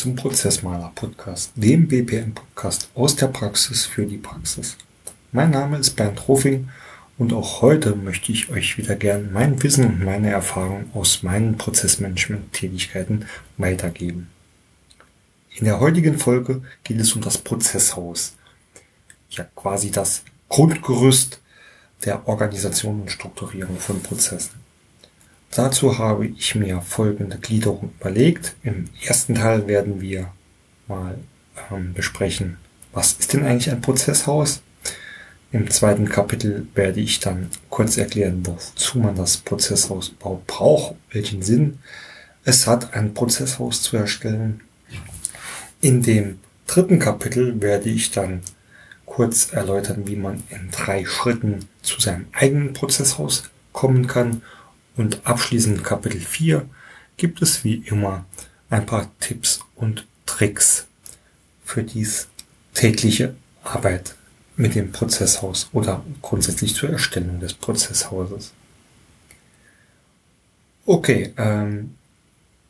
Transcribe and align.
zum 0.00 0.16
Prozessmaler 0.16 0.92
Podcast, 0.94 1.52
dem 1.56 1.86
BPM 1.86 2.32
Podcast 2.32 2.88
aus 2.94 3.16
der 3.16 3.26
Praxis 3.26 3.84
für 3.84 4.06
die 4.06 4.16
Praxis. 4.16 4.78
Mein 5.30 5.50
Name 5.50 5.76
ist 5.76 5.90
Bernd 5.90 6.26
Rofing 6.26 6.70
und 7.18 7.34
auch 7.34 7.60
heute 7.60 7.94
möchte 7.94 8.32
ich 8.32 8.48
euch 8.48 8.78
wieder 8.78 8.96
gern 8.96 9.30
mein 9.30 9.62
Wissen 9.62 9.84
und 9.84 10.02
meine 10.02 10.30
Erfahrungen 10.30 10.90
aus 10.94 11.22
meinen 11.22 11.58
Prozessmanagement-Tätigkeiten 11.58 13.26
weitergeben. 13.58 14.30
In 15.56 15.66
der 15.66 15.80
heutigen 15.80 16.18
Folge 16.18 16.62
geht 16.82 16.98
es 16.98 17.12
um 17.12 17.20
das 17.20 17.36
Prozesshaus. 17.36 18.36
Ja, 19.28 19.44
quasi 19.54 19.90
das 19.90 20.22
Grundgerüst 20.48 21.42
der 22.06 22.26
Organisation 22.26 23.02
und 23.02 23.10
Strukturierung 23.10 23.76
von 23.78 24.02
Prozessen. 24.02 24.59
Dazu 25.52 25.98
habe 25.98 26.26
ich 26.26 26.54
mir 26.54 26.80
folgende 26.80 27.36
Gliederung 27.38 27.92
überlegt. 27.98 28.54
Im 28.62 28.88
ersten 29.04 29.34
Teil 29.34 29.66
werden 29.66 30.00
wir 30.00 30.30
mal 30.86 31.18
ähm, 31.70 31.92
besprechen, 31.92 32.56
was 32.92 33.14
ist 33.14 33.32
denn 33.32 33.44
eigentlich 33.44 33.70
ein 33.70 33.80
Prozesshaus? 33.80 34.62
Im 35.52 35.68
zweiten 35.68 36.08
Kapitel 36.08 36.68
werde 36.74 37.00
ich 37.00 37.18
dann 37.18 37.50
kurz 37.68 37.96
erklären, 37.96 38.46
wozu 38.46 38.98
man 38.98 39.16
das 39.16 39.38
Prozesshaus 39.38 40.10
überhaupt 40.10 40.46
braucht, 40.46 40.94
welchen 41.10 41.42
Sinn 41.42 41.80
es 42.44 42.68
hat, 42.68 42.94
ein 42.94 43.14
Prozesshaus 43.14 43.82
zu 43.82 43.96
erstellen. 43.96 44.60
In 45.80 46.02
dem 46.02 46.38
dritten 46.68 47.00
Kapitel 47.00 47.60
werde 47.60 47.90
ich 47.90 48.12
dann 48.12 48.42
kurz 49.04 49.52
erläutern, 49.52 50.06
wie 50.06 50.14
man 50.14 50.44
in 50.50 50.70
drei 50.70 51.04
Schritten 51.04 51.68
zu 51.82 52.00
seinem 52.00 52.26
eigenen 52.32 52.72
Prozesshaus 52.72 53.50
kommen 53.72 54.06
kann 54.06 54.42
und 55.00 55.26
abschließend 55.26 55.82
Kapitel 55.82 56.20
4 56.20 56.68
gibt 57.16 57.40
es 57.40 57.64
wie 57.64 57.76
immer 57.86 58.26
ein 58.68 58.84
paar 58.84 59.10
Tipps 59.18 59.60
und 59.74 60.06
Tricks 60.26 60.86
für 61.64 61.82
dies 61.82 62.28
tägliche 62.74 63.34
Arbeit 63.64 64.14
mit 64.56 64.74
dem 64.74 64.92
Prozesshaus 64.92 65.70
oder 65.72 66.04
grundsätzlich 66.20 66.74
zur 66.74 66.90
Erstellung 66.90 67.40
des 67.40 67.54
Prozesshauses. 67.54 68.52
Okay, 70.84 71.32
ähm, 71.38 71.94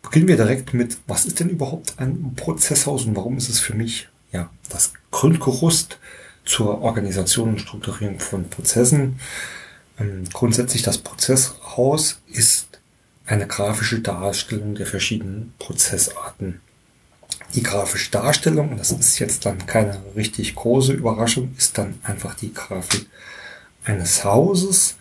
beginnen 0.01 0.29
wir 0.29 0.37
direkt 0.37 0.73
mit, 0.73 0.99
was 1.09 1.25
ist 1.25 1.41
denn 1.41 1.49
überhaupt 1.49 1.95
ein 1.99 2.35
Prozesshaus 2.37 3.07
und 3.07 3.17
warum 3.17 3.39
ist 3.39 3.49
es 3.49 3.59
für 3.59 3.75
mich 3.75 4.09
ja 4.31 4.49
das 4.69 4.93
Grundgerüst 5.11 5.99
zur 6.45 6.81
Organisation 6.81 7.49
und 7.49 7.61
Strukturierung 7.61 8.21
von 8.21 8.49
Prozessen? 8.49 9.19
Ähm, 10.01 10.25
grundsätzlich 10.33 10.83
das 10.83 10.99
Prozesshaus 10.99 12.21
ist 12.27 12.81
eine 13.27 13.47
grafische 13.47 14.01
Darstellung 14.01 14.75
der 14.75 14.87
verschiedenen 14.87 15.53
Prozessarten. 15.59 16.61
Die 17.55 17.63
grafische 17.63 18.11
Darstellung, 18.11 18.77
das 18.77 18.91
ist 18.91 19.19
jetzt 19.19 19.47
dann 19.47 19.67
keine 19.67 20.01
richtig 20.17 20.55
große 20.55 20.93
Überraschung, 20.93 21.55
ist 21.57 21.79
dann 21.79 21.99
einfach 22.03 22.35
die 22.35 22.53
Grafik 22.53 23.07
eines 23.85 24.25
Hauses, 24.25 24.97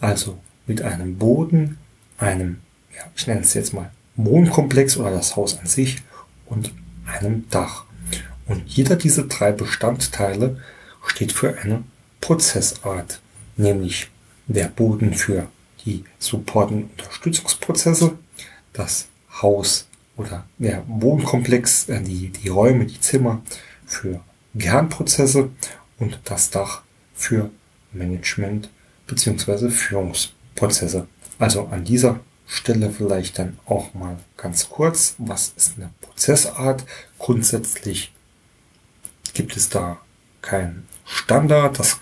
also 0.00 0.38
mit 0.66 0.82
einem 0.82 1.18
Boden, 1.18 1.78
einem, 2.18 2.60
ja, 2.94 3.02
ich 3.16 3.26
nenne 3.26 3.40
es 3.40 3.54
jetzt 3.54 3.74
mal 3.74 3.90
Wohnkomplex 4.16 4.96
oder 4.96 5.10
das 5.10 5.36
Haus 5.36 5.58
an 5.58 5.66
sich 5.66 6.02
und 6.46 6.72
einem 7.06 7.48
Dach. 7.50 7.84
Und 8.46 8.68
jeder 8.68 8.96
dieser 8.96 9.24
drei 9.24 9.52
Bestandteile 9.52 10.60
steht 11.06 11.32
für 11.32 11.56
eine 11.58 11.84
Prozessart, 12.20 13.20
nämlich 13.56 14.10
der 14.46 14.68
Boden 14.68 15.14
für 15.14 15.48
die 15.84 16.04
Support- 16.18 16.70
und 16.70 16.90
Unterstützungsprozesse, 16.98 18.18
das 18.72 19.08
Haus 19.42 19.86
oder 20.16 20.46
der 20.58 20.82
Wohnkomplex, 20.86 21.88
äh, 21.88 22.00
die, 22.00 22.30
die 22.30 22.48
Räume, 22.48 22.86
die 22.86 23.00
Zimmer 23.00 23.42
für 23.86 24.20
Kernprozesse 24.58 25.50
und 25.98 26.20
das 26.24 26.50
Dach 26.50 26.82
für 27.14 27.50
Management 27.92 28.70
bzw. 29.06 29.70
Führungsprozesse. 29.70 31.06
Also 31.38 31.66
an 31.66 31.84
dieser 31.84 32.20
Stelle 32.46 32.90
vielleicht 32.90 33.38
dann 33.38 33.58
auch 33.66 33.94
mal 33.94 34.18
ganz 34.36 34.68
kurz, 34.68 35.14
was 35.18 35.52
ist 35.56 35.76
eine 35.76 35.90
Prozessart? 36.00 36.84
Grundsätzlich 37.18 38.12
gibt 39.32 39.56
es 39.56 39.68
da 39.68 39.98
keinen 40.42 40.86
Standard. 41.04 41.78
Das 41.78 41.98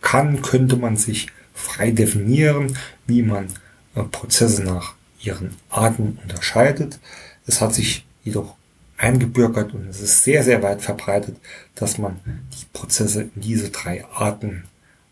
kann, 0.00 0.42
könnte 0.42 0.76
man 0.76 0.96
sich 0.96 1.28
frei 1.62 1.90
definieren, 1.90 2.76
wie 3.06 3.22
man 3.22 3.48
äh, 3.94 4.02
Prozesse 4.02 4.62
nach 4.62 4.94
ihren 5.20 5.56
Arten 5.70 6.18
unterscheidet. 6.22 6.98
Es 7.46 7.60
hat 7.60 7.74
sich 7.74 8.04
jedoch 8.24 8.54
eingebürgert 8.96 9.74
und 9.74 9.88
es 9.88 10.00
ist 10.00 10.22
sehr, 10.24 10.44
sehr 10.44 10.62
weit 10.62 10.82
verbreitet, 10.82 11.36
dass 11.74 11.98
man 11.98 12.20
die 12.26 12.66
Prozesse 12.72 13.22
in 13.22 13.40
diese 13.40 13.70
drei 13.70 14.04
Arten 14.12 14.64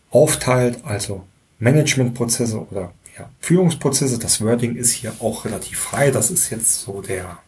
aufteilt, 0.09 0.79
also 0.85 1.25
Managementprozesse 1.59 2.65
oder 2.69 2.93
ja, 3.17 3.29
Führungsprozesse. 3.39 4.17
Das 4.17 4.41
Wording 4.41 4.75
ist 4.75 4.91
hier 4.91 5.13
auch 5.19 5.45
relativ 5.45 5.77
frei. 5.79 6.11
Das 6.11 6.31
ist 6.31 6.49
jetzt 6.49 6.81
so 6.81 7.01
der, 7.01 7.39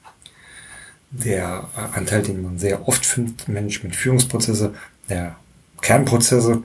der 1.11 1.69
äh, 1.75 1.97
Anteil, 1.97 2.21
den 2.21 2.41
man 2.41 2.59
sehr 2.59 2.87
oft 2.87 3.05
findet. 3.05 3.47
Management, 3.47 3.95
Führungsprozesse, 3.95 4.73
der 5.09 5.35
Kernprozesse, 5.81 6.63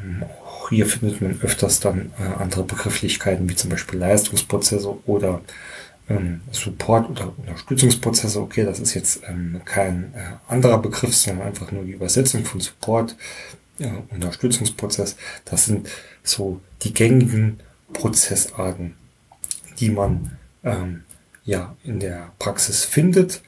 ähm, 0.00 0.24
hier 0.70 0.86
findet 0.86 1.20
man 1.20 1.40
öfters 1.42 1.80
dann 1.80 2.12
äh, 2.18 2.40
andere 2.40 2.64
Begrifflichkeiten, 2.64 3.48
wie 3.48 3.56
zum 3.56 3.70
Beispiel 3.70 3.98
Leistungsprozesse 3.98 4.96
oder 5.06 5.42
ähm, 6.08 6.40
Support- 6.52 7.10
oder 7.10 7.32
Unterstützungsprozesse. 7.36 8.40
Okay, 8.40 8.64
das 8.64 8.80
ist 8.80 8.94
jetzt 8.94 9.20
ähm, 9.28 9.60
kein 9.64 10.14
äh, 10.14 10.36
anderer 10.48 10.78
Begriff, 10.78 11.14
sondern 11.14 11.48
einfach 11.48 11.72
nur 11.72 11.84
die 11.84 11.92
Übersetzung 11.92 12.44
von 12.44 12.60
Support, 12.60 13.16
äh, 13.78 13.90
Unterstützungsprozess. 14.10 15.16
Das 15.44 15.66
sind 15.66 15.88
so 16.22 16.60
die 16.82 16.94
gängigen 16.94 17.60
Prozessarten, 17.92 18.94
die 19.78 19.90
man 19.90 20.38
ähm, 20.64 21.04
ja 21.44 21.76
in 21.84 22.00
der 22.00 22.32
Praxis 22.38 22.84
findet. 22.84 23.42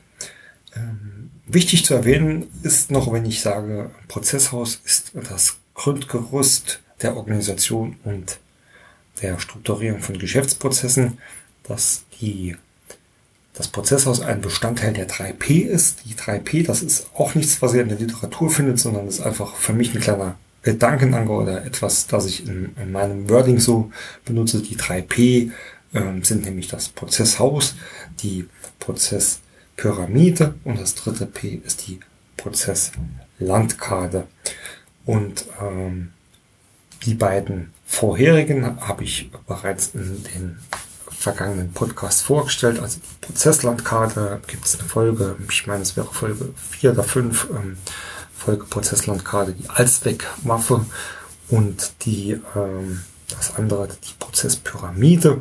Ähm, 0.76 1.30
wichtig 1.46 1.84
zu 1.84 1.94
erwähnen 1.94 2.48
ist 2.62 2.90
noch, 2.90 3.12
wenn 3.12 3.24
ich 3.24 3.40
sage, 3.40 3.90
Prozesshaus 4.06 4.80
ist 4.84 5.12
das 5.14 5.58
Grundgerüst 5.74 6.80
der 7.02 7.16
Organisation 7.16 7.96
und 8.04 8.38
der 9.22 9.38
Strukturierung 9.38 10.00
von 10.00 10.18
Geschäftsprozessen, 10.18 11.18
dass 11.64 12.04
die, 12.20 12.56
das 13.54 13.68
Prozesshaus 13.68 14.20
ein 14.20 14.40
Bestandteil 14.40 14.92
der 14.92 15.08
3P 15.08 15.62
ist. 15.62 16.04
Die 16.04 16.14
3P, 16.14 16.66
das 16.66 16.82
ist 16.82 17.08
auch 17.14 17.34
nichts, 17.34 17.60
was 17.60 17.74
ihr 17.74 17.82
in 17.82 17.88
der 17.88 17.98
Literatur 17.98 18.50
findet, 18.50 18.78
sondern 18.78 19.08
ist 19.08 19.20
einfach 19.20 19.56
für 19.56 19.72
mich 19.72 19.94
ein 19.94 20.00
kleiner 20.00 20.36
Gedankenanker 20.62 21.32
oder 21.32 21.64
etwas, 21.64 22.06
das 22.06 22.26
ich 22.26 22.46
in, 22.46 22.74
in 22.80 22.92
meinem 22.92 23.28
Wording 23.28 23.58
so 23.58 23.90
benutze. 24.24 24.62
Die 24.62 24.76
3P 24.76 25.50
ähm, 25.94 26.22
sind 26.24 26.44
nämlich 26.44 26.68
das 26.68 26.88
Prozesshaus, 26.88 27.74
die 28.22 28.46
Prozesspyramide 28.78 30.54
und 30.64 30.80
das 30.80 30.94
dritte 30.94 31.26
P 31.26 31.60
ist 31.64 31.86
die 31.86 32.00
Prozesslandkarte. 32.36 34.26
Und 35.04 35.46
ähm, 35.60 36.12
die 37.04 37.14
beiden 37.14 37.72
vorherigen 37.86 38.80
habe 38.80 39.04
ich 39.04 39.30
bereits 39.46 39.90
in 39.94 40.24
den 40.24 40.58
vergangenen 41.10 41.72
Podcast 41.72 42.22
vorgestellt. 42.22 42.80
Also 42.80 43.00
die 43.00 43.26
Prozesslandkarte 43.26 44.40
gibt 44.46 44.64
es 44.64 44.78
eine 44.78 44.88
Folge, 44.88 45.36
ich 45.48 45.66
meine, 45.66 45.82
es 45.82 45.96
wäre 45.96 46.12
Folge 46.12 46.54
4 46.70 46.92
oder 46.92 47.02
5, 47.02 47.48
ähm, 47.50 47.76
Folge 48.36 48.64
Prozesslandkarte, 48.64 49.52
die 49.52 49.68
Allzweckwaffe 49.68 50.86
und 51.48 51.92
die, 52.02 52.40
ähm, 52.54 53.02
das 53.30 53.56
andere, 53.56 53.88
die 53.88 54.14
Prozesspyramide, 54.18 55.40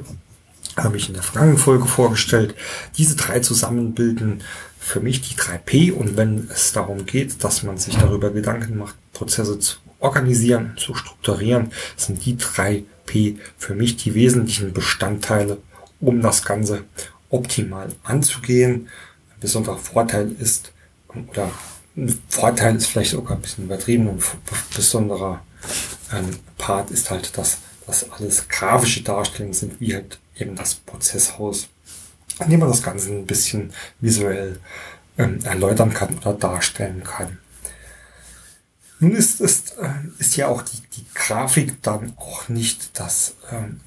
habe 0.76 0.98
ich 0.98 1.08
in 1.08 1.14
der 1.14 1.24
vergangenen 1.24 1.58
Folge 1.58 1.86
vorgestellt. 1.86 2.56
Diese 2.98 3.16
drei 3.16 3.40
zusammen 3.40 3.94
bilden 3.94 4.42
für 4.80 5.00
mich 5.00 5.22
die 5.22 5.36
3P 5.36 5.92
und 5.92 6.18
wenn 6.18 6.50
es 6.54 6.72
darum 6.72 7.06
geht, 7.06 7.44
dass 7.44 7.64
man 7.64 7.78
sich 7.78 7.98
darüber 7.98 8.30
Gedanken 8.30 8.78
macht, 8.78 8.96
Prozesse 9.14 9.60
zu 9.60 9.78
organisieren, 10.00 10.76
zu 10.78 10.96
strukturieren, 10.96 11.72
sind 11.96 12.26
die 12.26 12.38
drei 12.38 12.84
P 13.06 13.38
für 13.58 13.74
mich 13.74 13.98
die 13.98 14.14
wesentlichen 14.14 14.74
Bestandteile, 14.74 15.58
um 16.00 16.22
das 16.22 16.44
Ganze 16.44 16.84
optimal 17.30 17.90
anzugehen. 18.04 18.90
Ein 19.36 19.40
besonderer 19.42 19.78
Vorteil 19.78 20.32
ist, 20.40 20.72
oder 21.32 21.50
ein 21.96 22.22
Vorteil 22.30 22.76
ist 22.76 22.88
vielleicht 22.88 23.12
sogar 23.12 23.38
ein 23.38 23.42
bisschen 23.42 23.66
übertrieben, 23.66 24.08
ein 24.10 24.20
besonderer 24.76 25.42
ähm, 26.14 26.38
Part 26.58 26.92
ist 26.92 27.10
halt, 27.10 27.38
dass 27.38 27.58
das 27.86 28.12
alles 28.12 28.48
grafische 28.48 29.02
Darstellungen 29.02 29.54
sind, 29.54 29.80
wie 29.80 29.96
halt 29.96 30.20
eben 30.38 30.56
das 30.56 30.76
Prozesshaus, 30.76 31.70
an 32.40 32.50
dem 32.50 32.60
man 32.60 32.70
das 32.70 32.84
Ganze 32.84 33.10
ein 33.10 33.26
bisschen 33.26 33.74
visuell 34.00 34.60
ähm, 35.18 35.40
erläutern 35.44 35.94
kann 35.94 36.18
oder 36.20 36.34
darstellen 36.34 37.04
kann. 37.04 37.40
Nun 39.00 39.16
ist, 39.16 39.42
ist, 39.42 39.76
äh, 39.78 39.90
ist 40.20 40.36
ja 40.38 40.48
auch 40.48 40.62
die, 40.64 40.82
die 40.96 41.06
Grafik 41.14 41.82
dann 41.84 42.14
auch 42.18 42.50
nicht 42.50 43.00
das 43.00 43.36
ähm, 43.52 43.80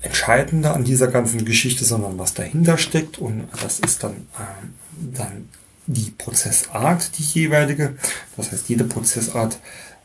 Entscheidende 0.00 0.72
an 0.72 0.84
dieser 0.84 1.08
ganzen 1.08 1.44
Geschichte, 1.44 1.84
sondern 1.84 2.18
was 2.18 2.34
dahinter 2.34 2.76
steckt. 2.76 3.18
Und 3.18 3.48
das 3.62 3.80
ist 3.80 4.02
dann 4.02 4.12
ähm, 4.38 4.74
dann 5.14 5.48
die 5.86 6.10
Prozessart, 6.10 7.18
die 7.18 7.22
jeweilige. 7.22 7.94
Das 8.36 8.52
heißt, 8.52 8.68
jede 8.68 8.84
Prozessart 8.84 9.58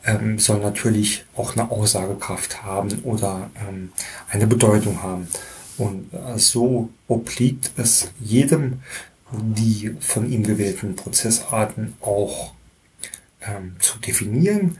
ähm, 0.04 0.38
soll 0.38 0.60
natürlich 0.60 1.24
auch 1.36 1.56
eine 1.56 1.70
Aussagekraft 1.70 2.62
haben 2.62 3.00
oder 3.02 3.50
ähm, 3.68 3.92
eine 4.30 4.46
Bedeutung 4.46 5.02
haben. 5.02 5.28
Und 5.76 6.12
äh, 6.12 6.38
so 6.38 6.90
obliegt 7.08 7.72
es 7.76 8.10
jedem, 8.20 8.80
die 9.32 9.96
von 10.00 10.30
ihm 10.30 10.42
gewählten 10.42 10.96
Prozessarten 10.96 11.94
auch 12.00 12.52
ähm, 13.42 13.76
zu 13.78 13.98
definieren. 13.98 14.78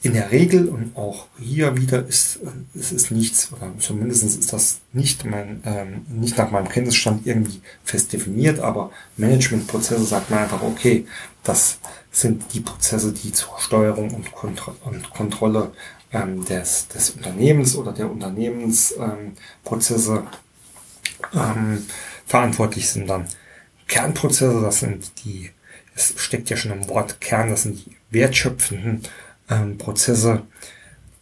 In 0.00 0.12
der 0.12 0.30
Regel 0.30 0.68
und 0.68 0.96
auch 0.96 1.26
hier 1.40 1.76
wieder 1.76 2.06
ist 2.06 2.38
es 2.72 2.92
ist 2.92 3.10
nichts, 3.10 3.52
oder 3.52 3.72
zumindest 3.80 4.22
ist 4.22 4.52
das 4.52 4.78
nicht 4.92 5.24
mein, 5.24 5.60
ähm, 5.64 6.06
nicht 6.08 6.38
nach 6.38 6.52
meinem 6.52 6.68
Kenntnisstand 6.68 7.26
irgendwie 7.26 7.60
fest 7.82 8.12
definiert, 8.12 8.60
aber 8.60 8.92
Managementprozesse 9.16 10.04
sagt 10.04 10.30
man 10.30 10.38
einfach, 10.40 10.62
okay, 10.62 11.04
das 11.42 11.78
sind 12.12 12.44
die 12.54 12.60
Prozesse, 12.60 13.12
die 13.12 13.32
zur 13.32 13.58
Steuerung 13.58 14.14
und, 14.14 14.30
Kontro 14.32 14.72
und 14.84 15.10
Kontrolle 15.10 15.72
ähm, 16.12 16.44
des, 16.44 16.86
des 16.88 17.10
Unternehmens 17.10 17.74
oder 17.74 17.92
der 17.92 18.10
Unternehmensprozesse 18.10 20.22
ähm, 21.34 21.34
ähm, 21.34 21.86
verantwortlich 22.26 22.88
sind 22.88 23.08
dann. 23.08 23.26
Kernprozesse, 23.86 24.60
das 24.60 24.80
sind 24.80 25.10
die, 25.24 25.50
es 25.98 26.14
steckt 26.16 26.48
ja 26.48 26.56
schon 26.56 26.70
im 26.70 26.88
Wort 26.88 27.20
Kern, 27.20 27.50
das 27.50 27.62
sind 27.64 27.84
die 27.84 27.96
wertschöpfenden 28.10 29.02
ähm, 29.50 29.78
Prozesse 29.78 30.42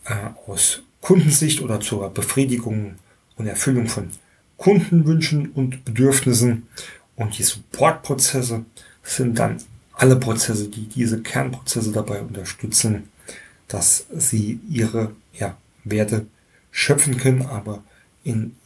äh, 0.04 0.14
aus 0.46 0.82
Kundensicht 1.00 1.62
oder 1.62 1.80
zur 1.80 2.10
Befriedigung 2.10 2.96
und 3.36 3.46
Erfüllung 3.46 3.86
von 3.88 4.10
Kundenwünschen 4.58 5.50
und 5.52 5.84
Bedürfnissen. 5.84 6.68
Und 7.14 7.38
die 7.38 7.42
Supportprozesse 7.42 8.64
sind 9.02 9.38
dann 9.38 9.58
alle 9.94 10.16
Prozesse, 10.16 10.68
die 10.68 10.86
diese 10.86 11.22
Kernprozesse 11.22 11.92
dabei 11.92 12.20
unterstützen, 12.20 13.08
dass 13.68 14.06
sie 14.14 14.60
ihre 14.68 15.12
ja, 15.32 15.56
Werte 15.84 16.26
schöpfen 16.70 17.16
können, 17.16 17.42
aber 17.42 17.82
in 18.24 18.56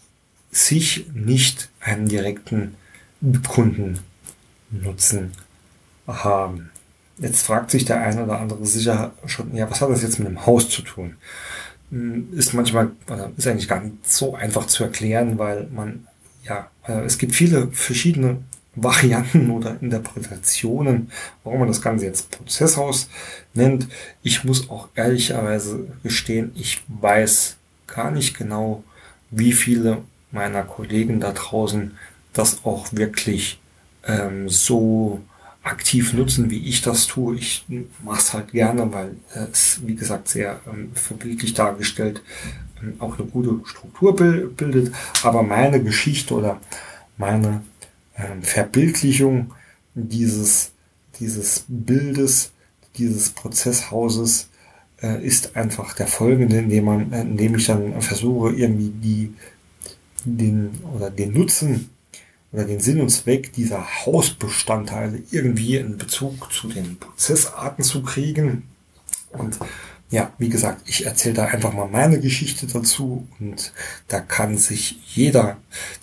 sich 0.51 1.07
nicht 1.15 1.69
einen 1.79 2.09
direkten 2.09 2.75
Kundennutzen 3.47 5.31
haben. 6.13 6.71
Jetzt 7.19 7.43
fragt 7.43 7.71
sich 7.71 7.85
der 7.85 8.01
eine 8.01 8.25
oder 8.25 8.39
andere 8.39 8.65
sicher 8.67 9.13
schon, 9.27 9.55
ja, 9.55 9.71
was 9.71 9.81
hat 9.81 9.91
das 9.91 10.03
jetzt 10.03 10.19
mit 10.19 10.29
dem 10.29 10.47
Haus 10.47 10.69
zu 10.69 10.83
tun? 10.83 11.17
Hm, 11.91 12.29
ist 12.33 12.55
manchmal, 12.55 12.93
ist 13.37 13.47
eigentlich 13.47 13.69
gar 13.69 13.81
nicht 13.81 14.11
so 14.11 14.35
einfach 14.35 14.67
zu 14.67 14.85
erklären, 14.85 15.39
weil 15.39 15.69
man, 15.75 16.07
ja, 16.45 16.71
äh, 16.87 17.05
es 17.05 17.19
gibt 17.19 17.35
viele 17.35 17.69
verschiedene 17.73 18.39
Varianten 18.77 19.51
oder 19.51 19.77
Interpretationen, 19.81 21.11
warum 21.43 21.59
man 21.59 21.69
das 21.69 21.83
Ganze 21.83 22.07
jetzt 22.07 22.31
Prozesshaus 22.31 23.09
nennt. 23.53 23.89
Ich 24.23 24.45
muss 24.45 24.71
auch 24.71 24.89
ehrlicherweise 24.95 25.89
gestehen, 26.05 26.53
ich 26.55 26.81
weiß 26.87 27.57
gar 27.89 28.13
nicht 28.13 28.39
genau, 28.39 28.85
wie 29.31 29.53
viele 29.53 29.99
meiner 30.31 30.63
Kollegen 30.63 31.19
da 31.19 31.33
draußen 31.33 31.97
das 32.33 32.65
auch 32.65 32.87
wirklich 32.93 33.61
ähm, 34.07 34.49
so 34.49 35.21
aktiv 35.63 36.13
nutzen, 36.15 36.51
wie 36.51 36.67
ich 36.69 36.83
das 36.83 37.07
tue. 37.07 37.37
Ich 37.37 37.65
mache 38.03 38.19
es 38.19 38.33
halt 38.33 38.53
gerne, 38.53 38.93
weil 38.93 39.17
es, 39.53 39.81
wie 39.85 39.95
gesagt, 39.95 40.29
sehr 40.29 40.61
ähm, 40.67 40.91
verbildlich 40.95 41.55
dargestellt 41.55 42.23
ähm, 42.83 42.95
auch 42.99 43.19
eine 43.19 43.29
gute 43.29 43.61
Struktur 43.67 44.17
bildet. 44.17 44.95
Aber 45.23 45.43
meine 45.43 45.83
Geschichte 45.83 46.35
oder 46.35 46.61
meine 47.17 47.63
ähm, 48.17 48.43
Verbildlichung 48.43 49.53
dieses, 49.95 50.73
dieses 51.19 51.65
Bildes, 51.69 52.53
dieses 52.97 53.31
Prozesshauses 53.31 54.49
äh, 55.03 55.25
ist 55.25 55.57
einfach 55.57 55.95
der 55.95 56.07
folgende, 56.07 56.59
indem 56.59 56.85
man, 56.85 57.13
indem 57.13 57.57
ich 57.57 57.67
dann 57.67 58.01
versuche, 58.01 58.53
irgendwie 58.53 58.91
die, 58.91 59.35
den 60.25 60.71
oder 60.95 61.11
den 61.11 61.33
Nutzen 61.33 61.91
oder 62.53 62.65
den 62.65 62.81
Sinn 62.81 63.01
und 63.01 63.11
Zweck 63.11 63.53
dieser 63.53 64.05
Hausbestandteile 64.05 65.23
irgendwie 65.31 65.77
in 65.77 65.99
Bezug 65.99 66.53
zu 66.53 66.69
den 66.69 66.99
Prozessarten 66.99 67.85
zu 67.85 68.03
kriegen. 68.03 68.69
Und 69.31 69.59
ja, 70.11 70.33
wie 70.39 70.49
gesagt, 70.49 70.83
ich 70.87 71.07
erzähle 71.07 71.35
da 71.35 71.45
einfach 71.45 71.73
mal 71.73 71.87
meine 71.87 72.19
Geschichte 72.19 72.67
dazu 72.67 73.29
und 73.39 73.73
da 74.09 74.19
kann 74.21 74.59
sich 74.59 74.99
jeder 75.15 75.59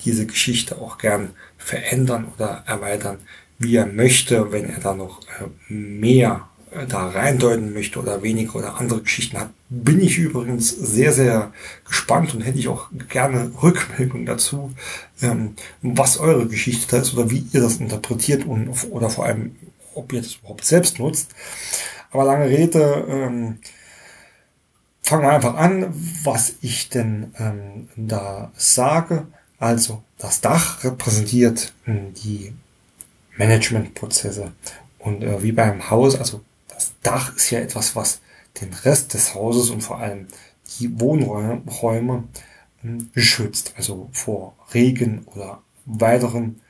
diese 0.06 0.26
Geschichte 0.26 0.78
auch 0.78 0.98
gern 0.98 1.32
verändern 1.58 2.32
oder 2.34 2.64
erweitern, 2.66 3.18
wie 3.60 3.76
er 3.76 3.86
möchte, 3.86 4.52
wenn 4.52 4.70
er 4.70 4.80
da 4.80 4.94
noch 4.94 5.22
äh, 5.24 5.74
mehr 5.74 6.48
da 6.88 7.10
reindeuten 7.10 7.74
möchte 7.74 8.00
oder 8.00 8.24
weniger 8.24 8.56
oder 8.56 8.78
andere 8.78 9.02
Geschichten 9.02 9.40
hat, 9.40 9.50
bin 9.70 10.02
ich 10.02 10.18
übrigens 10.18 10.70
sehr, 10.70 11.14
sehr 11.14 11.52
gespannt 11.86 12.34
und 12.34 12.42
hätte 12.42 12.60
ich 12.60 12.68
auch 12.68 12.90
gerne 13.10 13.52
Rückmeldung 13.62 14.26
dazu, 14.26 14.74
ähm, 15.22 15.56
was 15.82 16.18
eure 16.18 16.48
Geschichte 16.48 16.88
da 16.90 17.02
ist 17.02 17.14
oder 17.14 17.30
wie 17.30 17.46
ihr 17.52 17.62
das 17.62 17.78
interpretiert 17.78 18.46
und 18.46 18.70
oder 18.92 19.10
vor 19.10 19.26
allem, 19.26 19.56
ob 19.94 20.14
ihr 20.14 20.22
das 20.22 20.36
überhaupt 20.36 20.66
selbst 20.66 21.00
nutzt. 21.00 21.32
Aber 22.12 22.26
lange 22.26 22.50
Rede, 22.50 23.06
ähm, 23.10 23.60
fangen 25.08 25.24
wir 25.24 25.32
einfach 25.32 25.56
an, 25.56 25.94
was 26.24 26.56
ich 26.62 26.90
denn 26.90 27.34
ähm, 27.40 27.88
da 27.96 28.52
sage. 28.58 29.28
Also 29.58 30.04
das 30.18 30.42
Dach 30.42 30.84
repräsentiert 30.84 31.74
äh, 31.86 31.94
die 32.24 32.54
Managementprozesse 33.38 34.52
und 35.00 35.24
äh, 35.24 35.42
wie 35.42 35.54
beim 35.54 35.90
Haus, 35.90 36.20
also 36.20 36.42
das 36.78 36.94
Dach 37.02 37.36
ist 37.36 37.50
ja 37.50 37.60
etwas, 37.60 37.96
was 37.96 38.20
den 38.62 38.72
Rest 38.72 39.16
des 39.16 39.34
Hauses 39.34 39.72
und 39.72 39.82
vor 39.82 39.98
allem 39.98 40.28
die 40.80 41.00
Wohnräume 41.00 42.24
hm, 42.82 43.10
beschützt, 43.14 43.74
also 43.78 44.10
vor 44.12 44.56
Regen 44.76 45.26
oder 45.34 45.64
weiteren 45.86 46.62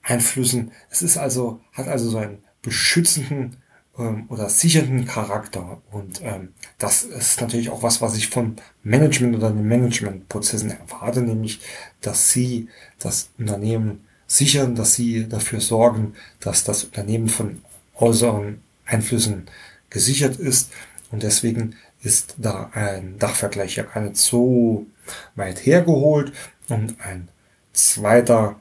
Einflüssen. 0.00 0.72
Es 0.88 1.02
ist 1.02 1.18
also, 1.18 1.60
hat 1.72 1.86
also 1.86 2.08
so 2.08 2.16
einen 2.16 2.38
beschützenden 2.62 3.58
ähm, 3.98 4.24
oder 4.30 4.48
sichernden 4.48 5.04
Charakter. 5.04 5.82
Und 5.90 6.22
ähm, 6.22 6.54
das 6.78 7.02
ist 7.02 7.42
natürlich 7.42 7.68
auch 7.68 7.82
was, 7.82 8.00
was 8.00 8.16
ich 8.16 8.30
von 8.30 8.56
Management 8.82 9.36
oder 9.36 9.50
den 9.50 9.68
Managementprozessen 9.68 10.70
erwarte, 10.70 11.20
nämlich, 11.20 11.60
dass 12.00 12.30
sie 12.30 12.68
das 12.98 13.28
Unternehmen 13.36 14.06
sichern, 14.26 14.76
dass 14.76 14.94
sie 14.94 15.28
dafür 15.28 15.60
sorgen, 15.60 16.14
dass 16.40 16.64
das 16.64 16.84
Unternehmen 16.84 17.28
von 17.28 17.60
äußeren 17.96 18.62
Einflüssen 18.92 19.46
gesichert 19.90 20.36
ist. 20.36 20.70
Und 21.10 21.22
deswegen 21.22 21.76
ist 22.02 22.34
da 22.38 22.70
ein 22.74 23.18
Dachvergleich 23.18 23.76
ja 23.76 23.84
gar 23.84 24.00
nicht 24.00 24.16
so 24.16 24.86
weit 25.34 25.64
hergeholt. 25.64 26.32
Und 26.68 27.00
ein 27.00 27.28
zweiter 27.72 28.56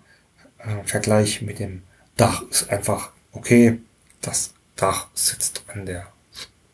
äh, 0.60 0.84
Vergleich 0.86 1.42
mit 1.42 1.60
dem 1.60 1.84
Dach 2.18 2.44
ist 2.50 2.70
einfach, 2.70 3.12
okay, 3.32 3.80
das 4.22 4.54
Dach 4.76 5.08
sitzt 5.14 5.64
an 5.68 5.86
der, 5.86 6.08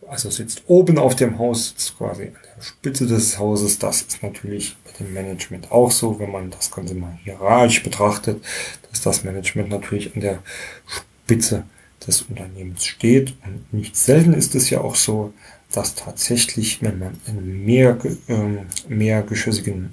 also 0.08 0.30
sitzt 0.30 0.64
oben 0.68 0.98
auf 0.98 1.16
dem 1.16 1.38
Haus, 1.38 1.70
sitzt 1.70 1.98
quasi 1.98 2.24
an 2.24 2.38
der 2.58 2.62
Spitze 2.62 3.08
des 3.08 3.38
Hauses. 3.38 3.80
Das 3.80 4.02
ist 4.02 4.24
natürlich 4.24 4.76
bei 4.84 4.92
dem 5.00 5.14
Management 5.14 5.72
auch 5.72 5.92
so, 5.92 6.20
wenn 6.20 6.32
man 6.32 6.50
das 6.50 6.72
Ganze 6.72 6.96
mal 6.96 7.18
hierarchisch 7.24 7.84
betrachtet, 7.84 8.44
dass 8.90 9.02
das 9.02 9.24
Management 9.24 9.70
natürlich 9.70 10.16
an 10.16 10.22
der 10.22 10.40
Spitze 10.88 11.66
des 12.08 12.24
Unternehmens 12.24 12.86
steht. 12.86 13.36
Und 13.46 13.74
nicht 13.74 13.96
selten 13.96 14.34
ist 14.34 14.56
es 14.56 14.70
ja 14.70 14.82
auch 14.82 14.96
so, 14.96 15.34
dass 15.72 15.96
tatsächlich, 15.96 16.82
wenn 16.82 17.00
man 17.00 17.20
in 17.28 17.66
mehr, 17.66 17.98
äh, 18.28 18.64
mehrgeschossigen 18.88 19.92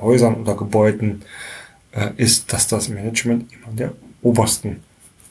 Häusern 0.00 0.40
oder 0.40 0.56
Gebäuden 0.56 1.22
äh, 1.92 2.10
ist, 2.16 2.52
dass 2.52 2.66
das 2.66 2.88
Management 2.88 3.52
immer 3.52 3.68
in 3.70 3.76
der 3.76 3.92
obersten 4.22 4.82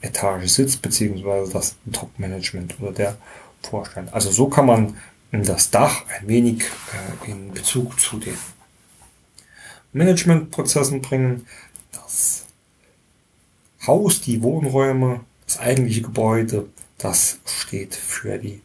Etage 0.01 0.47
sitzt, 0.47 0.81
beziehungsweise 0.81 1.51
das 1.51 1.75
Top-Management 1.91 2.79
oder 2.79 2.91
der 2.91 3.17
Vorstand. 3.61 4.13
Also 4.13 4.31
so 4.31 4.47
kann 4.47 4.65
man 4.65 4.97
das 5.31 5.69
Dach 5.69 6.03
ein 6.19 6.27
wenig 6.27 6.63
äh, 6.63 7.31
in 7.31 7.53
Bezug 7.53 7.99
zu 7.99 8.17
den 8.17 8.37
Managementprozessen 9.93 11.01
bringen. 11.01 11.45
Das 11.91 12.45
Haus, 13.85 14.21
die 14.21 14.41
Wohnräume 14.41 15.21
das 15.51 15.59
eigentliche 15.59 16.01
Gebäude, 16.01 16.69
das 16.97 17.39
steht 17.45 17.93
für 17.93 18.37
die 18.37 18.61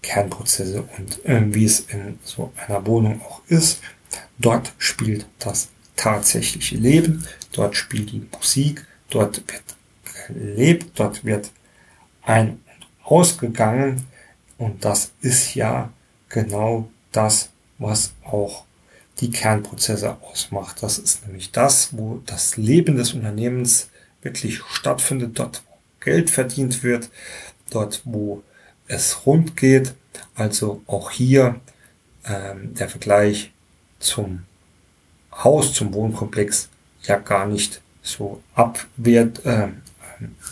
Kernprozesse 0.00 0.82
und 0.96 1.22
äh, 1.26 1.42
wie 1.54 1.66
es 1.66 1.80
in 1.80 2.18
so 2.24 2.52
einer 2.56 2.86
Wohnung 2.86 3.20
auch 3.20 3.42
ist. 3.48 3.82
Dort 4.38 4.72
spielt 4.78 5.26
das 5.38 5.68
tatsächliche 5.94 6.76
Leben, 6.76 7.26
dort 7.52 7.76
spielt 7.76 8.12
die 8.12 8.26
Musik, 8.32 8.86
dort 9.10 9.42
wird 9.46 9.62
gelebt, 10.26 10.98
dort 10.98 11.22
wird 11.24 11.50
ein- 12.22 12.50
und 12.50 12.86
ausgegangen 13.04 14.06
und 14.56 14.86
das 14.86 15.12
ist 15.20 15.54
ja 15.54 15.92
genau 16.30 16.88
das, 17.12 17.50
was 17.78 18.12
auch 18.24 18.64
die 19.20 19.30
Kernprozesse 19.30 20.16
ausmacht. 20.22 20.82
Das 20.82 20.98
ist 20.98 21.26
nämlich 21.26 21.52
das, 21.52 21.94
wo 21.94 22.22
das 22.24 22.56
Leben 22.56 22.96
des 22.96 23.12
Unternehmens 23.12 23.90
wirklich 24.22 24.62
stattfindet, 24.70 25.38
dort 25.38 25.62
Geld 26.04 26.30
verdient 26.30 26.82
wird, 26.82 27.10
dort 27.70 28.02
wo 28.04 28.42
es 28.86 29.26
rund 29.26 29.56
geht. 29.56 29.94
Also 30.34 30.82
auch 30.86 31.10
hier 31.10 31.60
ähm, 32.24 32.74
der 32.74 32.88
Vergleich 32.88 33.52
zum 33.98 34.44
Haus, 35.32 35.72
zum 35.72 35.94
Wohnkomplex 35.94 36.68
ja 37.04 37.16
gar 37.16 37.46
nicht 37.46 37.80
so 38.02 38.42
abwehrt, 38.54 39.44
äh, 39.44 39.68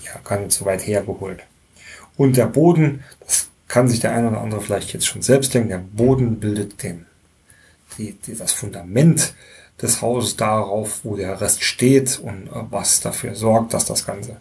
ja 0.04 0.20
gar 0.24 0.38
nicht 0.40 0.52
so 0.52 0.64
weit 0.64 0.86
hergeholt. 0.86 1.42
Und 2.16 2.36
der 2.36 2.46
Boden, 2.46 3.04
das 3.20 3.48
kann 3.68 3.88
sich 3.88 4.00
der 4.00 4.12
eine 4.12 4.28
oder 4.28 4.40
andere 4.40 4.60
vielleicht 4.60 4.92
jetzt 4.92 5.06
schon 5.06 5.22
selbst 5.22 5.54
denken, 5.54 5.68
der 5.68 5.78
Boden 5.78 6.40
bildet 6.40 6.82
den, 6.82 7.06
die, 7.98 8.12
die, 8.12 8.36
das 8.36 8.52
Fundament 8.52 9.34
des 9.80 10.02
Hauses 10.02 10.36
darauf, 10.36 11.04
wo 11.04 11.16
der 11.16 11.40
Rest 11.40 11.62
steht 11.62 12.18
und 12.18 12.48
äh, 12.48 12.64
was 12.70 13.00
dafür 13.00 13.34
sorgt, 13.34 13.74
dass 13.74 13.84
das 13.84 14.06
Ganze 14.06 14.40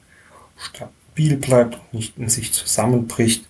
stabil 0.57 0.98
bleibt 1.35 1.75
und 1.75 1.93
nicht 1.93 2.17
in 2.17 2.29
sich 2.29 2.53
zusammenbricht. 2.53 3.45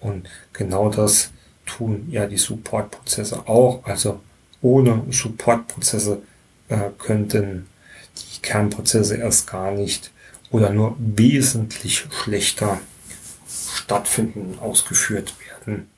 Und 0.00 0.28
genau 0.52 0.88
das 0.88 1.30
tun 1.66 2.08
ja 2.10 2.26
die 2.26 2.38
Support-Prozesse 2.38 3.46
auch. 3.48 3.84
Also 3.84 4.20
ohne 4.62 5.04
Support-Prozesse 5.10 6.22
äh, 6.68 6.90
könnten 6.98 7.66
die 8.16 8.40
Kernprozesse 8.42 9.16
erst 9.16 9.46
gar 9.46 9.70
nicht 9.70 10.10
oder 10.50 10.70
nur 10.70 10.96
wesentlich 10.98 12.06
schlechter 12.10 12.80
stattfinden, 13.74 14.58
ausgeführt 14.58 15.34
werden. 15.46 15.88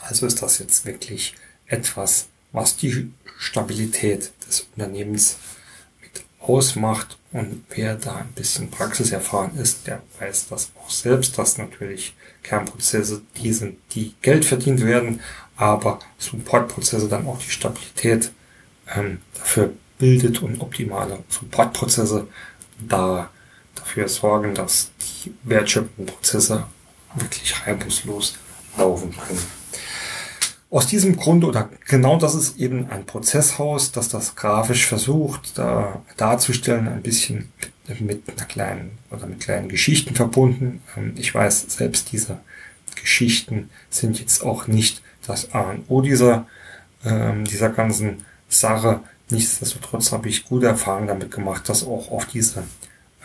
Also 0.00 0.26
ist 0.26 0.42
das 0.42 0.58
jetzt 0.58 0.86
wirklich 0.86 1.34
etwas, 1.66 2.26
was 2.52 2.76
die 2.76 3.10
Stabilität 3.38 4.32
des 4.46 4.66
Unternehmens 4.74 5.36
ausmacht. 6.50 7.16
Und 7.32 7.64
wer 7.70 7.94
da 7.94 8.16
ein 8.16 8.32
bisschen 8.34 8.70
praxiserfahren 8.70 9.56
ist, 9.56 9.86
der 9.86 10.02
weiß 10.18 10.48
das 10.48 10.70
auch 10.80 10.90
selbst, 10.90 11.38
dass 11.38 11.58
natürlich 11.58 12.14
Kernprozesse 12.42 13.22
die 13.36 13.52
sind, 13.52 13.78
die 13.92 14.14
Geld 14.20 14.44
verdient 14.44 14.84
werden, 14.84 15.20
aber 15.56 16.00
Supportprozesse 16.18 17.08
dann 17.08 17.26
auch 17.26 17.38
die 17.38 17.50
Stabilität 17.50 18.32
ähm, 18.94 19.18
dafür 19.34 19.72
bildet 19.98 20.42
und 20.42 20.60
optimale 20.60 21.18
Supportprozesse 21.28 22.26
da 22.88 23.30
dafür 23.74 24.08
sorgen, 24.08 24.54
dass 24.54 24.90
die 25.24 25.32
wertschöpfenden 25.44 26.06
Prozesse 26.06 26.64
wirklich 27.14 27.66
reibungslos 27.66 28.36
laufen 28.76 29.14
können. 29.16 29.59
Aus 30.70 30.86
diesem 30.86 31.16
Grund 31.16 31.44
oder 31.44 31.68
genau 31.88 32.16
das 32.16 32.36
ist 32.36 32.58
eben 32.58 32.88
ein 32.90 33.04
Prozesshaus, 33.04 33.90
das 33.90 34.08
das 34.08 34.36
grafisch 34.36 34.86
versucht 34.86 35.58
da, 35.58 36.02
darzustellen, 36.16 36.86
ein 36.86 37.02
bisschen 37.02 37.52
mit, 37.98 38.22
einer 38.28 38.46
kleinen 38.46 38.98
oder 39.10 39.26
mit 39.26 39.40
kleinen 39.40 39.68
Geschichten 39.68 40.14
verbunden. 40.14 40.80
Ähm, 40.96 41.14
ich 41.16 41.34
weiß, 41.34 41.66
selbst 41.68 42.12
diese 42.12 42.38
Geschichten 42.94 43.68
sind 43.90 44.20
jetzt 44.20 44.44
auch 44.44 44.68
nicht 44.68 45.02
das 45.26 45.52
A 45.54 45.70
und 45.70 45.84
O 45.88 46.02
dieser, 46.02 46.46
ähm, 47.04 47.44
dieser 47.44 47.70
ganzen 47.70 48.24
Sache. 48.48 49.00
Nichtsdestotrotz 49.28 50.12
habe 50.12 50.28
ich 50.28 50.44
gute 50.44 50.66
Erfahrungen 50.66 51.08
damit 51.08 51.32
gemacht, 51.32 51.68
das 51.68 51.82
auch 51.84 52.12
auf 52.12 52.26
diese 52.26 52.62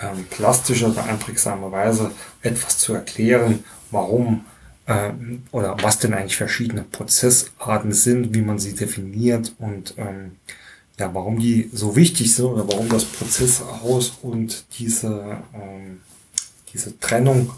ähm, 0.02 0.25
plastische 0.32 0.88
oder 0.88 1.04
einprägsame 1.04 1.72
Weise 1.72 2.10
etwas 2.42 2.80
zu 2.80 2.96
erklären, 2.96 3.64
warum 3.92 4.46
ähm, 4.88 5.44
oder 5.51 5.75
was 5.82 6.00
denn 6.00 6.13
eigentlich 6.13 6.38
verschiedene 6.38 6.84
Prozessarten 6.84 7.92
sind, 7.92 8.34
wie 8.34 8.42
man 8.42 8.60
sie 8.60 8.75
definiert 8.75 9.54
und 9.58 9.96
ähm, 9.98 10.38
ja, 11.00 11.13
warum 11.13 11.39
die 11.39 11.70
so 11.74 11.96
wichtig 11.96 12.34
sind 12.34 12.46
oder 12.46 12.68
warum 12.68 12.88
das 12.89 13.06
Prozesshaus 13.06 14.18
und 14.22 14.65
diese, 14.77 15.38
ähm, 15.54 16.01
diese 16.74 16.98
Trennung 17.00 17.51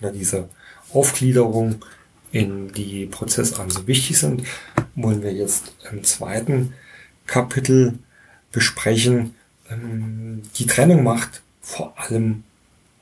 oder 0.00 0.12
diese 0.12 0.48
Aufgliederung 0.92 1.84
in 2.30 2.72
die 2.72 3.06
Prozessarten 3.06 3.70
so 3.70 3.86
wichtig 3.86 4.18
sind, 4.18 4.44
wollen 4.94 5.22
wir 5.22 5.32
jetzt 5.32 5.74
im 5.90 6.04
zweiten 6.04 6.74
Kapitel 7.26 7.98
besprechen. 8.52 9.34
Ähm, 9.70 10.42
die 10.56 10.66
Trennung 10.66 11.02
macht 11.02 11.42
vor 11.60 11.94
allem 11.96 12.44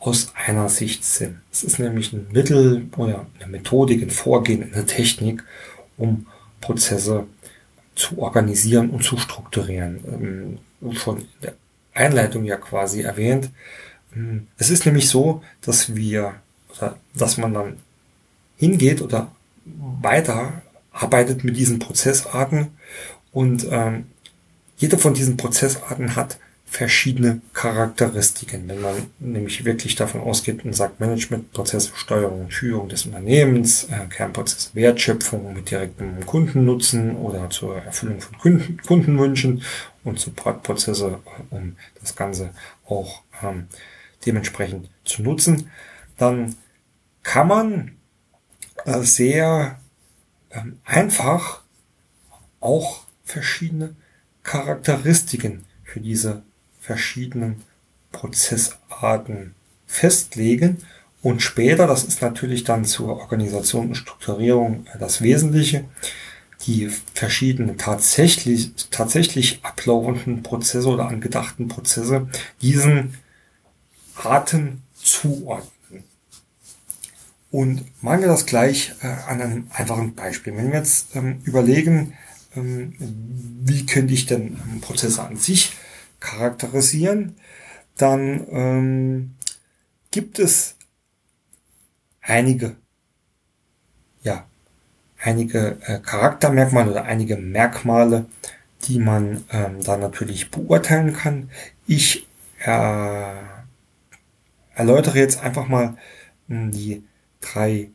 aus 0.01 0.33
einer 0.35 0.69
Sicht 0.69 1.05
Sinn. 1.05 1.41
Es 1.53 1.63
ist 1.63 1.79
nämlich 1.79 2.13
ein 2.13 2.27
Mittel 2.33 2.89
oder 2.97 3.27
eine 3.39 3.51
Methodik, 3.51 4.03
ein 4.03 4.11
Vorgehen, 4.11 4.73
eine 4.73 4.87
Technik, 4.87 5.45
um 5.99 6.27
Prozesse 6.61 7.27
zu 7.95 8.19
organisieren 8.19 8.91
und 8.91 9.05
zu 9.05 9.19
strukturieren. 9.19 10.59
Ähm, 10.83 10.95
schon 10.97 11.19
in 11.19 11.27
der 11.43 11.55
Einleitung 11.93 12.45
ja 12.45 12.57
quasi 12.57 13.03
erwähnt. 13.03 13.51
Ähm, 14.17 14.47
es 14.57 14.71
ist 14.71 14.87
nämlich 14.87 15.09
so, 15.09 15.43
dass 15.61 15.95
wir, 15.95 16.35
dass 17.15 17.37
man 17.37 17.53
dann 17.53 17.77
hingeht 18.57 19.03
oder 19.03 19.31
weiter 19.65 20.63
arbeitet 20.93 21.45
mit 21.45 21.57
diesen 21.57 21.79
Prozessarten 21.79 22.69
und 23.33 23.67
ähm, 23.71 24.07
jede 24.79 24.97
von 24.97 25.13
diesen 25.13 25.37
Prozessarten 25.37 26.17
hat 26.17 26.39
verschiedene 26.71 27.41
Charakteristiken. 27.53 28.69
Wenn 28.69 28.81
man 28.81 28.95
nämlich 29.19 29.65
wirklich 29.65 29.97
davon 29.97 30.21
ausgeht 30.21 30.65
und 30.65 30.73
sagt 30.73 31.01
Management, 31.01 31.53
Prozesse, 31.53 31.91
Steuerung 31.97 32.43
und 32.43 32.55
Führung 32.55 32.89
des 32.89 33.07
Unternehmens, 33.07 33.89
äh, 33.91 34.07
Kernprozess 34.09 34.71
Wertschöpfung 34.75 35.53
mit 35.53 35.71
direktem 35.71 36.25
Kundennutzen 36.25 37.17
oder 37.17 37.51
zur 37.51 37.77
Erfüllung 37.77 38.21
von 38.21 38.39
Kunden, 38.39 38.81
Kundenwünschen 38.87 39.63
und 40.05 40.21
Supportprozesse, 40.21 41.19
äh, 41.25 41.55
um 41.55 41.77
das 42.01 42.15
Ganze 42.15 42.51
auch 42.87 43.23
ähm, 43.43 43.67
dementsprechend 44.25 44.89
zu 45.05 45.23
nutzen, 45.23 45.71
dann 46.19 46.55
kann 47.25 47.49
man 47.49 47.97
äh, 48.85 49.03
sehr 49.03 49.81
ähm, 50.53 50.79
einfach 50.85 51.63
auch 52.61 53.03
verschiedene 53.25 53.97
Charakteristiken 54.45 55.65
für 55.83 55.99
diese 55.99 56.45
verschiedenen 56.81 57.63
Prozessarten 58.13 59.55
festlegen 59.87 60.79
und 61.23 61.43
später, 61.43 61.87
das 61.87 62.05
ist 62.05 62.23
natürlich 62.23 62.65
dann 62.65 62.85
zur 62.85 63.19
Organisation 63.19 63.89
und 63.89 63.95
Strukturierung 63.95 64.87
das 64.99 65.21
Wesentliche, 65.21 65.85
die 66.67 66.91
verschiedenen 67.15 67.79
tatsächlich, 67.79 68.73
tatsächlich 68.91 69.61
ablaufenden 69.63 70.43
Prozesse 70.43 70.89
oder 70.89 71.09
angedachten 71.09 71.69
Prozesse 71.69 72.29
diesen 72.63 73.15
Arten 74.15 74.83
zuordnen. 74.95 76.05
Und 77.51 77.85
machen 78.03 78.21
wir 78.21 78.29
das 78.29 78.47
gleich 78.47 78.93
äh, 79.03 79.07
an 79.07 79.41
einem 79.41 79.67
einfachen 79.73 80.15
Beispiel. 80.15 80.57
Wenn 80.57 80.71
wir 80.71 80.79
jetzt 80.79 81.17
ähm, 81.17 81.41
überlegen, 81.45 82.15
ähm, 82.55 82.95
wie 82.99 83.85
könnte 83.87 84.15
ich 84.15 84.27
denn 84.27 84.57
Prozesse 84.81 85.23
an 85.23 85.37
sich 85.37 85.73
charakterisieren, 86.21 87.37
dann 87.97 88.47
ähm, 88.51 89.35
gibt 90.11 90.39
es 90.39 90.77
einige, 92.21 92.77
ja, 94.23 94.47
einige 95.19 95.79
äh, 95.83 95.99
Charaktermerkmale 95.99 96.93
oder 96.93 97.05
einige 97.05 97.37
Merkmale, 97.37 98.27
die 98.85 98.99
man 98.99 99.45
ähm, 99.51 99.83
da 99.83 99.97
natürlich 99.97 100.51
beurteilen 100.51 101.13
kann. 101.13 101.51
Ich 101.87 102.27
äh, 102.65 103.35
erläutere 104.75 105.19
jetzt 105.19 105.43
einfach 105.43 105.69
mal 105.69 105.97
hm, 106.49 106.71
die 106.71 107.03
drei 107.41 107.91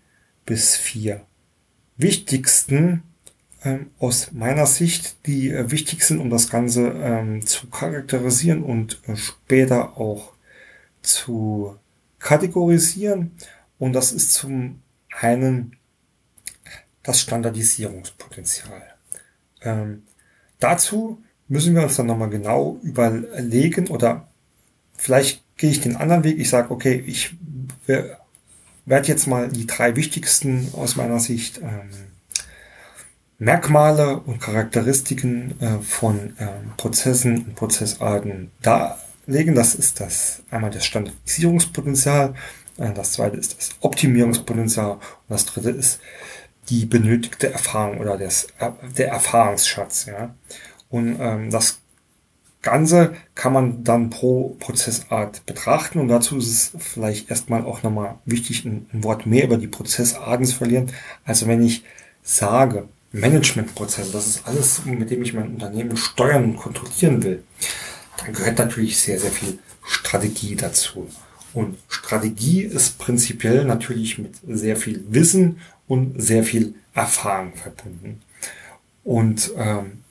bis 0.45 0.75
vier 0.75 1.25
wichtigsten 1.97 3.03
ähm, 3.65 3.89
aus 3.97 4.31
meiner 4.31 4.67
Sicht 4.67 5.25
die 5.25 5.49
äh, 5.49 5.71
wichtig 5.71 6.03
sind, 6.03 6.19
um 6.19 6.29
das 6.29 6.49
Ganze 6.49 6.87
ähm, 6.87 7.45
zu 7.45 7.67
charakterisieren 7.67 8.63
und 8.63 9.01
äh, 9.07 9.17
später 9.17 9.97
auch 9.97 10.33
zu 11.01 11.75
kategorisieren. 12.19 13.31
Und 13.79 13.93
das 13.93 14.11
ist 14.11 14.33
zum 14.33 14.81
einen 15.19 15.77
das 17.01 17.21
Standardisierungspotenzial. 17.21 18.83
Ähm, 19.61 20.03
dazu 20.59 21.21
müssen 21.47 21.75
wir 21.75 21.83
uns 21.83 21.95
dann 21.95 22.07
nochmal 22.07 22.29
genau 22.29 22.79
überlegen 22.83 23.87
oder 23.87 24.27
vielleicht 24.93 25.43
gehe 25.57 25.71
ich 25.71 25.81
den 25.81 25.95
anderen 25.95 26.23
Weg. 26.23 26.39
Ich 26.39 26.49
sage, 26.49 26.71
okay, 26.71 27.03
ich 27.05 27.35
werde 27.87 29.07
jetzt 29.07 29.27
mal 29.27 29.49
die 29.49 29.65
drei 29.65 29.95
wichtigsten 29.95 30.69
aus 30.73 30.95
meiner 30.95 31.19
Sicht 31.19 31.59
ähm, 31.59 31.89
Merkmale 33.37 34.19
und 34.19 34.39
Charakteristiken 34.39 35.59
äh, 35.59 35.79
von 35.79 36.35
äh, 36.37 36.47
Prozessen 36.77 37.45
und 37.45 37.55
Prozessarten 37.55 38.51
darlegen. 38.61 39.55
Das 39.55 39.75
ist 39.75 39.99
das 39.99 40.43
einmal 40.51 40.71
das 40.71 40.85
Standardisierungspotenzial, 40.85 42.33
äh, 42.77 42.93
das 42.93 43.13
zweite 43.13 43.37
ist 43.37 43.57
das 43.57 43.71
Optimierungspotenzial 43.81 44.91
und 44.91 45.01
das 45.27 45.45
dritte 45.45 45.71
ist 45.71 45.99
die 46.69 46.85
benötigte 46.85 47.51
Erfahrung 47.51 47.99
oder 47.99 48.17
das, 48.17 48.47
äh, 48.59 48.71
der 48.97 49.09
Erfahrungsschatz. 49.09 50.05
Ja. 50.05 50.33
Und 50.89 51.17
ähm, 51.19 51.51
das 51.51 51.79
Ganze 52.61 53.15
kann 53.35 53.53
man 53.53 53.83
dann 53.83 54.09
pro 54.09 54.55
Prozessart 54.59 55.45
betrachten 55.45 55.99
und 55.99 56.07
dazu 56.07 56.37
ist 56.37 56.47
es 56.47 56.71
vielleicht 56.79 57.29
erstmal 57.29 57.63
auch 57.63 57.83
nochmal 57.83 58.15
wichtig, 58.25 58.65
ein 58.65 58.87
Wort 58.91 59.27
mehr 59.27 59.43
über 59.43 59.57
die 59.57 59.67
Prozessarten 59.67 60.45
zu 60.45 60.55
verlieren. 60.55 60.91
Also 61.25 61.47
wenn 61.47 61.61
ich 61.61 61.83
sage, 62.23 62.87
Managementprozesse, 63.19 64.11
das 64.11 64.27
ist 64.27 64.47
alles, 64.47 64.85
mit 64.85 65.09
dem 65.09 65.23
ich 65.23 65.33
mein 65.33 65.53
Unternehmen 65.53 65.97
steuern 65.97 66.43
und 66.45 66.57
kontrollieren 66.57 67.23
will, 67.23 67.43
dann 68.17 68.33
gehört 68.33 68.59
natürlich 68.59 68.97
sehr, 68.99 69.19
sehr 69.19 69.31
viel 69.31 69.59
Strategie 69.85 70.55
dazu. 70.55 71.09
Und 71.53 71.77
Strategie 71.87 72.61
ist 72.61 72.97
prinzipiell 72.97 73.63
natürlich 73.63 74.17
mit 74.17 74.35
sehr 74.47 74.75
viel 74.75 75.05
Wissen 75.09 75.59
und 75.87 76.21
sehr 76.21 76.43
viel 76.43 76.75
Erfahrung 76.93 77.53
verbunden. 77.53 78.21
Und 79.03 79.51
ähm, 79.57 80.03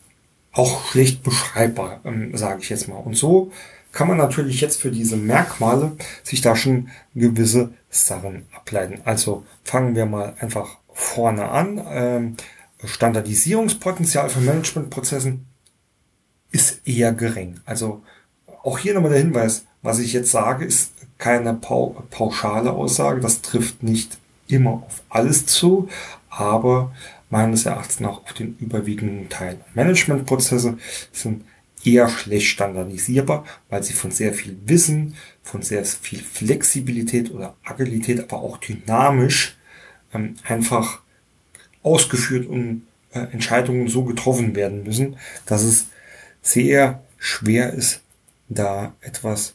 auch 0.53 0.87
schlecht 0.87 1.23
beschreibbar, 1.23 2.01
ähm, 2.05 2.37
sage 2.37 2.63
ich 2.63 2.71
jetzt 2.71 2.89
mal. 2.89 2.97
Und 2.97 3.17
so 3.17 3.53
kann 3.93 4.09
man 4.09 4.17
natürlich 4.17 4.61
jetzt 4.61 4.81
für 4.81 4.91
diese 4.91 5.17
Merkmale 5.17 5.93
sich 6.23 6.41
da 6.41 6.57
schon 6.57 6.89
gewisse 7.15 7.75
Sachen 7.91 8.47
ableiten. 8.55 9.01
Also 9.05 9.45
fangen 9.65 9.95
wir 9.95 10.07
mal 10.07 10.35
einfach 10.41 10.79
vorne 10.93 11.49
an. 11.49 11.85
Ähm, 11.91 12.37
Standardisierungspotenzial 12.87 14.29
von 14.29 14.45
Managementprozessen 14.45 15.47
ist 16.51 16.87
eher 16.87 17.13
gering. 17.13 17.61
Also 17.65 18.03
auch 18.63 18.79
hier 18.79 18.95
nochmal 18.95 19.11
der 19.11 19.21
Hinweis, 19.21 19.67
was 19.83 19.99
ich 19.99 20.13
jetzt 20.13 20.31
sage, 20.31 20.65
ist 20.65 20.93
keine 21.19 21.55
pauschale 21.55 22.73
Aussage. 22.73 23.21
Das 23.21 23.43
trifft 23.43 23.83
nicht 23.83 24.19
immer 24.49 24.83
auf 24.87 25.03
alles 25.09 25.47
zu, 25.47 25.89
aber 26.31 26.93
meines 27.31 27.67
Erachtens 27.67 28.01
nach 28.01 28.23
auf 28.23 28.33
den 28.33 28.57
überwiegenden 28.59 29.29
Teil. 29.29 29.59
Managementprozesse 29.75 30.79
sind 31.13 31.45
eher 31.85 32.09
schlecht 32.09 32.47
standardisierbar, 32.47 33.45
weil 33.69 33.83
sie 33.83 33.93
von 33.93 34.11
sehr 34.11 34.33
viel 34.33 34.57
Wissen, 34.67 35.17
von 35.43 35.63
sehr 35.63 35.85
viel 35.85 36.21
Flexibilität 36.21 37.33
oder 37.33 37.57
Agilität, 37.65 38.21
aber 38.21 38.43
auch 38.43 38.59
dynamisch 38.59 39.57
ähm, 40.15 40.37
einfach 40.45 41.01
ausgeführt 41.85 42.49
und 42.49 42.83
äh, 43.13 43.21
Entscheidungen 43.21 43.87
so 43.89 44.03
getroffen 44.03 44.57
werden 44.57 44.83
müssen, 44.83 45.17
dass 45.47 45.63
es 45.63 45.87
sehr 46.43 47.05
schwer 47.19 47.73
ist, 47.73 48.01
da 48.49 48.95
etwas 49.01 49.55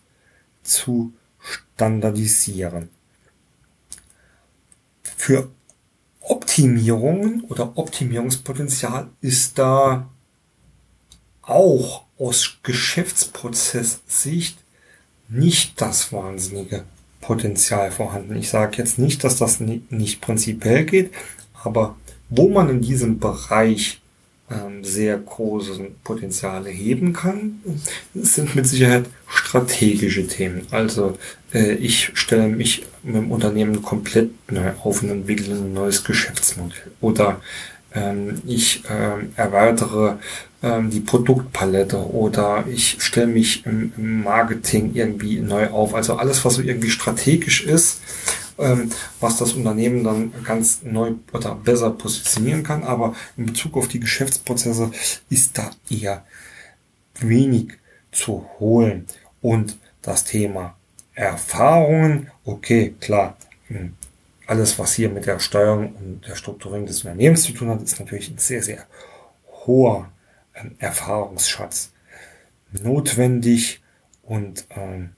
zu 0.64 1.12
standardisieren. 1.40 2.90
Für 5.18 5.50
Optimierungen 6.22 7.44
oder 7.50 7.78
Optimierungspotenzial 7.78 9.10
ist 9.22 9.58
da 9.58 10.10
auch 11.42 12.06
aus 12.18 12.60
Geschäftsprozesssicht 12.64 14.58
nicht 15.28 15.82
das 15.82 16.14
wahnsinnige 16.14 16.86
Potenzial 17.22 17.92
vorhanden. 17.92 18.36
Ich 18.36 18.50
sage 18.50 18.78
jetzt 18.78 19.00
nicht, 19.00 19.24
dass 19.24 19.38
das 19.38 19.60
nicht 19.60 20.22
prinzipiell 20.22 20.86
geht, 20.86 21.12
aber 21.64 21.96
wo 22.30 22.50
man 22.50 22.70
in 22.70 22.82
diesem 22.82 23.20
Bereich 23.20 24.00
ähm, 24.52 24.84
sehr 24.84 25.18
große 25.18 25.92
Potenziale 26.04 26.70
heben 26.70 27.14
kann, 27.14 27.60
sind 28.16 28.56
mit 28.56 28.68
Sicherheit 28.68 29.06
strategische 29.28 30.28
Themen. 30.28 30.66
Also 30.72 31.18
äh, 31.54 31.74
ich 31.74 32.12
stelle 32.16 32.48
mich 32.48 32.86
mit 33.04 33.16
dem 33.16 33.32
Unternehmen 33.32 33.82
komplett 33.82 34.32
neu 34.52 34.72
auf 34.84 35.04
und 35.04 35.10
entwickle 35.10 35.56
ein 35.56 35.74
neues 35.74 36.04
Geschäftsmodell. 36.04 36.92
Oder 37.02 37.42
ähm, 37.94 38.42
ich 38.46 38.84
ähm, 38.90 39.34
erweitere 39.36 40.16
ähm, 40.62 40.90
die 40.90 41.00
Produktpalette 41.00 41.98
oder 41.98 42.66
ich 42.72 42.98
stelle 43.00 43.28
mich 43.28 43.66
im 43.66 44.24
Marketing 44.24 44.92
irgendwie 44.94 45.40
neu 45.40 45.70
auf. 45.70 45.96
Also 45.96 46.16
alles, 46.16 46.44
was 46.44 46.56
so 46.56 46.62
irgendwie 46.62 46.90
strategisch 46.90 47.64
ist, 47.64 48.02
ähm, 48.60 48.92
was 49.20 49.38
das 49.38 49.54
Unternehmen 49.54 50.04
dann 50.04 50.34
ganz 50.44 50.82
neu 50.84 51.14
oder 51.34 51.56
besser 51.56 51.92
positionieren 51.92 52.64
kann. 52.64 52.84
Aber 52.84 53.16
in 53.38 53.46
Bezug 53.46 53.78
auf 53.78 53.88
die 53.88 54.00
Geschäftsprozesse 54.00 54.92
ist 55.30 55.58
da 55.58 55.72
eher 55.90 56.26
wenig 57.20 57.78
zu 58.12 58.46
holen. 58.60 59.08
Und 59.42 59.78
das 60.02 60.24
Thema 60.24 60.76
Erfahrungen, 61.14 62.32
okay, 62.46 62.96
klar, 63.00 63.38
hm, 63.68 63.94
alles, 64.48 64.80
was 64.80 64.94
hier 64.94 65.10
mit 65.10 65.26
der 65.26 65.40
Steuerung 65.40 65.94
und 65.96 66.28
der 66.28 66.36
Strukturierung 66.36 66.86
des 66.86 67.04
Unternehmens 67.04 67.44
zu 67.44 67.52
tun 67.54 67.70
hat, 67.70 67.82
ist 67.84 68.00
natürlich 68.00 68.30
ein 68.30 68.40
sehr, 68.40 68.64
sehr 68.64 68.86
hoher 69.66 70.12
ähm, 70.56 70.76
Erfahrungsschatz 70.80 71.92
notwendig 72.72 73.82
und 74.24 74.66
ähm, 74.76 75.12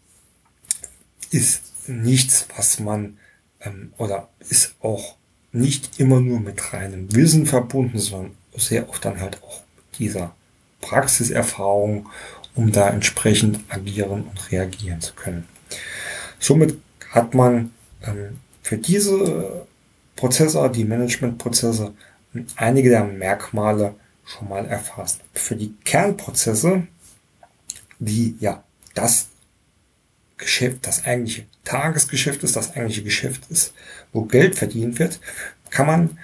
ist 1.31 1.87
nichts, 1.87 2.47
was 2.55 2.79
man 2.79 3.17
ähm, 3.63 3.93
oder 3.97 4.29
ist 4.49 4.75
auch 4.81 5.15
nicht 5.51 5.99
immer 5.99 6.19
nur 6.19 6.39
mit 6.39 6.73
reinem 6.73 7.13
Wissen 7.13 7.45
verbunden, 7.45 7.99
sondern 7.99 8.35
sehr 8.55 8.89
oft 8.89 9.03
dann 9.03 9.19
halt 9.19 9.41
auch 9.43 9.61
dieser 9.97 10.35
Praxiserfahrung, 10.81 12.09
um 12.55 12.71
da 12.71 12.89
entsprechend 12.89 13.59
agieren 13.69 14.23
und 14.23 14.51
reagieren 14.51 15.01
zu 15.01 15.13
können. 15.13 15.47
Somit 16.39 16.77
hat 17.09 17.33
man 17.33 17.71
ähm, 18.03 18.39
für 18.63 18.77
diese 18.77 19.65
Prozesse, 20.15 20.69
die 20.73 20.85
Managementprozesse, 20.85 21.93
einige 22.55 22.89
der 22.89 23.03
Merkmale 23.03 23.95
schon 24.25 24.49
mal 24.49 24.65
erfasst. 24.65 25.21
Für 25.33 25.55
die 25.55 25.73
Kernprozesse, 25.83 26.87
die 27.99 28.35
ja 28.39 28.63
das 28.93 29.27
Geschäft, 30.41 30.85
das 30.85 31.05
eigentliche 31.05 31.45
Tagesgeschäft 31.63 32.43
ist, 32.43 32.57
das 32.57 32.75
eigentliche 32.75 33.03
Geschäft 33.03 33.43
ist, 33.49 33.73
wo 34.11 34.23
Geld 34.23 34.55
verdient 34.55 34.99
wird, 34.99 35.21
kann 35.69 35.87
man 35.87 36.17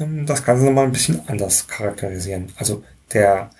ähm, 0.00 0.24
das 0.24 0.44
Ganze 0.44 0.64
nochmal 0.64 0.86
ein 0.86 0.92
bisschen 0.92 1.20
anders 1.28 1.66
charakterisieren. 1.68 2.50
Also 2.56 2.82
der, 3.12 3.50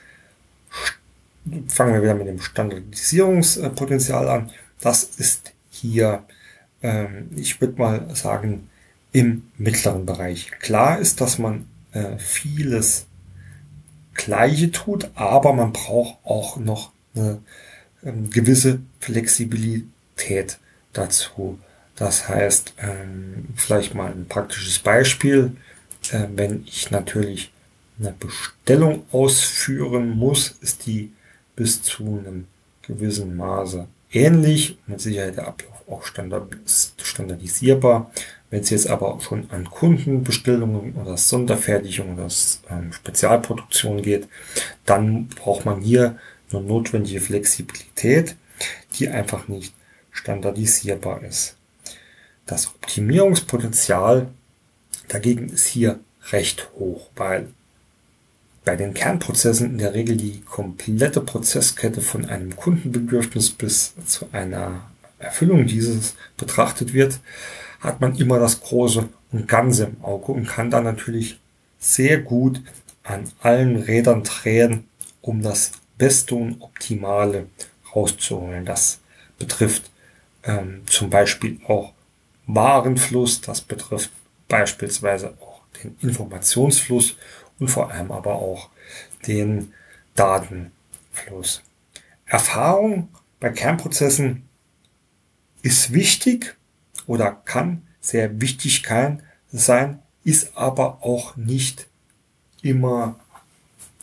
fangen 1.69 1.95
wir 1.95 2.03
wieder 2.03 2.15
mit 2.15 2.29
dem 2.29 2.41
Standardisierungspotenzial 2.41 4.29
an. 4.29 4.51
Das 4.81 5.05
ist 5.05 5.53
hier, 5.71 6.25
ähm, 6.83 7.31
ich 7.37 7.61
würde 7.61 7.79
mal 7.79 8.15
sagen, 8.15 8.71
im 9.13 9.43
mittleren 9.59 10.07
Bereich. 10.07 10.51
Klar 10.61 10.99
ist, 10.99 11.21
dass 11.21 11.39
man 11.39 11.67
äh, 11.93 12.19
vieles 12.19 13.07
Gleiche 14.15 14.71
tut, 14.71 15.11
aber 15.15 15.53
man 15.53 15.73
braucht 15.73 16.19
auch 16.25 16.57
noch 16.57 16.93
eine 17.15 17.41
ähm, 18.05 18.31
gewisse 18.31 18.81
Flexibilität 19.01 19.87
Tät 20.17 20.59
dazu. 20.93 21.59
Das 21.97 22.29
heißt, 22.29 22.75
ähm, 22.79 23.49
vielleicht 23.55 23.95
mal 23.95 24.11
ein 24.11 24.27
praktisches 24.29 24.79
Beispiel. 24.79 25.53
Äh, 26.11 26.25
wenn 26.35 26.65
ich 26.67 26.91
natürlich 26.91 27.53
eine 27.99 28.13
Bestellung 28.13 29.05
ausführen 29.13 30.11
muss, 30.11 30.57
ist 30.61 30.87
die 30.87 31.13
bis 31.55 31.83
zu 31.83 32.05
einem 32.05 32.47
gewissen 32.83 33.37
Maße 33.37 33.87
ähnlich. 34.13 34.79
Mit 34.87 35.01
Sicherheit 35.01 35.37
der 35.37 35.49
Ablauf 35.49 35.83
auch 35.89 36.05
standardisierbar. 36.05 38.11
Wenn 38.51 38.61
es 38.61 38.71
jetzt 38.71 38.89
aber 38.89 39.19
schon 39.21 39.51
an 39.51 39.65
Kundenbestellungen 39.65 40.95
oder 40.95 41.17
Sonderfertigung 41.17 42.15
oder 42.15 42.29
ähm, 42.71 42.93
Spezialproduktion 42.93 44.03
geht, 44.03 44.29
dann 44.85 45.29
braucht 45.29 45.65
man 45.65 45.81
hier 45.81 46.19
eine 46.53 46.61
notwendige 46.61 47.21
Flexibilität, 47.21 48.37
die 48.95 49.09
einfach 49.09 49.49
nicht 49.49 49.75
standardisierbar 50.17 51.23
ist. 51.23 51.57
Das 52.47 52.69
Optimierungspotenzial 52.69 54.29
dagegen 55.09 55.49
ist 55.49 55.67
hier 55.67 56.01
recht 56.31 56.71
hoch, 56.79 57.11
weil 57.17 57.49
bei 58.65 58.77
den 58.77 58.95
Kernprozessen 58.95 59.71
in 59.71 59.79
der 59.79 59.95
Regel 59.95 60.17
die 60.17 60.41
komplette 60.41 61.21
Prozesskette 61.21 62.01
von 62.01 62.27
einem 62.27 62.57
Kundenbedürfnis 62.57 63.51
bis 63.51 63.95
zu 64.07 64.27
einer 64.33 64.91
Erfüllung 65.19 65.67
dieses 65.67 66.15
betrachtet 66.37 66.93
wird, 66.93 67.21
hat 67.81 68.01
man 68.01 68.17
immer 68.17 68.39
das 68.39 68.61
Große 68.61 69.09
und 69.33 69.49
Ganze 69.49 69.85
im 69.85 70.05
Auge 70.05 70.33
und 70.33 70.49
kann 70.49 70.71
dann 70.71 70.85
natürlich 70.85 71.39
sehr 71.79 72.19
gut 72.19 72.61
an 73.05 73.31
allen 73.41 73.77
Rädern 73.77 74.25
drehen, 74.25 74.85
um 75.21 75.43
das 75.43 75.73
Beste 75.97 76.35
und 76.35 76.61
Optimale 76.61 77.47
rauszuholen. 77.95 78.65
Das 78.65 78.99
betrifft 79.39 79.91
ähm, 80.47 80.83
zum 80.87 81.11
Beispiel 81.11 81.61
auch 81.67 81.93
Warenfluss, 82.47 83.41
das 83.41 83.61
betrifft 83.61 84.11
beispielsweise 84.49 85.37
auch 85.41 85.61
den 85.83 85.97
Informationsfluss 86.01 87.17
und 87.59 87.69
vor 87.69 87.91
allem 87.91 88.13
aber 88.13 88.37
auch 88.37 88.71
den 89.27 89.73
Datenfluss. 90.15 91.63
Erfahrung 92.25 93.09
bei 93.41 93.51
Kernprozessen 93.51 94.49
ist 95.63 95.93
wichtig 95.93 96.57
oder 97.07 97.33
kann 97.33 97.83
sehr 98.01 98.41
wichtig 98.41 98.83
sein, 99.53 100.03
ist 100.25 100.57
aber 100.57 101.05
auch 101.05 101.37
nicht 101.37 101.89
immer 102.63 103.19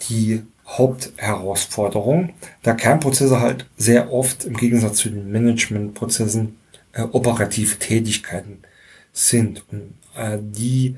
die 0.09 0.43
Hauptherausforderung, 0.65 2.33
da 2.61 2.73
Kernprozesse 2.73 3.39
halt 3.39 3.67
sehr 3.77 4.11
oft 4.11 4.45
im 4.45 4.55
Gegensatz 4.55 4.97
zu 4.97 5.09
den 5.09 5.31
Managementprozessen 5.31 6.57
äh, 6.93 7.01
operative 7.03 7.77
Tätigkeiten 7.77 8.63
sind. 9.11 9.65
Und 9.71 9.93
äh, 10.15 10.39
die 10.41 10.95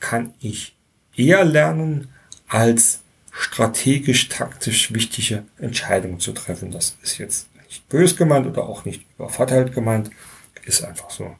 kann 0.00 0.34
ich 0.40 0.76
eher 1.16 1.44
lernen, 1.44 2.08
als 2.48 3.00
strategisch, 3.30 4.28
taktisch 4.28 4.92
wichtige 4.92 5.44
Entscheidungen 5.58 6.20
zu 6.20 6.32
treffen. 6.32 6.70
Das 6.70 6.96
ist 7.02 7.18
jetzt 7.18 7.48
nicht 7.66 7.88
bös 7.88 8.16
gemeint 8.16 8.46
oder 8.46 8.64
auch 8.64 8.84
nicht 8.84 9.04
übervorteilt 9.16 9.74
gemeint, 9.74 10.10
ist 10.64 10.84
einfach 10.84 11.10
so. 11.10 11.34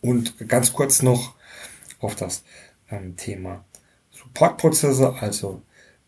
Und 0.00 0.48
ganz 0.48 0.72
kurz 0.72 1.02
noch 1.02 1.34
auf 2.00 2.14
das 2.14 2.44
ähm, 2.90 3.16
Thema 3.16 3.64
Supportprozesse, 4.10 5.14
also 5.20 5.62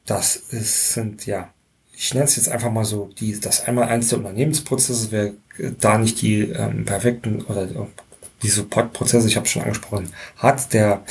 das 0.07 0.37
ist, 0.37 0.93
sind 0.93 1.27
ja, 1.27 1.51
ich 1.97 2.13
nenne 2.13 2.27
es 2.27 2.37
jetzt 2.37 2.49
einfach 2.49 2.71
mal 2.71 2.85
so, 2.85 3.11
die, 3.19 3.39
das 3.41 3.67
einmal 3.67 3.89
eins 3.89 4.09
der 4.09 4.19
Unternehmensprozesse, 4.19 5.09
wer 5.11 5.33
da 5.81 5.99
nicht 5.99 6.21
die 6.23 6.43
ähm, 6.43 6.85
perfekten 6.85 7.43
oder 7.43 7.69
die 8.43 8.49
Supportprozesse, 8.49 9.29
ich 9.29 9.37
habe 9.37 9.47
schon 9.47 9.63
angesprochen, 9.63 10.13
hat, 10.37 10.73
der 10.73 11.05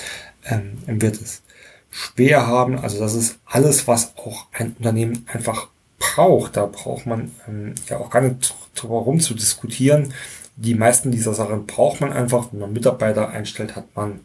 ähm, 0.46 0.78
wird 0.86 1.22
es 1.22 1.42
schwer 1.90 2.48
haben. 2.48 2.78
Also 2.78 3.00
das 3.00 3.14
ist 3.14 3.40
alles, 3.46 3.88
was 3.88 4.18
auch 4.18 4.48
ein 4.52 4.76
Unternehmen 4.78 5.26
einfach 5.32 5.70
braucht. 6.00 6.58
Da 6.58 6.66
braucht 6.66 7.06
man 7.06 7.32
ähm, 7.48 7.76
ja 7.90 7.98
auch 7.98 8.10
gar 8.10 8.22
nicht 8.22 8.54
drüber 8.76 8.96
rum 8.96 9.20
zu 9.20 9.34
diskutieren. 9.34 10.14
Die 10.56 10.76
meisten 10.76 11.12
dieser 11.12 11.34
Sachen 11.34 11.66
braucht 11.66 12.02
man 12.02 12.12
einfach. 12.14 12.50
Wenn 12.52 12.60
man 12.60 12.74
Mitarbeiter 12.74 13.30
einstellt, 13.30 13.76
hat 13.76 13.96
man 13.96 14.22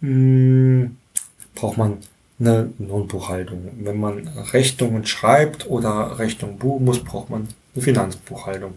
mh, 0.00 0.08
hm, 0.08 0.96
braucht 1.54 1.78
man 1.78 1.98
eine 2.40 2.72
Lohnbuchhaltung. 2.78 3.70
Wenn 3.82 4.00
man 4.00 4.28
Rechnungen 4.52 5.06
schreibt 5.06 5.68
oder 5.68 6.18
Rechnungen 6.18 6.58
buchen 6.58 6.84
muss, 6.84 7.04
braucht 7.04 7.30
man 7.30 7.48
eine 7.74 7.84
Finanzbuchhaltung 7.84 8.74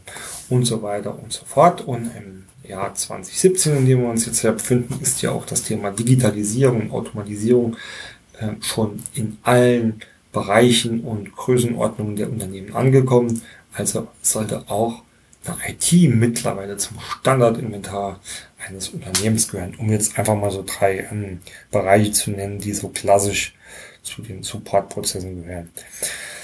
und 0.49 0.65
so 0.65 0.81
weiter 0.83 1.17
und 1.17 1.31
so 1.31 1.45
fort. 1.45 1.81
Und 1.81 2.11
im 2.17 2.43
Jahr 2.69 2.93
2017, 2.93 3.77
in 3.77 3.85
dem 3.85 4.01
wir 4.01 4.09
uns 4.09 4.25
jetzt 4.25 4.43
ja 4.43 4.51
befinden, 4.51 4.99
ist 5.01 5.21
ja 5.21 5.31
auch 5.31 5.45
das 5.45 5.63
Thema 5.63 5.91
Digitalisierung 5.91 6.89
und 6.89 6.91
Automatisierung 6.91 7.77
äh, 8.39 8.49
schon 8.61 9.01
in 9.13 9.37
allen 9.43 10.01
Bereichen 10.31 11.01
und 11.01 11.35
Größenordnungen 11.35 12.15
der 12.15 12.29
Unternehmen 12.29 12.75
angekommen. 12.75 13.41
Also 13.73 14.07
sollte 14.21 14.63
auch 14.69 15.03
eine 15.45 15.57
IT 15.69 16.09
mittlerweile 16.15 16.77
zum 16.77 16.97
Standardinventar 16.99 18.19
eines 18.67 18.89
Unternehmens 18.89 19.47
gehören, 19.47 19.75
um 19.77 19.89
jetzt 19.89 20.17
einfach 20.17 20.35
mal 20.35 20.51
so 20.51 20.63
drei 20.65 21.07
ähm, 21.11 21.39
Bereiche 21.71 22.11
zu 22.11 22.31
nennen, 22.31 22.59
die 22.59 22.73
so 22.73 22.89
klassisch 22.89 23.55
zu 24.03 24.21
den 24.21 24.43
Supportprozessen 24.43 25.43
gehören. 25.43 25.69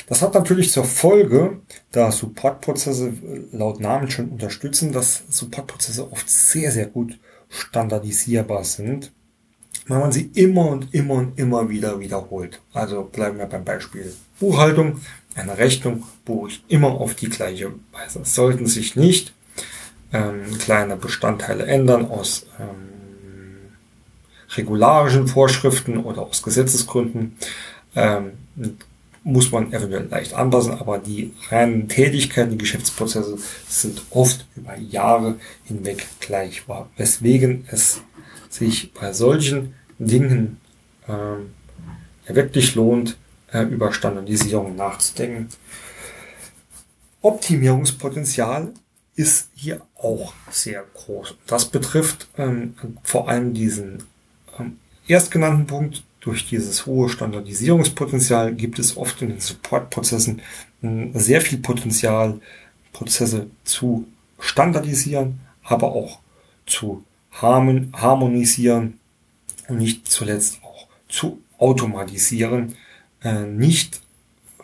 Das 0.08 0.22
hat 0.22 0.34
natürlich 0.34 0.72
zur 0.72 0.86
Folge, 0.86 1.60
da 1.92 2.12
Supportprozesse 2.12 3.14
laut 3.52 3.80
Namen 3.80 4.10
schon 4.10 4.30
unterstützen, 4.30 4.92
dass 4.92 5.24
Supportprozesse 5.30 6.12
oft 6.12 6.28
sehr, 6.30 6.72
sehr 6.72 6.88
gut 6.88 7.20
standardisierbar 7.50 8.64
sind, 8.64 9.12
wenn 9.88 10.00
man 10.00 10.12
sie 10.12 10.32
immer 10.34 10.68
und 10.68 10.94
immer 10.94 11.16
und 11.16 11.38
immer 11.38 11.70
wieder 11.70 12.00
wiederholt. 12.00 12.62
Also 12.74 13.04
bleiben 13.04 13.38
wir 13.38 13.46
beim 13.46 13.64
Beispiel 13.64 14.14
Buchhaltung. 14.40 15.00
Eine 15.36 15.58
Rechnung 15.58 16.04
buche 16.26 16.50
ich 16.50 16.64
immer 16.68 16.90
auf 16.90 17.16
die 17.16 17.30
gleiche 17.30 17.72
Weise. 17.92 18.22
Sollten 18.24 18.66
sich 18.66 18.96
nicht 18.96 19.34
ähm, 20.14 20.58
kleine 20.60 20.96
Bestandteile 20.96 21.66
ändern 21.66 22.10
aus 22.10 22.46
ähm, 22.60 22.90
regularischen 24.56 25.28
Vorschriften 25.28 25.98
oder 25.98 26.24
aus 26.24 26.42
Gesetzesgründen. 26.42 27.38
Ähm, 27.96 28.32
muss 29.24 29.52
man 29.52 29.74
eventuell 29.74 30.08
leicht 30.10 30.34
anpassen, 30.34 30.74
aber 30.74 30.98
die 30.98 31.34
reinen 31.50 31.88
Tätigkeiten, 31.88 32.52
die 32.52 32.58
Geschäftsprozesse 32.58 33.38
sind 33.68 34.02
oft 34.12 34.48
über 34.56 34.78
Jahre 34.78 35.36
hinweg 35.66 36.08
gleich 36.20 36.64
weswegen 36.98 37.66
es 37.70 38.02
sich 38.50 38.94
bei 38.94 39.14
solchen 39.14 39.76
Dingen 40.00 40.60
ähm, 41.08 41.54
ja 42.28 42.36
wirklich 42.36 42.76
lohnt, 42.76 43.18
äh, 43.52 43.64
über 43.64 43.92
Standardisierung 43.92 44.76
nachzudenken. 44.76 45.50
Optimierungspotenzial 47.22 48.74
ist 49.20 49.50
hier 49.54 49.82
auch 49.96 50.34
sehr 50.50 50.86
groß. 50.94 51.36
Das 51.46 51.66
betrifft 51.66 52.30
ähm, 52.38 52.74
vor 53.04 53.28
allem 53.28 53.54
diesen 53.54 54.04
ähm, 54.58 54.78
erstgenannten 55.08 55.68
Punkt. 55.68 56.04
Durch 56.22 56.48
dieses 56.48 56.86
hohe 56.86 57.10
Standardisierungspotenzial 57.10 58.54
gibt 58.54 58.80
es 58.80 58.96
oft 58.96 59.22
in 59.22 59.30
den 59.30 59.42
Supportprozessen 59.42 60.42
äh, 60.82 61.08
sehr 61.14 61.42
viel 61.42 61.58
Potenzial, 61.58 62.40
Prozesse 62.94 63.48
zu 63.66 64.08
standardisieren, 64.40 65.42
aber 65.64 65.92
auch 65.92 66.20
zu 66.66 67.04
harmonisieren 67.34 69.00
und 69.68 69.80
nicht 69.80 70.10
zuletzt 70.10 70.64
auch 70.64 70.88
zu 71.10 71.42
automatisieren. 71.58 72.78
Äh, 73.22 73.42
nicht, 73.42 74.00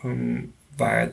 ähm, 0.02 0.54
weil 0.78 1.12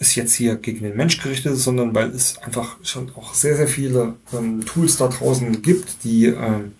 es 0.00 0.14
jetzt 0.14 0.34
hier 0.34 0.56
gegen 0.56 0.82
den 0.82 0.96
Mensch 0.96 1.22
gerichtet 1.22 1.52
ist, 1.52 1.64
sondern 1.64 1.94
weil 1.94 2.08
es 2.10 2.38
einfach 2.38 2.76
schon 2.82 3.12
auch 3.14 3.34
sehr, 3.34 3.56
sehr 3.56 3.68
viele 3.68 4.14
ähm, 4.32 4.64
Tools 4.64 4.96
da 4.96 5.08
draußen 5.08 5.60
gibt, 5.62 6.02
die, 6.04 6.26
ähm, 6.26 6.72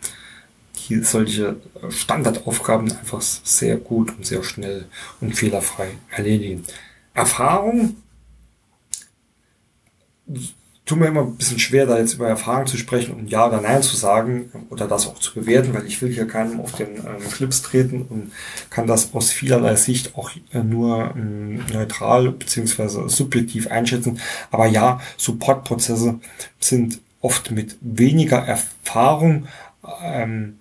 die 0.89 1.03
solche 1.05 1.57
Standardaufgaben 1.91 2.91
einfach 2.91 3.21
sehr 3.21 3.77
gut 3.77 4.17
und 4.17 4.25
sehr 4.25 4.43
schnell 4.43 4.87
und 5.21 5.37
fehlerfrei 5.37 5.91
erledigen. 6.11 6.65
Erfahrung 7.13 7.97
tut 10.85 10.99
mir 10.99 11.07
immer 11.07 11.23
ein 11.23 11.37
bisschen 11.37 11.59
schwer, 11.59 11.87
da 11.87 11.99
jetzt 11.99 12.15
über 12.15 12.29
Erfahrung 12.29 12.67
zu 12.67 12.77
sprechen 12.77 13.15
und 13.15 13.31
Ja 13.31 13.47
oder 13.47 13.61
Nein 13.61 13.83
zu 13.83 13.97
sagen 13.97 14.51
oder 14.71 14.89
das 14.89 15.07
auch 15.07 15.19
zu 15.19 15.35
bewerten, 15.35 15.73
weil 15.73 15.87
ich 15.87 16.03
will 16.03 16.13
hier 16.13 16.27
keinem 16.27 16.61
auf 16.61 16.73
den 16.73 16.97
ähm, 16.97 17.31
Schlips 17.31 17.63
treten 17.63 18.03
und 18.03 18.33
kann 18.71 18.87
das 18.87 19.15
aus 19.15 19.31
vielerlei 19.31 19.77
Sicht 19.77 20.17
auch 20.17 20.31
äh, 20.53 20.59
nur 20.59 21.15
ähm, 21.15 21.65
neutral 21.73 22.33
beziehungsweise 22.33 23.09
subjektiv 23.09 23.71
einschätzen. 23.71 24.21
Aber 24.51 24.67
ja, 24.67 25.01
Supportprozesse 25.17 26.19
sind 26.59 27.01
oft 27.21 27.51
mit 27.51 27.77
weniger 27.81 28.39
Erfahrung 28.39 29.47
ähm, 30.03 30.59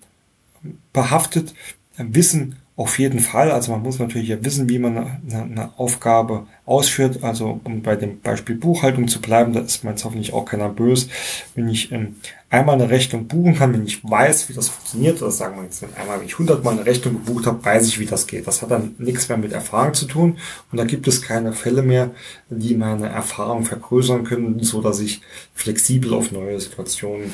behaftet, 0.93 1.53
wissen 1.97 2.58
auf 2.79 2.97
jeden 2.97 3.19
Fall. 3.19 3.51
Also 3.51 3.73
man 3.73 3.83
muss 3.83 3.99
natürlich 3.99 4.29
ja 4.29 4.41
wissen, 4.41 4.69
wie 4.69 4.79
man 4.79 4.97
eine, 4.97 5.19
eine, 5.33 5.69
Aufgabe 5.77 6.47
ausführt. 6.65 7.25
Also 7.25 7.59
um 7.65 7.81
bei 7.81 7.97
dem 7.97 8.21
Beispiel 8.21 8.55
Buchhaltung 8.55 9.09
zu 9.09 9.19
bleiben, 9.19 9.51
da 9.51 9.59
ist 9.59 9.83
man 9.83 9.95
jetzt 9.95 10.05
hoffentlich 10.05 10.31
auch 10.31 10.45
keiner 10.45 10.69
böse. 10.69 11.09
Wenn 11.55 11.67
ich 11.67 11.91
ähm, 11.91 12.15
einmal 12.49 12.75
eine 12.75 12.89
Rechnung 12.89 13.27
buchen 13.27 13.55
kann, 13.55 13.73
wenn 13.73 13.85
ich 13.85 14.01
weiß, 14.09 14.47
wie 14.47 14.53
das 14.53 14.69
funktioniert, 14.69 15.21
oder 15.21 15.29
sagen 15.29 15.57
wir 15.57 15.65
jetzt 15.65 15.83
einmal, 15.83 16.21
wenn 16.21 16.25
ich 16.25 16.39
hundertmal 16.39 16.75
eine 16.75 16.85
Rechnung 16.85 17.15
gebucht 17.15 17.47
habe, 17.47 17.65
weiß 17.65 17.85
ich, 17.85 17.99
wie 17.99 18.05
das 18.05 18.27
geht. 18.27 18.47
Das 18.47 18.61
hat 18.61 18.71
dann 18.71 18.95
nichts 18.97 19.27
mehr 19.27 19.37
mit 19.37 19.51
Erfahrung 19.51 19.93
zu 19.93 20.05
tun. 20.05 20.37
Und 20.71 20.77
da 20.77 20.85
gibt 20.85 21.05
es 21.09 21.21
keine 21.21 21.51
Fälle 21.51 21.81
mehr, 21.81 22.11
die 22.49 22.75
meine 22.75 23.09
Erfahrung 23.09 23.65
vergrößern 23.65 24.23
können, 24.23 24.63
so 24.63 24.81
dass 24.81 25.01
ich 25.01 25.19
flexibel 25.53 26.13
auf 26.13 26.31
neue 26.31 26.61
Situationen 26.61 27.33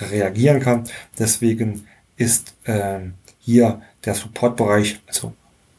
reagieren 0.00 0.58
kann. 0.58 0.82
Deswegen 1.16 1.86
ist 2.16 2.54
äh, 2.64 2.98
hier 3.38 3.82
der 4.06 4.14
Supportbereich, 4.14 5.00
also 5.06 5.32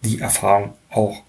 die 0.04 0.20
Erfahrung 0.20 0.74
auch 0.90 1.22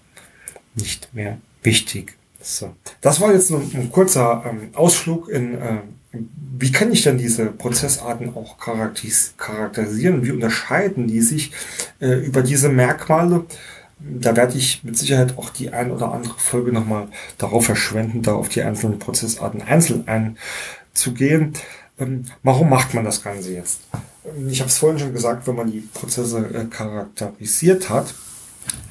nicht 0.75 1.13
mehr 1.13 1.37
wichtig. 1.63 2.15
So. 2.41 2.75
Das 3.01 3.19
war 3.19 3.33
jetzt 3.33 3.51
ein, 3.51 3.69
ein 3.73 3.91
kurzer 3.91 4.43
ähm, 4.47 4.69
Ausflug 4.73 5.29
in, 5.29 5.55
äh, 5.55 5.77
wie 6.59 6.71
kann 6.71 6.91
ich 6.91 7.03
denn 7.03 7.17
diese 7.17 7.47
Prozessarten 7.47 8.35
auch 8.35 8.57
charakteris 8.57 9.33
charakterisieren? 9.37 10.23
Wie 10.23 10.31
unterscheiden 10.31 11.07
die 11.07 11.21
sich 11.21 11.51
äh, 11.99 12.13
über 12.25 12.41
diese 12.41 12.69
Merkmale? 12.69 13.45
Da 13.99 14.35
werde 14.35 14.57
ich 14.57 14.83
mit 14.83 14.97
Sicherheit 14.97 15.37
auch 15.37 15.49
die 15.49 15.73
ein 15.73 15.91
oder 15.91 16.13
andere 16.13 16.37
Folge 16.37 16.71
nochmal 16.71 17.07
darauf 17.37 17.65
verschwenden, 17.65 18.21
da 18.21 18.33
auf 18.33 18.47
die 18.49 18.61
einzelnen 18.61 18.99
Prozessarten 18.99 19.61
einzeln 19.61 20.05
einzugehen. 20.07 21.53
Ähm, 21.99 22.25
warum 22.43 22.69
macht 22.69 22.93
man 22.93 23.05
das 23.05 23.23
Ganze 23.23 23.53
jetzt? 23.53 23.81
Ich 24.49 24.59
habe 24.59 24.69
es 24.69 24.77
vorhin 24.77 24.99
schon 24.99 25.13
gesagt, 25.13 25.47
wenn 25.47 25.55
man 25.55 25.71
die 25.71 25.81
Prozesse 25.81 26.39
äh, 26.53 26.65
charakterisiert 26.65 27.89
hat, 27.89 28.13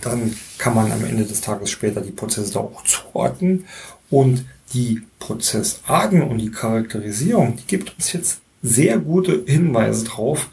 dann 0.00 0.34
kann 0.58 0.74
man 0.74 0.90
am 0.90 1.04
Ende 1.04 1.24
des 1.24 1.40
Tages 1.40 1.70
später 1.70 2.00
die 2.00 2.10
Prozesse 2.10 2.52
da 2.52 2.60
auch 2.60 2.82
zuordnen 2.84 3.66
und 4.10 4.44
die 4.72 5.02
Prozessarten 5.18 6.22
und 6.22 6.38
die 6.38 6.50
Charakterisierung, 6.50 7.56
die 7.56 7.66
gibt 7.66 7.94
uns 7.94 8.12
jetzt 8.12 8.40
sehr 8.62 8.98
gute 8.98 9.44
Hinweise 9.46 10.04
drauf, 10.04 10.48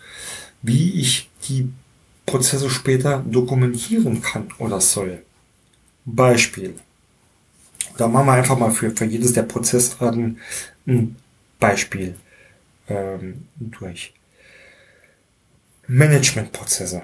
wie 0.62 1.00
ich 1.00 1.30
die 1.48 1.70
Prozesse 2.26 2.70
später 2.70 3.24
dokumentieren 3.26 4.22
kann 4.22 4.48
oder 4.60 4.80
soll. 4.82 5.24
Beispiel. 6.06 6.76
Da 7.98 8.08
machen 8.08 8.28
wir 8.28 8.34
einfach 8.34 8.58
mal 8.58 8.72
für, 8.72 8.92
für 8.92 9.06
jedes 9.06 9.34
der 9.34 9.44
Prozessarten 9.44 10.40
ein 10.88 11.16
Beispiel 11.60 12.16
ähm, 12.88 13.48
durch. 13.60 14.14
Managementprozesse. 15.94 17.04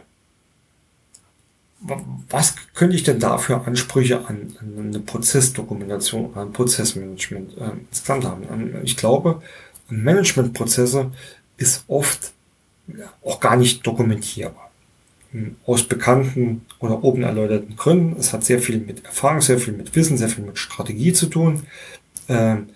was 2.30 2.56
könnte 2.73 2.95
ich 2.95 3.04
denn 3.04 3.19
da 3.19 3.38
für 3.38 3.62
Ansprüche 3.62 4.25
an, 4.28 4.56
an 4.60 4.88
eine 4.88 4.99
Prozessdokumentation, 4.99 6.34
an 6.36 6.52
Prozessmanagement 6.52 7.58
äh, 7.58 7.71
insgesamt 7.89 8.25
haben? 8.25 8.75
Ich 8.84 8.97
glaube, 8.97 9.41
Managementprozesse 9.89 11.12
ist 11.58 11.84
oft 11.88 12.34
auch 13.23 13.39
gar 13.39 13.56
nicht 13.56 13.86
dokumentierbar. 13.86 14.71
Hm, 15.32 15.58
aus 15.67 15.84
bekannten 15.84 16.65
oder 16.80 17.04
oben 17.04 17.21
erläuterten 17.21 17.75
Gründen. 17.75 18.19
Es 18.19 18.34
hat 18.34 18.43
sehr 18.43 18.60
viel 18.60 18.80
mit 18.80 19.06
Erfahrung, 19.06 19.41
sehr 19.41 19.60
viel 19.60 19.73
mit 19.73 19.95
Wissen, 19.95 20.17
sehr 20.17 20.30
viel 20.30 20.43
mit 20.43 20.58
Strategie 20.58 21.13
zu 21.13 21.28
tun. 21.28 21.63
Ähm, 22.28 22.69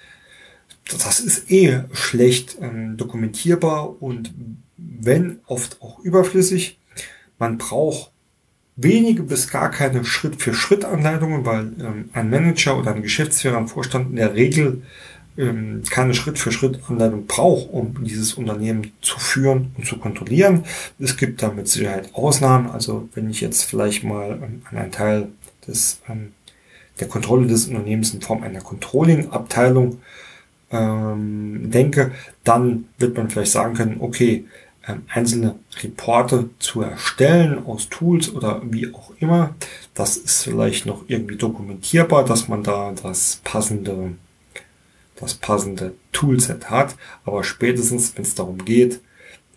das 0.86 1.20
ist 1.20 1.50
eh 1.52 1.82
schlecht 1.92 2.58
ähm, 2.62 2.98
dokumentierbar 2.98 4.02
und 4.02 4.32
wenn 5.00 5.40
oft 5.48 5.82
auch 5.82 6.00
überflüssig. 6.00 6.80
Man 7.40 7.58
braucht 7.58 8.12
wenige 8.76 9.24
bis 9.24 9.50
gar 9.50 9.70
keine 9.70 10.04
Schritt-für-Schritt-Anleitungen, 10.04 11.46
weil 11.46 11.72
ähm, 11.80 12.10
ein 12.14 12.30
Manager 12.30 12.78
oder 12.78 12.94
ein 12.94 13.04
Geschäftsführer, 13.04 13.58
ein 13.58 13.68
Vorstand 13.68 14.10
in 14.10 14.16
der 14.16 14.34
Regel 14.34 14.82
ähm, 15.38 15.84
keine 15.90 16.14
Schritt-für-Schritt-Anleitung 16.14 17.26
braucht, 17.28 17.70
um 17.72 18.04
dieses 18.04 18.34
Unternehmen 18.34 18.92
zu 19.02 19.20
führen 19.20 19.72
und 19.78 19.86
zu 19.86 19.98
kontrollieren. 19.98 20.64
Es 21.00 21.18
gibt 21.18 21.42
da 21.42 21.52
mit 21.52 21.68
Sicherheit 21.68 22.14
Ausnahmen. 22.14 22.70
Also 22.70 23.10
wenn 23.14 23.30
ich 23.30 23.42
jetzt 23.42 23.64
vielleicht 23.64 24.04
mal 24.04 24.32
ähm, 24.32 24.62
an 24.70 24.78
einen 24.78 24.92
Teil 24.92 25.30
des, 25.68 26.02
ähm, 26.10 26.34
der 27.00 27.08
Kontrolle 27.08 27.48
des 27.48 27.68
Unternehmens 27.68 28.14
in 28.14 28.22
Form 28.22 28.44
einer 28.44 28.62
Controlling-Abteilung 28.62 30.00
ähm, 30.72 31.70
denke, 31.72 32.12
dann 32.44 32.86
wird 32.98 33.16
man 33.16 33.30
vielleicht 33.30 33.52
sagen 33.52 33.76
können, 33.76 33.98
okay, 34.00 34.46
einzelne 35.08 35.56
Reporte 35.82 36.50
zu 36.60 36.82
erstellen 36.82 37.66
aus 37.66 37.90
Tools 37.90 38.34
oder 38.34 38.62
wie 38.66 38.94
auch 38.94 39.12
immer. 39.20 39.56
Das 39.94 40.18
ist 40.18 40.44
vielleicht 40.44 40.86
noch 40.86 41.04
irgendwie 41.08 41.38
dokumentierbar, 41.38 42.26
dass 42.26 42.48
man 42.48 42.64
da 42.64 42.94
das 43.02 43.40
passende, 43.44 44.14
das 45.16 45.36
passende 45.36 45.94
Toolset 46.12 46.70
hat. 46.70 46.96
Aber 47.24 47.44
spätestens, 47.44 48.16
wenn 48.16 48.24
es 48.24 48.36
darum 48.36 48.66
geht, 48.66 49.00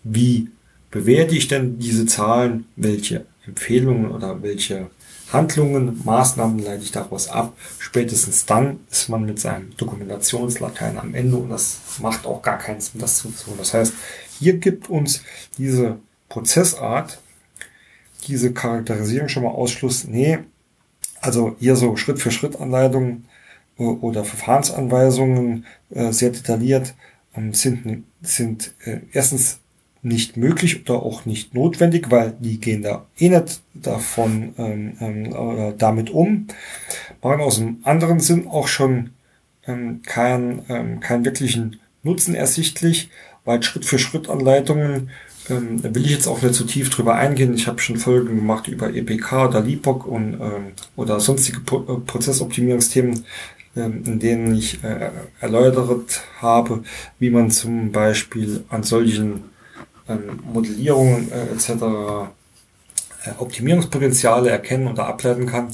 wie 0.03 0.49
bewerte 0.91 1.35
ich 1.35 1.47
denn 1.47 1.77
diese 1.79 2.05
Zahlen, 2.05 2.65
welche 2.75 3.25
Empfehlungen 3.45 4.11
oder 4.11 4.41
welche 4.41 4.89
Handlungen, 5.31 6.01
Maßnahmen 6.05 6.59
leite 6.59 6.83
ich 6.83 6.91
daraus 6.91 7.27
ab. 7.27 7.57
Spätestens 7.79 8.45
dann 8.45 8.79
ist 8.89 9.09
man 9.09 9.25
mit 9.25 9.39
seinem 9.39 9.75
Dokumentationslatein 9.75 10.97
am 10.97 11.13
Ende 11.13 11.35
und 11.35 11.49
das 11.49 11.79
macht 12.01 12.25
auch 12.25 12.41
gar 12.41 12.57
keinen 12.57 12.79
Sinn, 12.79 13.01
das 13.01 13.17
zu 13.17 13.29
tun. 13.29 13.55
Das 13.57 13.73
heißt, 13.73 13.93
hier 14.39 14.57
gibt 14.57 14.89
uns 14.89 15.23
diese 15.57 15.99
Prozessart, 16.29 17.19
diese 18.27 18.53
Charakterisierung 18.53 19.29
schon 19.29 19.43
mal 19.43 19.49
Ausschluss, 19.49 20.05
nee, 20.05 20.39
also 21.21 21.55
hier 21.59 21.75
so 21.75 21.95
Schritt 21.95 22.19
für 22.19 22.31
Schritt 22.31 22.59
Anleitungen 22.59 23.25
oder 23.77 24.23
Verfahrensanweisungen 24.25 25.65
äh, 25.91 26.11
sehr 26.11 26.31
detailliert 26.31 26.95
ähm, 27.35 27.53
sind, 27.53 28.03
sind 28.21 28.73
äh, 28.85 28.99
erstens 29.11 29.59
nicht 30.01 30.37
möglich 30.37 30.81
oder 30.81 31.03
auch 31.03 31.25
nicht 31.25 31.53
notwendig, 31.53 32.09
weil 32.09 32.33
die 32.39 32.59
gehen 32.59 32.81
da 32.81 33.05
eh 33.19 33.29
nicht 33.29 33.61
davon 33.73 34.53
ähm, 34.57 34.97
ähm, 34.99 35.33
oder 35.33 35.71
damit 35.73 36.09
um. 36.09 36.47
Machen 37.21 37.41
aus 37.41 37.59
einem 37.59 37.77
anderen 37.83 38.19
Sinn 38.19 38.47
auch 38.47 38.67
schon 38.67 39.11
ähm, 39.65 40.01
keinen 40.03 40.63
ähm, 40.69 40.99
keinen 40.99 41.25
wirklichen 41.25 41.79
Nutzen 42.03 42.35
ersichtlich, 42.35 43.09
weil 43.47 43.63
Schritt 43.63 43.85
für 43.85 43.97
Schritt 43.97 44.29
Anleitungen 44.29 45.09
ähm, 45.49 45.81
will 45.81 46.05
ich 46.05 46.11
jetzt 46.11 46.27
auch 46.27 46.41
nicht 46.41 46.53
zu 46.53 46.63
so 46.63 46.69
tief 46.69 46.89
drüber 46.89 47.15
eingehen. 47.15 47.53
Ich 47.53 47.67
habe 47.67 47.79
schon 47.79 47.95
Folgen 47.95 48.35
gemacht 48.35 48.67
über 48.67 48.93
EPK 48.93 49.47
oder 49.47 49.61
LIPOC 49.61 50.05
und 50.05 50.33
ähm, 50.33 50.73
oder 50.97 51.19
sonstige 51.21 51.61
Pro 51.61 51.79
äh, 51.81 51.99
Prozessoptimierungsthemen, 52.05 53.25
ähm, 53.77 54.03
in 54.05 54.19
denen 54.19 54.53
ich 54.53 54.83
äh, 54.83 55.11
erläutert 55.39 56.23
habe, 56.41 56.83
wie 57.19 57.29
man 57.29 57.49
zum 57.49 57.93
Beispiel 57.93 58.65
an 58.67 58.83
solchen 58.83 59.45
ähm, 60.09 60.41
Modellierungen 60.51 61.31
äh, 61.31 61.53
etc. 61.53 61.69
Äh, 61.71 63.31
Optimierungspotenziale 63.37 64.49
erkennen 64.49 64.87
oder 64.87 65.07
ableiten 65.07 65.45
kann. 65.45 65.69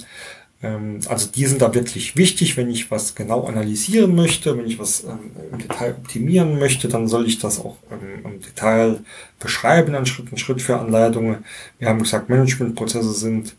Ähm, 0.63 1.01
also 1.07 1.29
die 1.29 1.45
sind 1.45 1.61
da 1.61 1.73
wirklich 1.75 2.15
wichtig, 2.15 2.57
wenn 2.57 2.69
ich 2.69 2.89
was 2.89 3.13
genau 3.13 3.45
analysieren 3.45 4.15
möchte, 4.15 4.57
wenn 4.57 4.65
ich 4.65 4.79
was 4.79 5.03
ähm, 5.03 5.31
im 5.51 5.59
Detail 5.59 5.91
optimieren 5.91 6.57
möchte, 6.57 6.87
dann 6.87 7.07
soll 7.07 7.27
ich 7.27 7.37
das 7.39 7.59
auch 7.59 7.77
ähm, 7.91 8.25
im 8.25 8.41
Detail 8.41 9.01
beschreiben, 9.39 9.93
an 9.93 10.05
Schritt 10.05 10.31
und 10.31 10.39
Schritt 10.39 10.61
für 10.61 10.79
Anleitungen. 10.79 11.43
Wir 11.79 11.89
haben 11.89 11.99
gesagt, 11.99 12.29
Managementprozesse 12.29 13.13
sind 13.13 13.55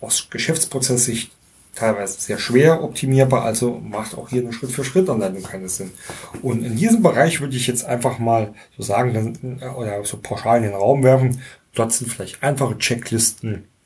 aus 0.00 0.28
Geschäftsprozesssicht 0.30 1.30
teilweise 1.76 2.20
sehr 2.20 2.38
schwer 2.38 2.82
optimierbar, 2.82 3.44
also 3.44 3.78
macht 3.78 4.18
auch 4.18 4.28
hier 4.30 4.42
eine 4.42 4.52
Schritt-für-Schritt-Anleitung 4.52 5.44
keinen 5.44 5.68
Sinn. 5.68 5.92
Und 6.42 6.64
in 6.64 6.76
diesem 6.76 7.02
Bereich 7.02 7.40
würde 7.40 7.56
ich 7.56 7.68
jetzt 7.68 7.84
einfach 7.84 8.18
mal 8.18 8.52
so 8.76 8.82
sagen, 8.82 9.60
oder 9.76 10.04
so 10.04 10.16
pauschal 10.16 10.58
in 10.58 10.64
den 10.64 10.74
Raum 10.74 11.04
werfen, 11.04 11.40
dort 11.74 11.92
sind 11.92 12.10
vielleicht 12.10 12.42
einfache 12.42 12.78
Checklisten 12.78 13.54
äh, 13.54 13.77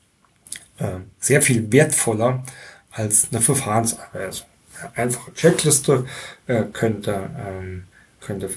sehr 1.18 1.42
viel 1.42 1.71
wertvoller 1.73 2.42
als 2.90 3.29
eine 3.31 3.40
Verfahrensanweisung. 3.40 4.47
Einfache 4.95 5.33
Checkliste 5.35 6.07
äh, 6.47 6.64
könnte, 6.73 7.31
ähm, 7.47 7.85
könnte, 8.21 8.51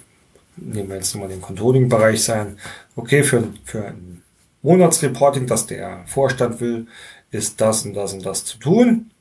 nehmen 0.55 0.89
wir 0.89 0.95
jetzt 0.95 1.13
nochmal 1.13 1.29
den 1.29 1.41
Controlling-Bereich 1.41 2.23
sein, 2.23 2.57
okay, 2.95 3.23
für, 3.23 3.49
für 3.63 3.85
ein 3.85 4.23
Monatsreporting, 4.63 5.45
das 5.45 5.67
der 5.67 6.03
Vorstand 6.07 6.59
will, 6.59 6.87
ist 7.29 7.61
das 7.61 7.85
und 7.85 7.93
das 7.93 8.13
und 8.13 8.25
das 8.25 8.43
zu 8.43 8.57
tun 8.57 9.11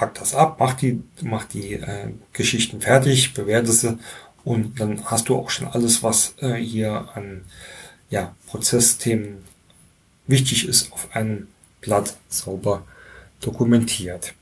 hakt 0.00 0.20
das 0.20 0.34
ab, 0.34 0.56
mach 0.58 0.74
die, 0.74 1.02
mach 1.22 1.44
die 1.44 1.74
äh, 1.74 2.08
Geschichten 2.32 2.80
fertig, 2.80 3.34
bewerte 3.34 3.72
sie 3.72 3.98
und 4.44 4.80
dann 4.80 5.04
hast 5.06 5.28
du 5.28 5.36
auch 5.36 5.50
schon 5.50 5.68
alles, 5.68 6.02
was 6.02 6.34
äh, 6.38 6.54
hier 6.54 7.08
an 7.14 7.44
ja, 8.10 8.34
Prozessthemen 8.46 9.44
wichtig 10.26 10.68
ist, 10.68 10.92
auf 10.92 11.14
einem 11.14 11.48
Blatt 11.82 12.16
sauber 12.28 12.84
dokumentiert. 13.40 14.34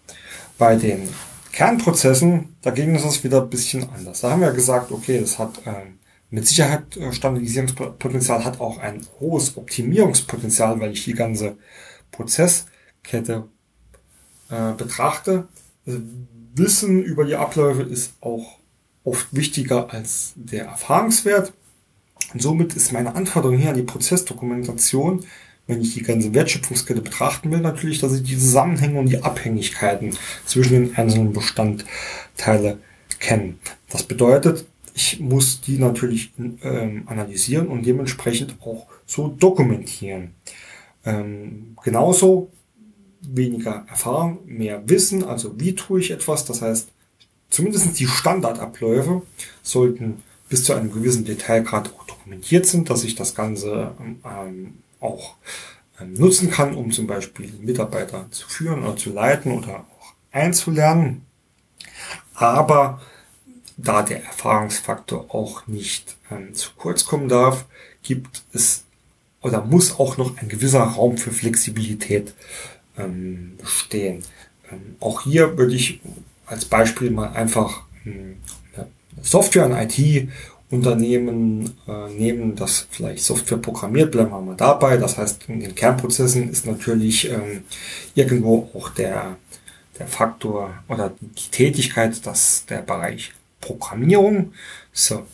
Bei 0.56 0.76
den 0.76 1.08
Kernprozessen, 1.52 2.54
dagegen 2.62 2.94
ist 2.94 3.04
es 3.04 3.24
wieder 3.24 3.42
ein 3.42 3.50
bisschen 3.50 3.88
anders. 3.90 4.20
Da 4.20 4.30
haben 4.30 4.42
wir 4.42 4.52
gesagt, 4.52 4.92
okay, 4.92 5.16
es 5.16 5.38
hat 5.38 5.66
äh, 5.66 5.86
mit 6.30 6.46
Sicherheit 6.46 6.96
äh, 6.96 7.12
Standardisierungspotenzial, 7.12 8.44
hat 8.44 8.60
auch 8.60 8.78
ein 8.78 9.04
hohes 9.18 9.56
Optimierungspotenzial, 9.56 10.78
weil 10.80 10.92
ich 10.92 11.04
die 11.04 11.14
ganze 11.14 11.56
Prozesskette 12.12 13.48
äh, 14.48 14.72
betrachte. 14.76 15.48
Wissen 16.54 17.02
über 17.02 17.24
die 17.24 17.36
Abläufe 17.36 17.82
ist 17.82 18.12
auch 18.20 18.58
oft 19.02 19.26
wichtiger 19.32 19.92
als 19.92 20.32
der 20.36 20.66
Erfahrungswert. 20.66 21.52
Und 22.32 22.42
somit 22.42 22.74
ist 22.74 22.92
meine 22.92 23.14
Anforderung 23.16 23.56
hier 23.56 23.70
an 23.70 23.76
die 23.76 23.82
Prozessdokumentation, 23.82 25.24
wenn 25.70 25.80
ich 25.80 25.94
die 25.94 26.02
ganze 26.02 26.34
Wertschöpfungskette 26.34 27.00
betrachten 27.00 27.50
will, 27.50 27.60
natürlich, 27.60 28.00
dass 28.00 28.14
ich 28.14 28.22
die 28.22 28.38
Zusammenhänge 28.38 28.98
und 28.98 29.08
die 29.08 29.22
Abhängigkeiten 29.22 30.16
zwischen 30.44 30.72
den 30.72 30.96
einzelnen 30.96 31.32
Bestandteile 31.32 32.78
kenne. 33.18 33.54
Das 33.88 34.02
bedeutet, 34.02 34.66
ich 34.94 35.20
muss 35.20 35.60
die 35.60 35.78
natürlich 35.78 36.32
ähm, 36.62 37.04
analysieren 37.06 37.68
und 37.68 37.86
dementsprechend 37.86 38.56
auch 38.60 38.86
so 39.06 39.28
dokumentieren. 39.28 40.32
Ähm, 41.04 41.76
genauso 41.82 42.50
weniger 43.20 43.84
Erfahrung, 43.88 44.40
mehr 44.46 44.82
Wissen, 44.88 45.24
also 45.24 45.58
wie 45.58 45.74
tue 45.74 46.00
ich 46.00 46.10
etwas, 46.10 46.44
das 46.44 46.62
heißt, 46.62 46.88
zumindest 47.50 47.98
die 47.98 48.06
Standardabläufe 48.06 49.22
sollten 49.62 50.22
bis 50.48 50.64
zu 50.64 50.74
einem 50.74 50.92
gewissen 50.92 51.24
Detailgrad 51.24 51.92
auch 51.94 52.04
dokumentiert 52.04 52.66
sind, 52.66 52.90
dass 52.90 53.04
ich 53.04 53.14
das 53.14 53.34
Ganze 53.34 53.94
ähm, 54.00 54.74
auch 55.00 55.36
ähm, 56.00 56.14
nutzen 56.14 56.50
kann, 56.50 56.74
um 56.74 56.92
zum 56.92 57.06
Beispiel 57.06 57.52
Mitarbeiter 57.60 58.26
zu 58.30 58.48
führen 58.48 58.84
oder 58.84 58.96
zu 58.96 59.12
leiten 59.12 59.52
oder 59.52 59.86
auch 59.98 60.14
einzulernen. 60.32 61.26
Aber 62.34 63.00
da 63.76 64.02
der 64.02 64.24
Erfahrungsfaktor 64.24 65.34
auch 65.34 65.66
nicht 65.66 66.16
ähm, 66.30 66.54
zu 66.54 66.70
kurz 66.76 67.04
kommen 67.04 67.28
darf, 67.28 67.64
gibt 68.02 68.42
es 68.52 68.84
oder 69.42 69.64
muss 69.64 69.98
auch 69.98 70.18
noch 70.18 70.36
ein 70.36 70.48
gewisser 70.48 70.82
Raum 70.82 71.16
für 71.16 71.32
Flexibilität 71.32 72.34
ähm, 72.98 73.56
bestehen. 73.58 74.22
Ähm, 74.70 74.96
auch 75.00 75.22
hier 75.22 75.56
würde 75.56 75.74
ich 75.74 76.00
als 76.46 76.66
Beispiel 76.66 77.10
mal 77.10 77.32
einfach 77.32 77.84
ähm, 78.04 78.36
Software- 79.22 79.66
und 79.66 79.72
IT-Unternehmen 80.70 81.74
äh, 81.88 82.08
nehmen, 82.10 82.54
das 82.54 82.86
vielleicht 82.90 83.24
Software 83.24 83.58
programmiert, 83.58 84.12
bleiben 84.12 84.30
wir 84.30 84.40
mal 84.40 84.56
dabei. 84.56 84.96
Das 84.96 85.18
heißt, 85.18 85.48
in 85.48 85.60
den 85.60 85.74
Kernprozessen 85.74 86.50
ist 86.50 86.66
natürlich 86.66 87.30
ähm, 87.30 87.64
irgendwo 88.14 88.70
auch 88.74 88.90
der, 88.90 89.36
der 89.98 90.06
Faktor 90.06 90.72
oder 90.88 91.12
die 91.20 91.50
Tätigkeit, 91.50 92.24
dass 92.24 92.64
der 92.66 92.82
Bereich 92.82 93.32
Programmierung. 93.60 94.52
So, 94.92 95.26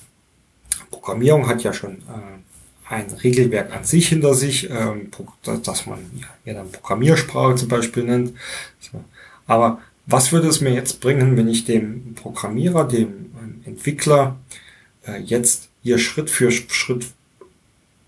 Programmierung 0.91 1.47
hat 1.49 1.63
ja 1.63 1.73
schon 1.73 1.97
äh, 1.97 2.89
ein 2.89 3.07
Regelwerk 3.23 3.75
an 3.75 3.85
sich 3.85 4.09
hinter 4.09 4.35
sich, 4.35 4.71
ähm, 4.71 5.11
das 5.43 5.87
man 5.87 5.99
ja 6.45 6.55
dann 6.55 6.71
Programmiersprache 6.71 7.57
zum 7.57 7.69
Beispiel 7.69 8.05
nennt. 8.05 8.33
So. 8.81 9.05
Aber 9.47 9.81
was 10.07 10.33
würde 10.33 10.49
es 10.49 10.61
mir 10.61 10.73
jetzt 10.73 11.01
bringen, 11.01 11.37
wenn 11.37 11.49
ich 11.49 11.65
dem 11.65 12.15
Programmierer, 12.15 12.87
dem 12.87 13.27
Entwickler 13.65 14.37
äh, 15.07 15.19
jetzt 15.21 15.69
hier 15.83 15.99
Schritt 15.99 16.31
für 16.31 16.51
Schritt 16.51 17.07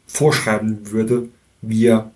vorschreiben 0.07 0.91
würde, 0.91 1.29
wie 1.63 1.87
er 1.87 2.11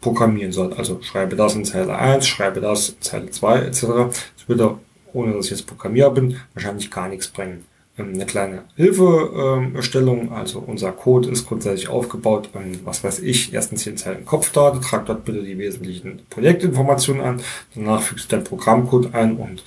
programmieren 0.00 0.52
soll. 0.52 0.72
Also 0.74 1.00
schreibe 1.02 1.36
das 1.36 1.54
in 1.54 1.64
Zeile 1.64 1.96
1, 1.96 2.26
schreibe 2.26 2.60
das 2.60 2.90
in 2.90 3.00
Zeile 3.00 3.30
2 3.30 3.58
etc. 3.60 3.80
Das 3.80 4.48
würde, 4.48 4.78
ohne 5.12 5.32
dass 5.32 5.46
ich 5.46 5.52
jetzt 5.52 5.66
Programmierer 5.66 6.10
bin, 6.10 6.36
wahrscheinlich 6.54 6.90
gar 6.90 7.08
nichts 7.08 7.28
bringen. 7.28 7.64
Ähm, 7.98 8.14
eine 8.14 8.26
kleine 8.26 8.62
Hilfestellung, 8.76 10.32
also 10.32 10.60
unser 10.60 10.92
Code 10.92 11.28
ist 11.28 11.46
grundsätzlich 11.46 11.88
aufgebaut, 11.88 12.50
was 12.84 13.04
weiß 13.04 13.20
ich, 13.20 13.52
erstens 13.52 13.82
hier 13.82 13.92
in 13.92 13.98
Zeilen 13.98 14.24
Kopfdaten, 14.24 14.80
trag 14.80 15.06
dort 15.06 15.24
bitte 15.24 15.42
die 15.42 15.58
wesentlichen 15.58 16.20
Projektinformationen 16.30 17.22
an, 17.22 17.40
danach 17.74 18.02
fügst 18.02 18.30
du 18.30 18.36
deinen 18.36 18.44
Programmcode 18.44 19.14
ein 19.14 19.36
und 19.36 19.60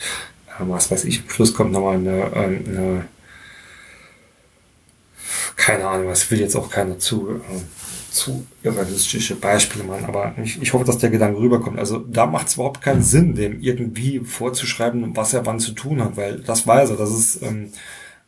äh, 0.48 0.64
was 0.68 0.90
weiß 0.90 1.06
ich, 1.06 1.22
am 1.22 1.30
Schluss 1.30 1.54
kommt 1.54 1.72
nochmal 1.72 1.96
eine, 1.96 2.32
ähm, 2.36 2.64
eine 2.68 3.06
keine 5.56 5.88
Ahnung, 5.88 6.08
was 6.08 6.30
will 6.30 6.40
jetzt 6.40 6.56
auch 6.56 6.70
keiner 6.70 7.00
zu, 7.00 7.36
äh, 7.36 8.12
zu 8.12 8.46
realistische 8.64 9.36
Beispiele 9.36 9.84
machen, 9.84 10.06
aber 10.06 10.36
ich, 10.44 10.62
ich 10.62 10.74
hoffe, 10.74 10.86
dass 10.86 11.00
der 11.00 11.10
Gedanke 11.10 11.40
rüberkommt. 11.40 11.80
Also 11.80 12.00
da 12.00 12.26
macht 12.26 12.48
es 12.48 12.56
überhaupt 12.56 12.82
keinen 12.82 13.02
Sinn, 13.02 13.36
dem 13.36 13.60
irgendwie 13.62 14.20
vorzuschreiben, 14.20 15.16
was 15.16 15.34
er 15.34 15.46
wann 15.46 15.60
zu 15.60 15.72
tun 15.72 16.04
hat, 16.04 16.16
weil 16.16 16.40
das 16.40 16.68
weiß 16.68 16.92
er. 16.92 16.98
Das 16.98 17.12
ist 17.12 17.42
ähm, 17.42 17.72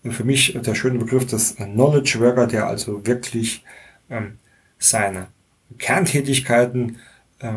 für 0.10 0.24
mich 0.24 0.58
der 0.60 0.76
schöne 0.76 1.00
Begriff 1.00 1.26
des 1.26 1.56
Knowledge 1.56 2.20
Worker, 2.20 2.48
der 2.48 2.68
also 2.68 3.06
wirklich 3.06 3.64
ähm, 4.10 4.38
seine 4.80 5.28
Kerntätigkeiten 5.78 6.98
äh, 7.40 7.52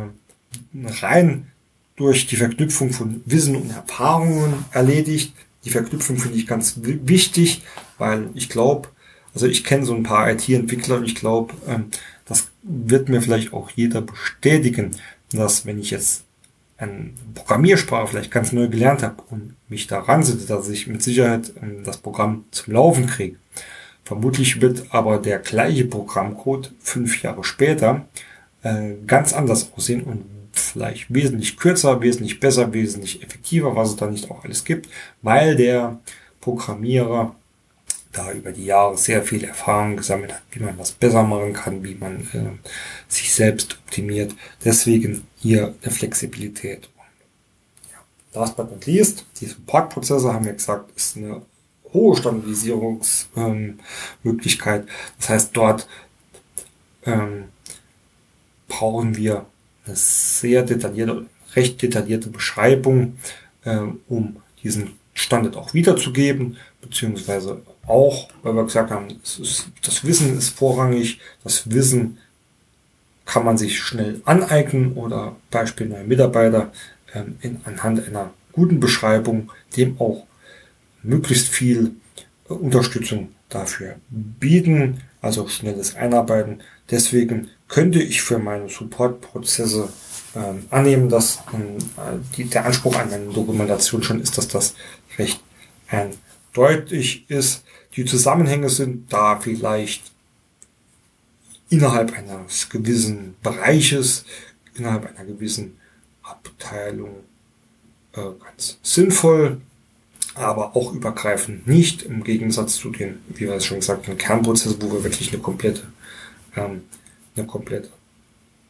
rein 1.03 1.51
durch 1.97 2.27
die 2.27 2.37
Verknüpfung 2.37 2.93
von 2.93 3.23
Wissen 3.27 3.57
und 3.57 3.71
Erfahrungen 3.71 4.65
erledigt. 4.73 5.35
Die 5.65 5.71
Verknüpfung 5.71 6.17
finde 6.17 6.39
ich 6.39 6.47
ganz 6.47 6.81
wichtig, 6.83 7.63
weil 7.99 8.31
ich 8.35 8.49
glaube, 8.49 8.89
also 9.39 9.47
ich 9.47 9.63
kenne 9.63 9.87
so 9.87 9.95
ein 9.95 10.03
paar 10.03 10.29
IT-Entwickler 10.29 10.97
und 10.97 11.05
ich 11.05 11.15
glaube, 11.15 11.55
ähm, 11.69 11.93
das 12.25 12.49
wird 12.65 13.09
mir 13.09 13.23
vielleicht 13.23 13.53
auch 13.53 13.71
jeder 13.71 14.01
bestätigen, 14.01 14.97
dass 15.31 15.65
wenn 15.65 15.79
ich 15.79 15.93
jetzt 15.93 16.25
eine 16.77 17.11
Programmiersprache 17.37 18.09
vielleicht 18.09 18.33
ganz 18.33 18.53
neu 18.53 18.67
gelernt 18.67 19.05
habe 19.05 19.23
und 19.31 19.55
mich 19.69 19.87
daran 19.87 20.25
sitze, 20.25 20.49
dass 20.49 20.69
ich 20.69 20.89
mit 20.89 21.05
Sicherheit 21.05 21.53
ähm, 21.63 21.85
das 21.85 21.99
Programm 21.99 22.47
zum 22.51 22.75
Laufen 22.75 23.07
kriege. 23.07 23.37
Vermutlich 24.05 24.61
wird 24.61 24.87
aber 24.91 25.19
der 25.19 25.39
gleiche 25.39 25.85
Programmcode 25.85 26.73
fünf 26.81 27.23
Jahre 27.23 27.45
später 27.45 28.07
äh, 28.65 28.95
ganz 29.07 29.33
anders 29.33 29.71
aussehen 29.77 30.03
und 30.03 30.25
vielleicht 30.51 31.15
wesentlich 31.15 31.57
kürzer, 31.57 32.01
wesentlich 32.01 32.41
besser, 32.41 32.73
wesentlich 32.73 33.23
effektiver, 33.23 33.77
was 33.77 33.91
es 33.91 33.97
da 33.97 34.11
nicht 34.11 34.29
auch 34.33 34.43
alles 34.43 34.65
gibt, 34.65 34.89
weil 35.23 35.55
der 35.55 36.01
Programmierer 36.41 37.37
da 38.19 38.33
über 38.33 38.53
die 38.53 38.65
Jahre 38.65 38.97
sehr 38.99 39.23
viel 39.23 39.45
Erfahrung 39.45 39.97
gesammelt 39.97 40.33
hat, 40.33 40.43
wie 40.51 40.61
man 40.61 40.79
was 40.79 40.93
besser 40.93 41.23
machen 41.23 41.53
kann, 41.53 41.85
wie 41.85 41.95
man 41.95 42.23
äh, 42.33 42.51
sich 43.07 43.33
selbst 43.33 43.79
optimiert. 43.87 44.35
Deswegen 44.65 45.27
hier 45.37 45.75
eine 45.83 45.93
Flexibilität. 45.93 46.89
Ja. 47.93 47.99
Last 48.41 48.57
but 48.57 48.71
not 48.71 48.87
least, 48.87 49.27
die 49.41 49.47
Support-Prozesse 49.47 50.33
haben 50.33 50.45
wir 50.45 50.55
gesagt, 50.55 50.91
ist 50.97 51.17
eine 51.17 51.43
hohe 51.93 52.17
Standardisierungsmöglichkeit. 52.17 54.83
Ähm, 54.83 54.89
das 55.19 55.29
heißt, 55.29 55.57
dort 55.57 55.87
ähm, 57.07 57.45
brauchen 58.67 59.17
wir 59.17 59.47
eine 59.87 59.95
sehr 59.97 60.65
detaillierte, 60.65 61.27
recht 61.55 61.81
detaillierte 61.81 62.31
Beschreibung, 62.31 63.17
äh, 63.65 63.79
um 64.09 64.43
diesen 64.63 64.99
Standard 65.15 65.57
auch 65.57 65.73
wiederzugeben, 65.73 66.57
beziehungsweise 66.81 67.63
auch, 67.89 68.29
weil 68.43 68.55
wir 68.55 68.65
gesagt 68.65 68.91
haben, 68.91 69.09
ist, 69.23 69.69
das 69.83 70.05
Wissen 70.05 70.37
ist 70.37 70.51
vorrangig, 70.51 71.21
das 71.45 71.71
Wissen 71.71 72.19
kann 73.25 73.45
man 73.45 73.59
sich 73.59 73.79
schnell 73.79 74.23
aneignen 74.25 74.95
oder 74.95 75.37
Beispiel 75.51 75.89
neuer 75.89 76.05
Mitarbeiter 76.05 76.73
ähm, 77.15 77.37
in, 77.43 77.61
anhand 77.65 78.07
einer 78.07 78.31
guten 78.53 78.81
Beschreibung 78.81 79.53
dem 79.77 80.01
auch 80.01 80.27
möglichst 81.03 81.49
viel 81.49 81.93
äh, 82.49 82.53
Unterstützung 82.55 83.29
dafür 83.49 83.97
bieten, 84.11 85.03
also 85.21 85.49
schnelles 85.49 85.97
Einarbeiten. 85.97 86.61
Deswegen 86.91 87.49
könnte 87.69 88.03
ich 88.03 88.23
für 88.23 88.39
meine 88.39 88.69
Supportprozesse 88.69 89.89
ähm, 90.35 90.65
annehmen, 90.71 91.09
dass 91.09 91.39
ähm, 91.53 91.79
die, 92.37 92.45
der 92.45 92.65
Anspruch 92.65 92.97
an 92.97 93.13
eine 93.13 93.33
Dokumentation 93.33 94.03
schon 94.03 94.21
ist, 94.21 94.39
dass 94.39 94.49
das 94.49 94.75
recht 95.19 95.41
eindeutig 95.89 97.29
ist. 97.29 97.65
Die 97.99 98.05
Zusammenhänge 98.05 98.69
sind 98.69 99.13
da 99.13 99.41
vielleicht 99.41 100.13
innerhalb 101.69 102.17
eines 102.17 102.69
gewissen 102.69 103.35
Bereiches, 103.43 104.25
innerhalb 104.75 105.07
einer 105.07 105.25
gewissen 105.25 105.79
Abteilung 106.23 107.25
äh, 108.13 108.21
ganz 108.45 108.79
sinnvoll, 108.85 109.61
aber 110.37 110.77
auch 110.77 110.93
übergreifend 110.93 111.67
nicht, 111.67 112.03
im 112.03 112.23
Gegensatz 112.23 112.77
zu 112.77 112.91
den, 112.91 113.19
wie 113.31 113.49
wir 113.49 113.55
es 113.55 113.65
schon 113.65 113.81
gesagt 113.81 114.07
haben, 114.07 114.17
Kernprozessen, 114.17 114.81
wo 114.81 114.93
wir 114.93 115.03
wirklich 115.03 115.33
eine 115.33 115.43
komplette, 115.43 115.83
ähm, 116.55 116.83
eine 117.35 117.49
komplette 117.49 117.91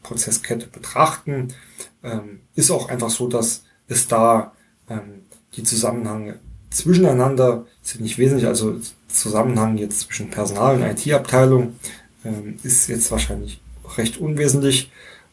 Prozesskette 0.04 0.68
betrachten, 0.68 1.48
ähm, 2.02 2.40
ist 2.54 2.70
auch 2.70 2.88
einfach 2.88 3.10
so, 3.10 3.28
dass 3.28 3.64
es 3.88 4.08
da 4.08 4.54
ähm, 4.88 5.26
die 5.54 5.64
Zusammenhänge 5.64 6.38
zwischeneinander 6.70 7.66
sind 7.82 8.00
nicht 8.00 8.16
wesentlich, 8.16 8.46
also 8.46 8.80
Zusammenhang 9.08 9.78
jetzt 9.78 10.00
zwischen 10.00 10.30
Personal 10.30 10.76
und 10.76 10.82
IT-Abteilung 10.82 11.76
ähm, 12.24 12.58
ist 12.62 12.88
jetzt 12.88 13.10
wahrscheinlich 13.10 13.60
recht 13.96 14.18
unwesentlich, 14.18 14.90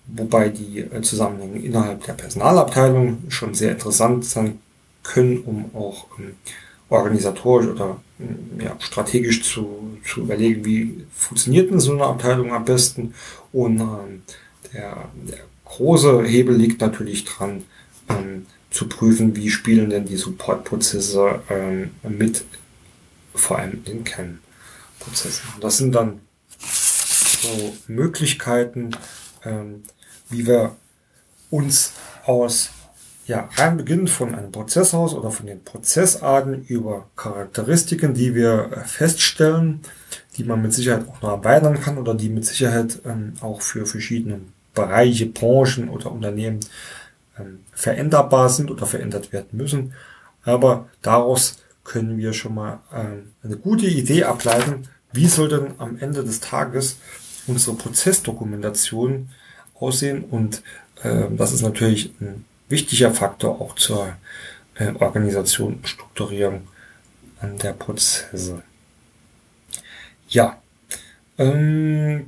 wobei 0.07 0.49
die 0.49 0.79
äh, 0.79 1.01
Zusammenhänge 1.01 1.59
innerhalb 1.59 2.03
der 2.05 2.13
Personalabteilung 2.13 3.23
schon 3.29 3.53
sehr 3.53 3.71
interessant 3.71 4.25
sein 4.25 4.59
können, 5.03 5.39
um 5.39 5.75
auch 5.75 6.07
ähm, 6.17 6.35
organisatorisch 6.89 7.67
oder 7.67 8.01
ähm, 8.19 8.61
ja, 8.63 8.75
strategisch 8.79 9.43
zu, 9.43 9.97
zu 10.05 10.21
überlegen, 10.21 10.65
wie 10.65 11.05
funktioniert 11.13 11.69
denn 11.69 11.79
so 11.79 11.93
eine 11.93 12.05
Abteilung 12.05 12.53
am 12.53 12.65
besten. 12.65 13.13
Und 13.51 13.79
ähm, 13.79 14.23
der, 14.73 15.09
der 15.27 15.39
große 15.65 16.23
Hebel 16.23 16.55
liegt 16.55 16.81
natürlich 16.81 17.25
dran, 17.25 17.63
ähm, 18.09 18.45
zu 18.69 18.87
prüfen, 18.87 19.35
wie 19.35 19.49
spielen 19.49 19.89
denn 19.89 20.05
die 20.05 20.17
Supportprozesse 20.17 21.41
ähm, 21.49 21.91
mit, 22.03 22.43
vor 23.35 23.59
allem 23.59 23.83
in 23.85 24.03
Kernprozessen. 24.03 25.45
Das 25.61 25.77
sind 25.77 25.93
dann 25.93 26.21
so 26.59 27.73
Möglichkeiten, 27.87 28.91
ähm, 29.43 29.83
wie 30.29 30.47
wir 30.47 30.75
uns 31.49 31.93
aus 32.25 32.71
ja, 33.27 33.49
rein 33.55 33.77
beginnen 33.77 34.07
von 34.07 34.35
einem 34.35 34.51
Prozesshaus 34.51 35.13
oder 35.13 35.31
von 35.31 35.47
den 35.47 35.63
Prozessarten 35.63 36.63
über 36.65 37.07
Charakteristiken, 37.15 38.13
die 38.13 38.35
wir 38.35 38.71
äh, 38.71 38.79
feststellen, 38.81 39.81
die 40.37 40.43
man 40.43 40.61
mit 40.61 40.73
Sicherheit 40.73 41.07
auch 41.07 41.21
noch 41.21 41.29
erweitern 41.29 41.81
kann 41.81 41.97
oder 41.97 42.13
die 42.13 42.29
mit 42.29 42.45
Sicherheit 42.45 42.99
ähm, 43.05 43.33
auch 43.41 43.61
für 43.61 43.85
verschiedene 43.85 44.41
Bereiche, 44.75 45.25
Branchen 45.25 45.89
oder 45.89 46.11
Unternehmen 46.11 46.59
ähm, 47.39 47.61
veränderbar 47.71 48.49
sind 48.49 48.69
oder 48.69 48.85
verändert 48.85 49.33
werden 49.33 49.57
müssen. 49.57 49.93
Aber 50.43 50.87
daraus 51.01 51.57
können 51.85 52.17
wir 52.17 52.33
schon 52.33 52.55
mal 52.55 52.79
ähm, 52.93 53.31
eine 53.43 53.55
gute 53.55 53.85
Idee 53.85 54.25
ableiten, 54.25 54.89
wie 55.13 55.27
soll 55.27 55.47
denn 55.47 55.75
am 55.77 55.97
Ende 55.99 56.25
des 56.25 56.41
Tages 56.41 56.97
unsere 57.47 57.77
Prozessdokumentation 57.77 59.29
aussehen. 59.79 60.25
Und 60.25 60.61
äh, 61.03 61.23
das 61.31 61.53
ist 61.53 61.61
natürlich 61.61 62.11
ein 62.19 62.43
wichtiger 62.67 63.11
Faktor 63.11 63.61
auch 63.61 63.75
zur 63.75 64.13
äh, 64.75 64.91
Organisation 64.95 65.75
und 65.75 65.87
Strukturierung 65.87 66.67
der 67.41 67.73
Prozesse. 67.73 68.63
Ja, 70.29 70.59
ähm, 71.37 72.25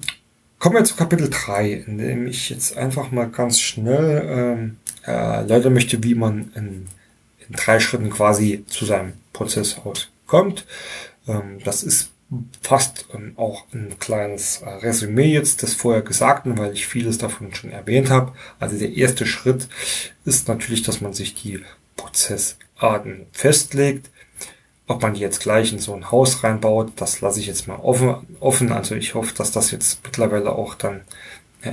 kommen 0.59 0.75
wir 0.75 0.83
zu 0.83 0.95
Kapitel 0.95 1.29
3, 1.29 1.71
in 1.87 1.97
dem 1.97 2.27
ich 2.27 2.49
jetzt 2.49 2.77
einfach 2.77 3.11
mal 3.11 3.29
ganz 3.29 3.59
schnell 3.59 4.23
ähm, 4.27 4.77
erläutern 5.03 5.73
möchte, 5.73 6.03
wie 6.03 6.13
man 6.13 6.51
in, 6.55 6.87
in 7.49 7.55
drei 7.55 7.79
Schritten 7.79 8.09
quasi 8.09 8.65
zu 8.67 8.85
seinem 8.85 9.13
Prozesshaus 9.33 10.09
kommt. 10.25 10.65
Ähm, 11.27 11.59
das 11.63 11.83
ist 11.83 12.11
fast 12.61 13.05
ähm, 13.13 13.33
auch 13.37 13.65
ein 13.73 13.97
kleines 13.99 14.61
äh, 14.61 14.69
Resümee 14.69 15.31
jetzt 15.31 15.61
des 15.61 15.73
vorher 15.73 16.01
Gesagten, 16.01 16.57
weil 16.57 16.73
ich 16.73 16.87
vieles 16.87 17.17
davon 17.17 17.53
schon 17.53 17.71
erwähnt 17.71 18.09
habe. 18.09 18.33
Also 18.59 18.77
der 18.77 18.93
erste 18.93 19.25
Schritt 19.25 19.67
ist 20.25 20.47
natürlich, 20.47 20.81
dass 20.83 21.01
man 21.01 21.13
sich 21.13 21.35
die 21.35 21.63
Prozessarten 21.95 23.27
festlegt. 23.31 24.09
Ob 24.89 25.01
man 25.01 25.13
die 25.13 25.19
jetzt 25.19 25.41
gleich 25.41 25.73
in 25.73 25.79
so 25.79 25.93
ein 25.93 26.11
Haus 26.11 26.43
reinbaut, 26.43 26.93
das 26.95 27.19
lasse 27.19 27.41
ich 27.41 27.47
jetzt 27.47 27.67
mal 27.67 27.75
offen. 27.77 28.37
offen. 28.39 28.71
Also 28.71 28.95
ich 28.95 29.15
hoffe, 29.15 29.33
dass 29.35 29.51
das 29.51 29.71
jetzt 29.71 30.03
mittlerweile 30.03 30.53
auch 30.53 30.75
dann 30.75 31.01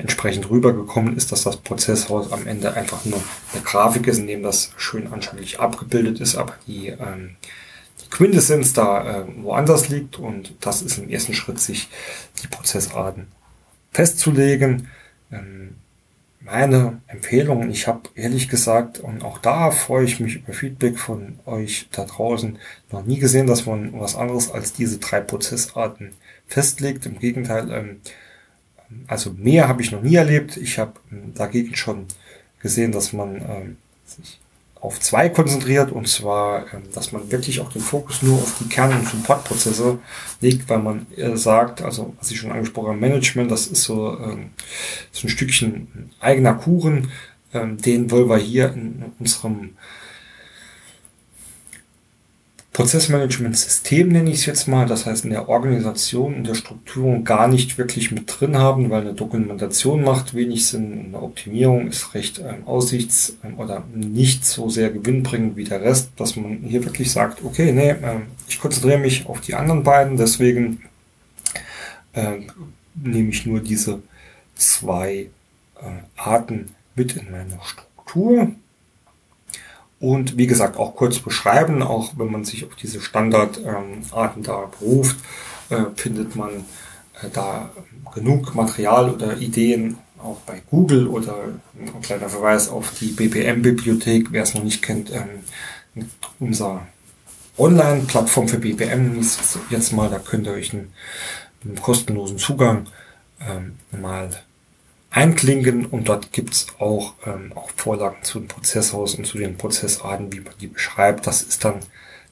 entsprechend 0.00 0.50
rübergekommen 0.50 1.16
ist, 1.16 1.32
dass 1.32 1.42
das 1.42 1.56
Prozesshaus 1.56 2.32
am 2.32 2.46
Ende 2.46 2.74
einfach 2.74 3.04
nur 3.04 3.22
eine 3.52 3.62
Grafik 3.62 4.06
ist, 4.06 4.18
in 4.18 4.26
dem 4.26 4.42
das 4.42 4.72
schön 4.76 5.12
anschaulich 5.12 5.60
abgebildet 5.60 6.20
ist, 6.20 6.36
aber 6.36 6.54
die, 6.66 6.88
ähm, 6.88 7.36
die 8.02 8.10
Quintessenz 8.10 8.72
da 8.72 9.20
äh, 9.20 9.24
woanders 9.42 9.88
liegt 9.88 10.18
und 10.18 10.54
das 10.60 10.82
ist 10.82 10.98
im 10.98 11.08
ersten 11.08 11.34
Schritt, 11.34 11.60
sich 11.60 11.88
die 12.42 12.48
Prozessarten 12.48 13.28
festzulegen. 13.92 14.88
Ähm, 15.32 15.76
meine 16.44 17.00
Empfehlung, 17.06 17.70
ich 17.70 17.88
habe 17.88 18.02
ehrlich 18.14 18.48
gesagt, 18.48 19.00
und 19.00 19.24
auch 19.24 19.38
da 19.38 19.70
freue 19.70 20.04
ich 20.04 20.20
mich 20.20 20.36
über 20.36 20.52
Feedback 20.52 20.98
von 20.98 21.38
euch 21.46 21.88
da 21.90 22.04
draußen, 22.04 22.58
noch 22.92 23.04
nie 23.06 23.18
gesehen, 23.18 23.46
dass 23.46 23.64
man 23.64 23.98
was 23.98 24.14
anderes 24.14 24.50
als 24.50 24.74
diese 24.74 24.98
drei 24.98 25.20
Prozessarten 25.20 26.10
festlegt. 26.46 27.06
Im 27.06 27.18
Gegenteil, 27.18 27.70
ähm, 27.70 28.00
also 29.06 29.34
mehr 29.36 29.68
habe 29.68 29.82
ich 29.82 29.92
noch 29.92 30.02
nie 30.02 30.14
erlebt. 30.14 30.56
Ich 30.56 30.78
habe 30.78 30.92
ähm, 31.10 31.34
dagegen 31.34 31.74
schon 31.76 32.06
gesehen, 32.60 32.92
dass 32.92 33.12
man 33.12 33.36
ähm, 33.36 33.76
sich 34.04 34.40
auf 34.80 35.00
zwei 35.00 35.30
konzentriert 35.30 35.90
und 35.92 36.06
zwar, 36.08 36.72
ähm, 36.74 36.82
dass 36.92 37.12
man 37.12 37.30
wirklich 37.30 37.60
auch 37.60 37.72
den 37.72 37.80
Fokus 37.80 38.22
nur 38.22 38.34
auf 38.34 38.54
die 38.60 38.68
Kern- 38.68 38.92
und 38.92 39.08
Supportprozesse 39.08 39.98
legt, 40.42 40.68
weil 40.68 40.78
man 40.78 41.06
äh, 41.16 41.36
sagt, 41.36 41.80
also 41.80 42.14
was 42.18 42.30
ich 42.30 42.38
schon 42.38 42.52
angesprochen 42.52 42.88
habe, 42.88 42.98
Management, 42.98 43.50
das 43.50 43.66
ist 43.66 43.82
so, 43.82 44.18
ähm, 44.18 44.50
so 45.10 45.26
ein 45.26 45.30
Stückchen 45.30 46.10
eigener 46.20 46.54
Kuchen, 46.54 47.10
ähm, 47.54 47.80
den 47.80 48.10
wollen 48.10 48.28
wir 48.28 48.36
hier 48.36 48.72
in 48.74 49.04
unserem 49.18 49.70
Prozessmanagement-System 52.74 54.08
nenne 54.08 54.30
ich 54.30 54.40
es 54.40 54.46
jetzt 54.46 54.66
mal, 54.66 54.84
das 54.84 55.06
heißt 55.06 55.24
in 55.24 55.30
der 55.30 55.48
Organisation, 55.48 56.34
in 56.34 56.42
der 56.42 56.56
Struktur 56.56 57.20
gar 57.20 57.46
nicht 57.46 57.78
wirklich 57.78 58.10
mit 58.10 58.24
drin 58.26 58.58
haben, 58.58 58.90
weil 58.90 59.02
eine 59.02 59.14
Dokumentation 59.14 60.02
macht 60.02 60.34
wenig 60.34 60.66
Sinn, 60.66 61.04
eine 61.06 61.22
Optimierung 61.22 61.86
ist 61.86 62.14
recht 62.14 62.40
ähm, 62.40 62.66
aussichts- 62.66 63.36
ähm, 63.44 63.60
oder 63.60 63.84
nicht 63.94 64.44
so 64.44 64.68
sehr 64.68 64.90
gewinnbringend 64.90 65.56
wie 65.56 65.62
der 65.62 65.82
Rest, 65.82 66.10
dass 66.16 66.34
man 66.34 66.64
hier 66.66 66.84
wirklich 66.84 67.12
sagt, 67.12 67.44
okay, 67.44 67.70
nee, 67.70 67.90
äh, 67.90 68.22
ich 68.48 68.58
konzentriere 68.58 68.98
mich 68.98 69.26
auf 69.26 69.40
die 69.40 69.54
anderen 69.54 69.84
beiden, 69.84 70.16
deswegen 70.16 70.82
äh, 72.12 72.38
nehme 72.96 73.30
ich 73.30 73.46
nur 73.46 73.60
diese 73.60 74.02
zwei 74.56 75.28
äh, 75.76 75.86
Arten 76.16 76.74
mit 76.96 77.14
in 77.14 77.30
meine 77.30 77.56
Struktur 77.62 78.50
und 80.04 80.36
wie 80.36 80.46
gesagt 80.46 80.76
auch 80.76 80.94
kurz 80.96 81.18
beschreiben, 81.18 81.82
auch 81.82 82.12
wenn 82.18 82.30
man 82.30 82.44
sich 82.44 82.66
auf 82.66 82.74
diese 82.74 83.00
Standardarten 83.00 84.02
ähm, 84.04 84.42
da 84.42 84.68
beruft, 84.78 85.16
äh, 85.70 85.84
findet 85.96 86.36
man 86.36 86.50
äh, 87.22 87.28
da 87.32 87.70
genug 88.14 88.54
Material 88.54 89.10
oder 89.10 89.38
Ideen 89.38 89.96
auch 90.18 90.40
bei 90.46 90.62
Google 90.70 91.06
oder 91.06 91.36
ein 91.78 92.02
kleiner 92.02 92.28
Verweis 92.28 92.68
auf 92.68 92.92
die 93.00 93.12
BPM-Bibliothek, 93.12 94.28
wer 94.30 94.42
es 94.42 94.54
noch 94.54 94.62
nicht 94.62 94.82
kennt, 94.82 95.10
ähm, 95.10 96.04
unser 96.38 96.86
Online-Plattform 97.56 98.48
für 98.48 98.58
BPM 98.58 99.18
ist 99.18 99.58
jetzt 99.70 99.92
mal, 99.92 100.10
da 100.10 100.18
könnt 100.18 100.46
ihr 100.46 100.52
euch 100.52 100.74
einen, 100.74 100.92
einen 101.64 101.80
kostenlosen 101.80 102.36
Zugang 102.36 102.88
ähm, 103.40 103.76
mal 103.98 104.28
einklinken 105.14 105.86
und 105.86 106.08
dort 106.08 106.32
gibt's 106.32 106.66
auch, 106.78 107.14
ähm, 107.24 107.52
auch 107.54 107.70
Vorlagen 107.76 108.16
zu 108.22 108.40
dem 108.40 108.48
Prozesshaus 108.48 109.14
und 109.14 109.26
zu 109.26 109.38
den 109.38 109.56
Prozessarten, 109.56 110.32
wie 110.32 110.40
man 110.40 110.52
die 110.60 110.66
beschreibt. 110.66 111.26
Das 111.26 111.42
ist 111.42 111.64
dann 111.64 111.80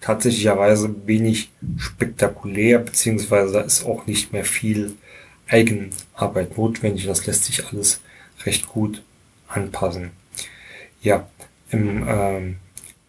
tatsächlicherweise 0.00 0.92
wenig 1.06 1.50
spektakulär, 1.76 2.80
beziehungsweise 2.80 3.52
da 3.52 3.60
ist 3.60 3.86
auch 3.86 4.06
nicht 4.06 4.32
mehr 4.32 4.44
viel 4.44 4.96
Eigenarbeit 5.48 6.58
notwendig. 6.58 7.06
Das 7.06 7.24
lässt 7.24 7.44
sich 7.44 7.64
alles 7.68 8.00
recht 8.44 8.66
gut 8.66 9.02
anpassen. 9.46 10.10
Ja, 11.02 11.28
im 11.70 12.04
ähm, 12.08 12.56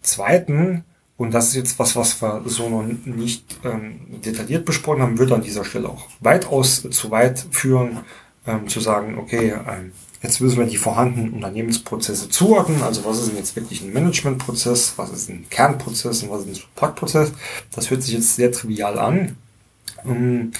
zweiten, 0.04 0.84
und 1.18 1.34
das 1.34 1.48
ist 1.48 1.56
jetzt 1.56 1.80
was, 1.80 1.96
was 1.96 2.22
wir 2.22 2.44
so 2.46 2.70
noch 2.70 2.84
nicht 3.06 3.58
ähm, 3.64 4.22
detailliert 4.24 4.66
besprochen 4.66 5.02
haben, 5.02 5.18
würde 5.18 5.34
an 5.34 5.42
dieser 5.42 5.66
Stelle 5.66 5.90
auch 5.90 6.08
weitaus 6.20 6.88
zu 6.92 7.10
weit 7.10 7.44
führen 7.50 8.02
ähm, 8.46 8.68
zu 8.68 8.80
sagen, 8.80 9.18
okay, 9.18 9.54
ähm, 9.68 9.92
jetzt 10.22 10.40
müssen 10.40 10.58
wir 10.58 10.66
die 10.66 10.78
vorhandenen 10.78 11.34
Unternehmensprozesse 11.34 12.30
zuordnen. 12.30 12.82
Also 12.82 13.04
was 13.06 13.20
ist 13.20 13.30
denn 13.30 13.38
jetzt 13.38 13.56
wirklich 13.56 13.82
ein 13.82 13.94
Managementprozess, 13.94 14.94
was 14.98 15.12
ist 15.12 15.30
ein 15.30 15.46
Kernprozess 15.50 16.24
und 16.24 16.30
was 16.30 16.42
ist 16.42 16.48
ein 16.48 16.56
Supportprozess. 16.56 17.32
Das 17.72 17.90
hört 17.90 18.04
sich 18.04 18.14
jetzt 18.14 18.36
sehr 18.36 18.52
trivial 18.52 18.98
an. 18.98 19.38
Ähm, 20.06 20.52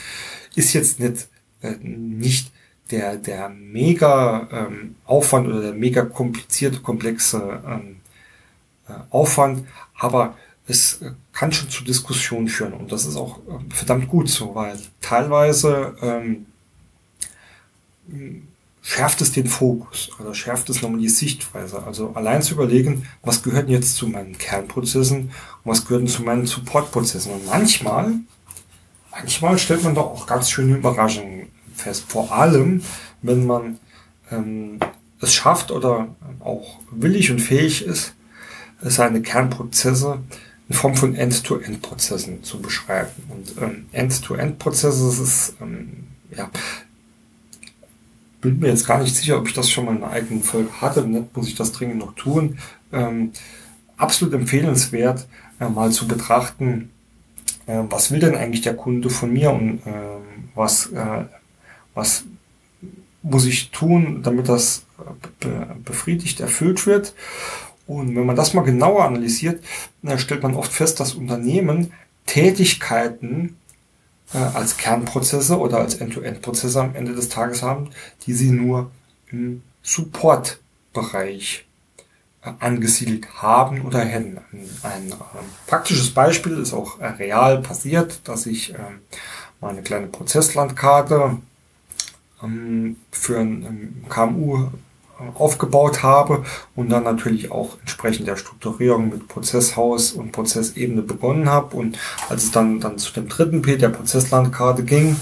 ist 0.56 0.74
jetzt 0.74 1.00
nicht, 1.00 1.28
äh, 1.62 1.76
nicht 1.82 2.52
der, 2.92 3.18
der 3.18 3.50
mega 3.50 4.48
ähm, 4.52 4.96
Aufwand 5.06 5.48
oder 5.48 5.62
der 5.62 5.74
mega 5.74 6.04
komplizierte, 6.04 6.80
komplexe 6.80 7.62
ähm, 7.66 7.98
äh, 8.88 8.94
Aufwand, 9.10 9.66
aber 9.98 10.38
es 10.68 11.02
äh, 11.02 11.12
kann 11.32 11.52
schon 11.52 11.70
zu 11.70 11.84
Diskussionen 11.84 12.48
führen 12.48 12.74
und 12.74 12.92
das 12.92 13.06
ist 13.06 13.16
auch 13.16 13.40
äh, 13.40 13.74
verdammt 13.74 14.10
gut 14.10 14.30
so, 14.30 14.54
weil 14.56 14.78
teilweise 15.02 15.96
ähm, 16.02 16.46
schärft 18.82 19.22
es 19.22 19.32
den 19.32 19.48
Fokus 19.48 20.10
oder 20.20 20.36
schärft 20.36 20.70
es 20.70 20.82
nochmal 20.82 21.00
die 21.00 21.10
Sichtweise. 21.10 21.82
Also 21.84 22.12
allein 22.16 22.42
zu 22.42 22.54
überlegen, 22.54 23.08
was 23.22 23.42
gehört 23.42 23.70
jetzt 23.70 23.96
zu 23.96 24.08
meinen 24.08 24.38
Kernprozessen 24.38 25.20
und 25.20 25.32
was 25.64 25.86
gehört 25.86 26.10
zu 26.10 26.24
meinen 26.24 26.46
Supportprozessen. 26.46 27.32
Und 27.32 27.46
manchmal, 27.48 28.14
manchmal 29.12 29.58
stellt 29.58 29.84
man 29.84 29.96
doch 29.96 30.08
auch 30.08 30.28
ganz 30.28 30.50
schöne 30.50 30.76
Überraschungen 30.76 31.48
fest. 31.74 32.04
Vor 32.08 32.34
allem, 32.34 32.84
wenn 33.22 33.48
man 33.48 33.80
ähm, 34.30 34.80
es 35.22 35.34
schafft 35.34 35.72
oder 35.72 36.14
auch 36.42 36.80
willig 36.92 37.32
und 37.32 37.40
fähig 37.40 37.86
ist, 37.86 38.14
seine 38.82 39.22
Kernprozesse 39.22 40.20
in 40.68 40.76
Form 40.76 40.96
von 40.96 41.16
End-to-End-Prozessen 41.16 42.44
zu 42.44 42.62
beschreiben. 42.62 43.12
Und 43.30 43.54
ähm, 43.62 43.86
End-to-End-Prozesse 43.94 45.24
ist 45.24 45.54
ähm, 45.62 46.08
ja, 46.36 46.50
bin 48.44 48.60
mir 48.60 48.68
jetzt 48.68 48.86
gar 48.86 49.02
nicht 49.02 49.16
sicher, 49.16 49.38
ob 49.38 49.48
ich 49.48 49.54
das 49.54 49.70
schon 49.70 49.86
mal 49.86 49.96
in 49.96 50.04
einer 50.04 50.12
eigenen 50.12 50.44
Folge 50.44 50.70
hatte. 50.82 51.02
Nicht 51.08 51.36
muss 51.36 51.48
ich 51.48 51.56
das 51.56 51.72
dringend 51.72 52.00
noch 52.00 52.14
tun. 52.14 52.60
Ähm, 52.92 53.32
absolut 53.98 54.34
empfehlenswert, 54.34 55.28
äh, 55.60 55.70
mal 55.70 55.92
zu 55.92 56.08
betrachten, 56.08 56.92
äh, 57.66 57.82
was 57.90 58.12
will 58.12 58.20
denn 58.20 58.36
eigentlich 58.36 58.62
der 58.62 58.76
Kunde 58.76 59.10
von 59.10 59.32
mir 59.32 59.52
und 59.52 59.80
äh, 59.86 59.92
was, 60.56 60.88
äh, 60.88 61.26
was 61.94 62.26
muss 63.24 63.46
ich 63.46 63.72
tun, 63.72 64.22
damit 64.22 64.50
das 64.50 64.84
be 65.40 65.76
befriedigt, 65.84 66.42
erfüllt 66.42 66.86
wird. 66.86 67.14
Und 67.88 68.16
wenn 68.16 68.26
man 68.26 68.36
das 68.36 68.54
mal 68.54 68.62
genauer 68.62 69.06
analysiert, 69.06 69.64
dann 70.02 70.20
stellt 70.20 70.44
man 70.44 70.56
oft 70.56 70.72
fest, 70.72 71.00
dass 71.00 71.14
Unternehmen 71.14 71.94
Tätigkeiten 72.26 73.58
äh, 74.34 74.38
als 74.38 74.78
Kernprozesse 74.78 75.58
oder 75.58 75.80
als 75.80 75.96
End-to-End-Prozesse 75.96 76.82
am 76.82 76.96
Ende 76.96 77.14
des 77.14 77.30
Tages 77.30 77.62
haben, 77.62 77.90
die 78.26 78.34
sie 78.34 78.52
nur 78.52 78.92
im 79.32 79.64
Support-Bereich 79.82 81.66
äh, 82.44 82.52
angesiedelt 82.60 83.42
haben 83.42 83.82
oder 83.82 84.00
hätten. 84.00 84.38
Ein, 84.52 84.70
ein 84.84 85.12
äh, 85.12 85.16
praktisches 85.68 86.12
Beispiel 86.12 86.58
ist 86.60 86.74
auch 86.74 87.00
äh, 87.00 87.08
real 87.08 87.62
passiert, 87.62 88.28
dass 88.28 88.46
ich 88.46 88.72
ähm, 88.72 89.00
mal 89.62 89.70
eine 89.70 89.82
kleine 89.82 90.08
Prozesslandkarte 90.08 91.38
ähm, 92.42 92.98
für 93.12 93.40
ein 93.40 94.06
KMU 94.10 94.68
aufgebaut 95.36 96.04
habe 96.04 96.44
und 96.76 96.90
dann 96.90 97.04
natürlich 97.04 97.52
auch 97.52 97.78
entsprechend 97.80 98.28
der 98.28 98.36
Strukturierung 98.36 99.10
mit 99.10 99.28
Prozesshaus 99.28 100.14
und 100.14 100.32
Prozessebene 100.32 101.02
begonnen 101.02 101.50
habe. 101.50 101.76
Und 101.76 101.98
als 102.30 102.46
es 102.46 102.52
dann, 102.52 102.80
dann 102.80 102.98
zu 102.98 103.14
dem 103.14 103.28
dritten 103.28 103.62
P, 103.62 103.78
der 103.78 103.90
Prozesslandkarte 103.90 104.84
ging, 104.84 105.16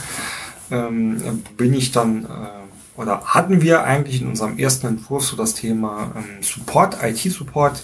ähm, 0.72 1.44
bin 1.58 1.74
ich 1.74 1.92
dann 1.92 2.26
äh, 2.26 2.62
oder 2.98 3.22
hatten 3.26 3.62
wir 3.62 3.84
eigentlich 3.84 4.22
in 4.22 4.28
unserem 4.28 4.58
ersten 4.58 4.88
Entwurf 4.88 5.26
so 5.26 5.36
das 5.36 5.56
Thema 5.56 6.12
ähm, 6.16 6.44
Support, 6.44 6.98
IT-Support, 7.02 7.84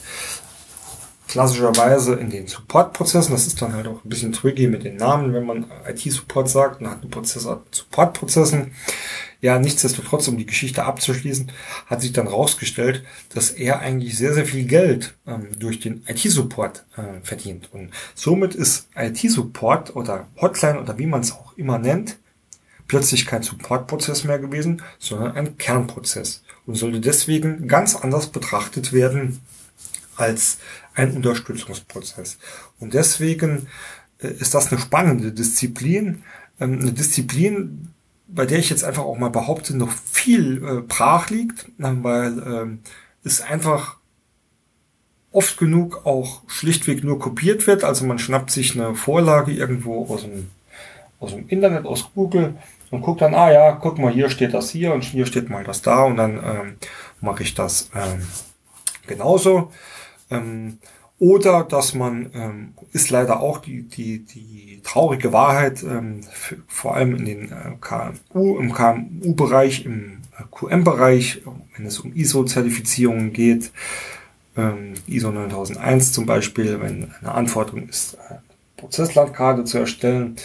klassischerweise 1.27 2.15
in 2.15 2.29
den 2.29 2.47
Support-Prozessen. 2.47 3.31
Das 3.31 3.47
ist 3.47 3.61
dann 3.61 3.73
halt 3.73 3.87
auch 3.87 4.03
ein 4.03 4.09
bisschen 4.09 4.31
tricky 4.31 4.67
mit 4.67 4.83
den 4.83 4.97
Namen, 4.97 5.33
wenn 5.33 5.45
man 5.45 5.65
IT-Support 5.87 6.49
sagt, 6.49 6.81
dann 6.81 6.91
hat 6.91 7.03
ein 7.03 7.09
Prozessor 7.09 7.63
Support-Prozessen. 7.71 8.71
Ja, 9.39 9.59
nichtsdestotrotz, 9.59 10.27
um 10.27 10.37
die 10.37 10.45
Geschichte 10.45 10.83
abzuschließen, 10.85 11.51
hat 11.85 12.01
sich 12.01 12.11
dann 12.11 12.27
rausgestellt, 12.27 13.03
dass 13.33 13.51
er 13.51 13.79
eigentlich 13.79 14.17
sehr, 14.17 14.33
sehr 14.33 14.45
viel 14.45 14.65
Geld 14.65 15.15
ähm, 15.27 15.47
durch 15.57 15.79
den 15.79 16.03
IT-Support 16.07 16.85
äh, 16.97 17.21
verdient. 17.23 17.69
Und 17.71 17.91
somit 18.15 18.55
ist 18.55 18.87
IT-Support 18.95 19.95
oder 19.95 20.27
Hotline 20.41 20.81
oder 20.81 20.97
wie 20.97 21.05
man 21.05 21.21
es 21.21 21.33
auch 21.33 21.55
immer 21.55 21.77
nennt, 21.77 22.17
plötzlich 22.87 23.25
kein 23.25 23.43
Support-Prozess 23.43 24.23
mehr 24.23 24.39
gewesen, 24.39 24.81
sondern 24.97 25.33
ein 25.33 25.57
Kernprozess 25.57 26.43
und 26.65 26.75
sollte 26.75 26.99
deswegen 26.99 27.67
ganz 27.67 27.95
anders 27.95 28.27
betrachtet 28.27 28.93
werden 28.93 29.41
als 30.15 30.57
ein 30.95 31.15
Unterstützungsprozess. 31.15 32.37
Und 32.79 32.93
deswegen 32.95 33.67
äh, 34.19 34.29
ist 34.29 34.53
das 34.53 34.71
eine 34.71 34.81
spannende 34.81 35.31
Disziplin, 35.31 36.23
ähm, 36.59 36.79
eine 36.81 36.93
Disziplin, 36.93 37.89
bei 38.27 38.45
der 38.45 38.59
ich 38.59 38.69
jetzt 38.69 38.83
einfach 38.83 39.03
auch 39.03 39.17
mal 39.17 39.29
behaupte, 39.29 39.75
noch 39.75 39.91
viel 39.91 40.63
äh, 40.63 40.81
brach 40.81 41.29
liegt, 41.29 41.67
weil 41.77 42.43
ähm, 42.45 42.79
es 43.23 43.41
einfach 43.41 43.97
oft 45.31 45.57
genug 45.57 46.05
auch 46.05 46.41
schlichtweg 46.47 47.03
nur 47.03 47.19
kopiert 47.19 47.67
wird. 47.67 47.83
Also 47.83 48.05
man 48.05 48.19
schnappt 48.19 48.51
sich 48.51 48.75
eine 48.75 48.95
Vorlage 48.95 49.51
irgendwo 49.51 50.05
aus 50.07 50.21
dem, 50.21 50.49
aus 51.19 51.31
dem 51.31 51.47
Internet, 51.47 51.85
aus 51.85 52.09
Google 52.13 52.55
und 52.91 53.01
guckt 53.01 53.21
dann, 53.21 53.35
ah 53.35 53.51
ja, 53.51 53.71
guck 53.73 53.99
mal, 53.99 54.11
hier 54.11 54.29
steht 54.29 54.53
das 54.53 54.69
hier 54.69 54.93
und 54.93 55.03
hier 55.03 55.25
steht 55.25 55.49
mal 55.49 55.63
das 55.63 55.81
da 55.81 56.03
und 56.03 56.17
dann 56.17 56.37
ähm, 56.37 56.75
mache 57.21 57.43
ich 57.43 57.53
das 57.53 57.89
ähm, 57.93 58.25
genauso. 59.05 59.71
Ähm, 60.29 60.79
oder 61.19 61.63
dass 61.63 61.95
man, 61.95 62.29
ähm, 62.33 62.73
ist 62.93 63.09
leider 63.09 63.39
auch 63.39 63.57
die, 63.57 63.83
die, 63.83 64.19
die 64.19 64.81
traurige 64.83 65.33
Wahrheit, 65.33 65.83
ähm, 65.83 66.21
für, 66.23 66.57
vor 66.67 66.95
allem 66.95 67.15
in 67.15 67.25
den 67.25 67.51
äh, 67.51 67.73
KMU, 67.81 68.59
im 68.59 68.71
KMU-Bereich, 68.71 69.85
im 69.85 70.19
äh, 70.37 70.43
QM-Bereich, 70.51 71.41
wenn 71.75 71.85
es 71.85 71.99
um 71.99 72.13
ISO-Zertifizierungen 72.13 73.33
geht, 73.33 73.71
ähm, 74.55 74.93
ISO 75.07 75.31
9001 75.31 76.13
zum 76.13 76.25
Beispiel, 76.27 76.79
wenn 76.81 77.11
eine 77.21 77.31
Anforderung 77.31 77.89
ist, 77.89 78.17
eine 78.29 78.41
Prozesslandkarte 78.77 79.63
zu 79.63 79.79
erstellen, 79.79 80.35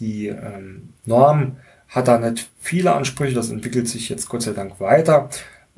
die 0.00 0.28
ähm, 0.28 0.90
Norm 1.04 1.56
hat 1.88 2.08
da 2.08 2.18
nicht 2.18 2.50
viele 2.60 2.92
Ansprüche, 2.94 3.34
das 3.34 3.50
entwickelt 3.50 3.88
sich 3.88 4.08
jetzt 4.08 4.28
Gott 4.28 4.42
sei 4.42 4.52
Dank 4.52 4.80
weiter, 4.80 5.28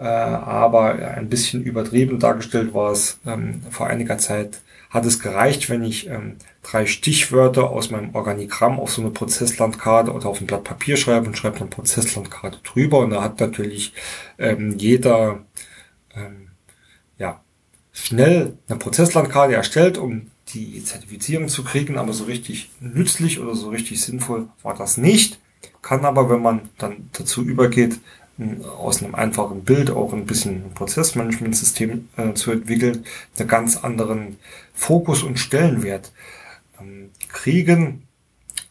aber 0.02 0.94
ein 1.16 1.28
bisschen 1.28 1.62
übertrieben 1.62 2.18
dargestellt 2.18 2.74
war 2.74 2.92
es 2.92 3.18
ähm, 3.26 3.62
vor 3.70 3.86
einiger 3.86 4.18
Zeit, 4.18 4.60
hat 4.90 5.04
es 5.04 5.20
gereicht, 5.20 5.68
wenn 5.68 5.82
ich 5.82 6.08
ähm, 6.08 6.36
drei 6.62 6.86
Stichwörter 6.86 7.70
aus 7.70 7.90
meinem 7.90 8.14
Organigramm 8.14 8.78
auf 8.78 8.92
so 8.92 9.02
eine 9.02 9.10
Prozesslandkarte 9.10 10.12
oder 10.12 10.28
auf 10.28 10.40
ein 10.40 10.46
Blatt 10.46 10.64
Papier 10.64 10.96
schreibe 10.96 11.26
und 11.26 11.36
schreibe 11.36 11.56
eine 11.60 11.68
Prozesslandkarte 11.68 12.58
drüber 12.62 13.00
und 13.00 13.10
da 13.10 13.22
hat 13.22 13.40
natürlich 13.40 13.94
ähm, 14.38 14.76
jeder 14.78 15.44
ähm, 16.14 16.48
ja, 17.18 17.42
schnell 17.92 18.58
eine 18.68 18.78
Prozesslandkarte 18.78 19.54
erstellt, 19.54 19.98
um 19.98 20.30
die 20.48 20.82
Zertifizierung 20.84 21.48
zu 21.48 21.64
kriegen, 21.64 21.98
aber 21.98 22.12
so 22.12 22.24
richtig 22.24 22.70
nützlich 22.80 23.40
oder 23.40 23.54
so 23.54 23.70
richtig 23.70 24.00
sinnvoll 24.02 24.48
war 24.62 24.74
das 24.74 24.96
nicht. 24.96 25.40
Kann 25.82 26.04
aber, 26.04 26.30
wenn 26.30 26.42
man 26.42 26.68
dann 26.78 27.10
dazu 27.12 27.42
übergeht, 27.42 27.98
aus 28.78 29.02
einem 29.02 29.14
einfachen 29.14 29.64
Bild 29.64 29.90
auch 29.90 30.12
ein 30.12 30.26
bisschen 30.26 30.70
Prozessmanagementsystem 30.74 32.08
äh, 32.16 32.34
zu 32.34 32.52
entwickeln, 32.52 33.04
einen 33.38 33.48
ganz 33.48 33.78
anderen 33.78 34.36
Fokus 34.74 35.22
und 35.22 35.38
Stellenwert 35.38 36.12
ähm, 36.78 37.10
kriegen, 37.28 38.02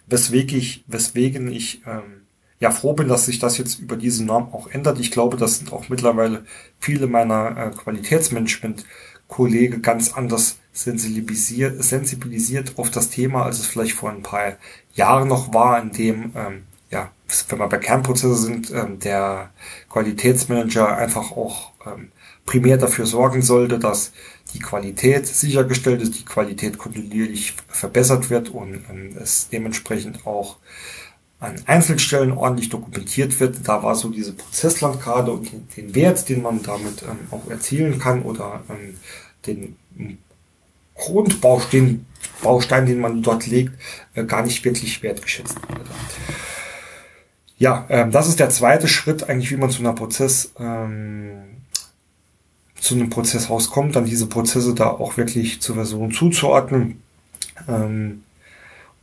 weswegen 0.06 0.56
ich, 0.58 0.84
weswegen 0.88 1.52
ich 1.52 1.82
ähm, 1.88 2.22
ja 2.60 2.70
froh 2.70 2.94
bin, 2.94 3.08
dass 3.08 3.26
sich 3.26 3.40
das 3.40 3.58
jetzt 3.58 3.80
über 3.80 3.98
diese 3.98 4.24
Norm 4.24 4.54
auch 4.54 4.68
ändert. 4.68 5.00
Ich 5.00 5.10
glaube, 5.12 5.38
das 5.38 5.58
sind 5.58 5.74
auch 5.74 5.90
mittlerweile 5.90 6.46
viele 6.80 7.08
meiner 7.08 7.58
äh, 7.58 7.72
Qualitätsmanagement-Kollegen 7.72 9.82
ganz 9.82 10.14
anders 10.14 10.60
sensibilisiert, 10.74 11.84
sensibilisiert 11.84 12.74
auf 12.78 12.92
das 12.92 13.10
Thema, 13.10 13.46
als 13.46 13.60
es 13.60 13.66
vielleicht 13.66 13.94
vor 13.94 14.12
ein 14.12 14.22
paar 14.22 14.58
Jahren 14.94 15.28
noch 15.28 15.52
war, 15.54 15.82
in 15.82 15.92
dem 15.92 16.34
ähm, 16.36 16.64
ja, 16.92 17.12
wenn 17.50 17.60
wir 17.60 17.68
bei 17.68 17.78
Kernprozesse 17.78 18.36
sind, 18.36 18.72
ähm, 18.72 19.00
der 19.00 19.52
Qualitätsmanager 19.90 20.98
einfach 20.98 21.32
auch 21.32 21.72
ähm, 21.86 22.12
primär 22.46 22.78
dafür 22.78 23.06
sorgen 23.06 23.42
sollte, 23.42 23.80
dass 23.80 24.12
die 24.54 24.60
Qualität 24.60 25.28
sichergestellt 25.28 26.02
ist, 26.02 26.20
die 26.20 26.26
Qualität 26.26 26.78
kontinuierlich 26.78 27.56
verbessert 27.68 28.30
wird 28.30 28.50
und 28.50 28.82
ähm, 28.90 29.18
es 29.20 29.50
dementsprechend 29.50 30.26
auch 30.26 30.58
an 31.40 31.56
Einzelstellen 31.66 32.32
ordentlich 32.32 32.70
dokumentiert 32.70 33.40
wird. 33.40 33.68
Da 33.68 33.84
war 33.84 33.96
so 33.96 34.10
diese 34.10 34.34
Prozesslandkarte 34.34 35.32
und 35.32 35.52
den, 35.76 35.94
Wert, 35.96 36.30
den 36.30 36.42
man 36.42 36.64
damit 36.64 37.04
ähm, 37.04 37.20
auch 37.32 37.50
erzielen 37.50 38.00
kann 38.00 38.22
oder 38.22 38.64
ähm, 38.70 38.98
den 39.46 39.76
Grundbaustein, 40.96 42.06
Baustein, 42.42 42.86
den 42.86 43.00
man 43.00 43.22
dort 43.22 43.48
legt, 43.48 43.74
äh, 44.14 44.24
gar 44.24 44.44
nicht 44.44 44.64
wirklich 44.64 45.04
wertgeschätzt 45.04 45.58
wurde. 45.68 45.82
Ja, 47.58 47.86
ähm, 47.90 48.12
das 48.12 48.28
ist 48.28 48.40
der 48.40 48.50
zweite 48.50 48.88
Schritt 48.88 49.30
eigentlich, 49.30 49.52
wie 49.52 49.58
man 49.58 49.70
zu 49.70 49.80
einer 49.80 49.94
Prozess, 49.94 50.52
ähm, 50.60 51.44
zu 52.76 52.96
einem 52.96 53.10
Prozesshaus 53.10 53.72
kommt, 53.72 53.96
dann 53.96 54.06
diese 54.06 54.28
Prozesse 54.28 54.76
da 54.76 54.90
auch 54.90 55.18
wirklich 55.18 55.62
zur 55.62 55.76
Version 55.76 56.12
zuzuordnen. 56.12 57.02
Ähm, 57.68 58.24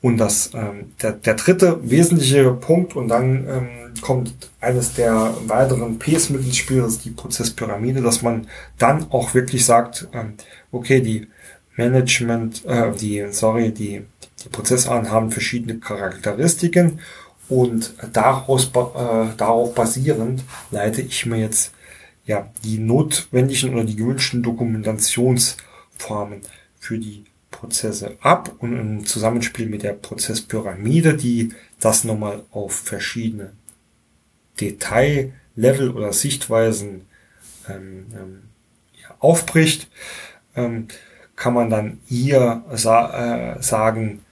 und 0.03 0.19
das 0.19 0.51
ähm, 0.53 0.93
der, 1.01 1.13
der 1.13 1.35
dritte 1.35 1.79
wesentliche 1.89 2.53
Punkt 2.53 2.97
und 2.97 3.09
dann 3.09 3.47
ähm, 3.49 3.69
kommt 4.01 4.35
eines 4.61 4.95
der 4.95 5.33
weiteren 5.47 5.99
Ps 5.99 6.29
mit 6.29 6.45
ins 6.45 6.57
Spiel, 6.57 6.83
das 6.83 6.95
ist 6.95 7.05
die 7.05 7.11
Prozesspyramide, 7.11 8.03
dass 8.03 8.21
man 8.21 8.49
dann 8.79 9.07
auch 9.13 9.33
wirklich 9.33 9.65
sagt, 9.65 10.09
ähm, 10.13 10.35
okay, 10.73 11.01
die 11.01 11.29
Management, 11.77 12.65
äh, 12.67 12.91
die, 12.93 13.25
sorry, 13.31 13.71
die, 13.71 14.03
die 14.45 14.49
Prozessarten 14.51 15.11
haben 15.11 15.31
verschiedene 15.31 15.79
Charakteristiken 15.79 16.99
und 17.53 17.93
daraus, 18.15 18.69
äh, 18.69 19.37
darauf 19.37 19.75
basierend 19.75 20.43
leite 20.71 21.03
ich 21.03 21.27
mir 21.27 21.37
jetzt 21.37 21.73
ja 22.25 22.51
die 22.65 22.79
notwendigen 22.79 23.75
oder 23.75 23.85
die 23.85 23.97
gewünschten 23.97 24.43
Dokumentationsformen 24.43 26.41
für 26.81 26.99
die 26.99 27.25
Prozesse 27.51 28.17
ab 28.23 28.55
und 28.59 28.73
im 28.79 29.05
Zusammenspiel 29.05 29.67
mit 29.67 29.83
der 29.83 29.93
Prozesspyramide, 29.93 31.15
die 31.15 31.51
das 31.79 32.05
nochmal 32.05 32.43
auf 32.53 32.73
verschiedene 32.73 33.53
Detaillevel 34.59 35.91
oder 35.91 36.15
Sichtweisen 36.15 37.03
ähm, 37.69 38.07
ähm, 38.15 38.43
ja, 39.03 39.15
aufbricht, 39.19 39.89
ähm, 40.57 40.89
kann 41.37 41.53
man 41.53 41.69
dann 41.69 42.01
hier 42.07 42.65
sa 42.73 43.57
äh, 43.57 43.63
sagen, 43.63 44.25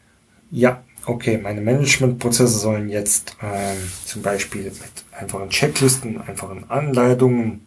ja, 0.50 0.82
okay, 1.11 1.38
meine 1.38 1.61
Managementprozesse 1.61 2.58
sollen 2.58 2.88
jetzt 2.88 3.36
ähm, 3.42 3.76
zum 4.04 4.22
Beispiel 4.22 4.64
mit 4.64 5.04
einfachen 5.12 5.50
Checklisten, 5.50 6.20
einfachen 6.20 6.70
Anleitungen 6.70 7.66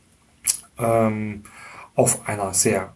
ähm, 0.80 1.44
auf 1.96 2.28
einer 2.28 2.54
sehr 2.54 2.94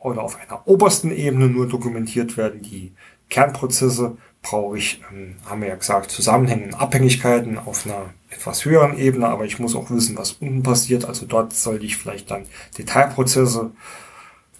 oder 0.00 0.22
auf 0.22 0.38
einer 0.40 0.66
obersten 0.66 1.12
Ebene 1.12 1.46
nur 1.46 1.68
dokumentiert 1.68 2.36
werden. 2.36 2.62
Die 2.62 2.92
Kernprozesse 3.28 4.16
brauche 4.40 4.78
ich, 4.78 5.00
ähm, 5.12 5.36
haben 5.44 5.60
wir 5.60 5.68
ja 5.68 5.76
gesagt, 5.76 6.10
Zusammenhänge 6.10 6.78
Abhängigkeiten 6.78 7.58
auf 7.58 7.86
einer 7.86 8.12
etwas 8.30 8.64
höheren 8.64 8.98
Ebene, 8.98 9.28
aber 9.28 9.44
ich 9.44 9.58
muss 9.58 9.76
auch 9.76 9.90
wissen, 9.90 10.16
was 10.16 10.32
unten 10.32 10.62
passiert. 10.62 11.04
Also 11.04 11.26
dort 11.26 11.52
sollte 11.52 11.84
ich 11.84 11.96
vielleicht 11.96 12.30
dann 12.30 12.46
Detailprozesse 12.76 13.70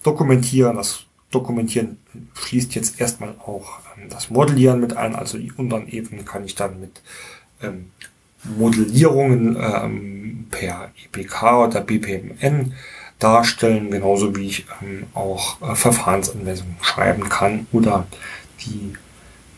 dokumentieren. 0.03 0.77
Das 0.77 1.07
Dokumentieren 1.31 1.97
schließt 2.35 2.75
jetzt 2.75 3.01
erstmal 3.01 3.35
auch 3.39 3.79
das 4.09 4.31
Modellieren 4.31 4.81
mit 4.81 4.97
ein. 4.97 5.15
Also 5.15 5.39
die 5.39 5.53
unteren 5.53 5.89
Ebenen 5.89 6.25
kann 6.25 6.45
ich 6.45 6.55
dann 6.55 6.81
mit 6.81 7.01
ähm, 7.63 7.91
Modellierungen 8.45 9.57
ähm, 9.61 10.47
per 10.51 10.91
EPK 11.05 11.65
oder 11.65 11.81
BPMN 11.81 12.75
darstellen, 13.19 13.91
genauso 13.91 14.35
wie 14.37 14.47
ich 14.47 14.67
ähm, 14.83 15.07
auch 15.15 15.61
äh, 15.63 15.75
Verfahrensanweisungen 15.77 16.77
schreiben 16.83 17.29
kann 17.29 17.67
oder 17.73 18.07
die 18.61 18.95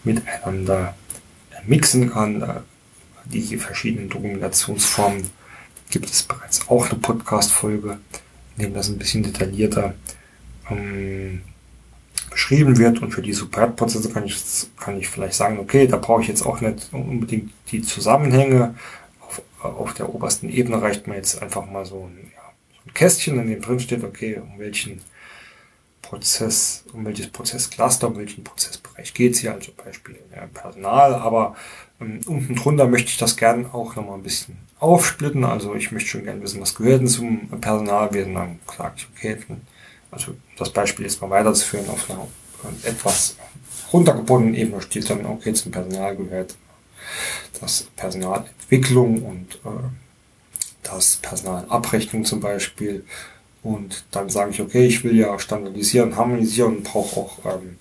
miteinander 0.04 0.94
mixen 1.66 2.10
kann. 2.10 2.42
Äh, 2.42 2.54
die 3.26 3.56
verschiedenen 3.56 4.10
Dokumentationsformen 4.10 5.30
gibt 5.90 6.10
es 6.10 6.22
bereits 6.22 6.68
auch 6.68 6.90
eine 6.90 6.98
Podcast-Folge, 6.98 7.98
in 8.56 8.64
dem 8.64 8.74
das 8.74 8.88
ein 8.88 8.98
bisschen 8.98 9.22
detaillierter 9.22 9.94
ähm, 10.70 11.40
beschrieben 12.34 12.78
wird 12.78 13.00
und 13.00 13.12
für 13.12 13.22
die 13.22 13.32
Superprozesse 13.32 14.10
kann 14.10 14.24
ich, 14.24 14.36
kann 14.76 14.98
ich 14.98 15.08
vielleicht 15.08 15.34
sagen, 15.34 15.60
okay, 15.60 15.86
da 15.86 15.96
brauche 15.96 16.20
ich 16.20 16.28
jetzt 16.28 16.44
auch 16.44 16.60
nicht 16.60 16.88
unbedingt 16.92 17.52
die 17.70 17.80
Zusammenhänge. 17.80 18.74
Auf, 19.20 19.42
auf 19.62 19.94
der 19.94 20.12
obersten 20.12 20.50
Ebene 20.50 20.82
reicht 20.82 21.06
mir 21.06 21.14
jetzt 21.14 21.40
einfach 21.40 21.64
mal 21.64 21.86
so 21.86 22.10
ein, 22.10 22.32
ja, 22.34 22.42
so 22.72 22.80
ein 22.90 22.92
Kästchen, 22.92 23.38
in 23.38 23.46
dem 23.46 23.62
drin 23.62 23.78
steht, 23.78 24.02
okay, 24.02 24.40
um 24.42 24.58
welchen 24.58 25.00
Prozess, 26.02 26.84
um 26.92 27.04
welches 27.04 27.28
Prozesscluster, 27.28 28.08
um 28.08 28.16
welchen 28.16 28.42
Prozessbereich 28.42 29.14
geht 29.14 29.34
es 29.34 29.38
hier, 29.38 29.54
also 29.54 29.70
Beispiel 29.72 30.16
ja, 30.34 30.46
Personal, 30.52 31.14
aber 31.14 31.54
ähm, 32.00 32.18
unten 32.26 32.56
drunter 32.56 32.88
möchte 32.88 33.10
ich 33.10 33.16
das 33.16 33.36
gern 33.36 33.66
auch 33.66 33.94
nochmal 33.94 34.18
ein 34.18 34.24
bisschen 34.24 34.56
aufsplitten, 34.80 35.44
also 35.44 35.76
ich 35.76 35.92
möchte 35.92 36.10
schon 36.10 36.24
gern 36.24 36.42
wissen, 36.42 36.60
was 36.60 36.74
gehört 36.74 37.00
denn 37.00 37.06
zum 37.06 37.48
Personalwesen, 37.60 38.34
dann 38.34 38.58
sage 38.76 38.94
ich, 38.96 39.08
okay, 39.16 39.38
also 40.14 40.34
das 40.56 40.70
Beispiel 40.70 41.04
ist 41.06 41.20
mal 41.20 41.30
weiterzuführen 41.30 41.88
auf 41.90 42.10
einer 42.10 42.26
etwas 42.84 43.36
runtergebundenen 43.92 44.54
Ebene 44.54 44.80
steht 44.80 45.10
dann, 45.10 45.26
okay, 45.26 45.52
zum 45.52 45.70
Personal 45.70 46.16
gehört 46.16 46.56
das 47.60 47.86
Personalentwicklung 47.96 49.22
und 49.22 49.56
äh, 49.64 49.68
das 50.82 51.16
Personalabrechnung 51.16 52.24
zum 52.24 52.40
Beispiel. 52.40 53.04
Und 53.62 54.06
dann 54.10 54.30
sage 54.30 54.50
ich, 54.50 54.60
okay, 54.60 54.86
ich 54.86 55.04
will 55.04 55.16
ja 55.16 55.38
standardisieren, 55.38 56.16
harmonisieren 56.16 56.78
und 56.78 56.82
brauche 56.84 57.20
auch 57.20 57.38
ähm, 57.44 57.78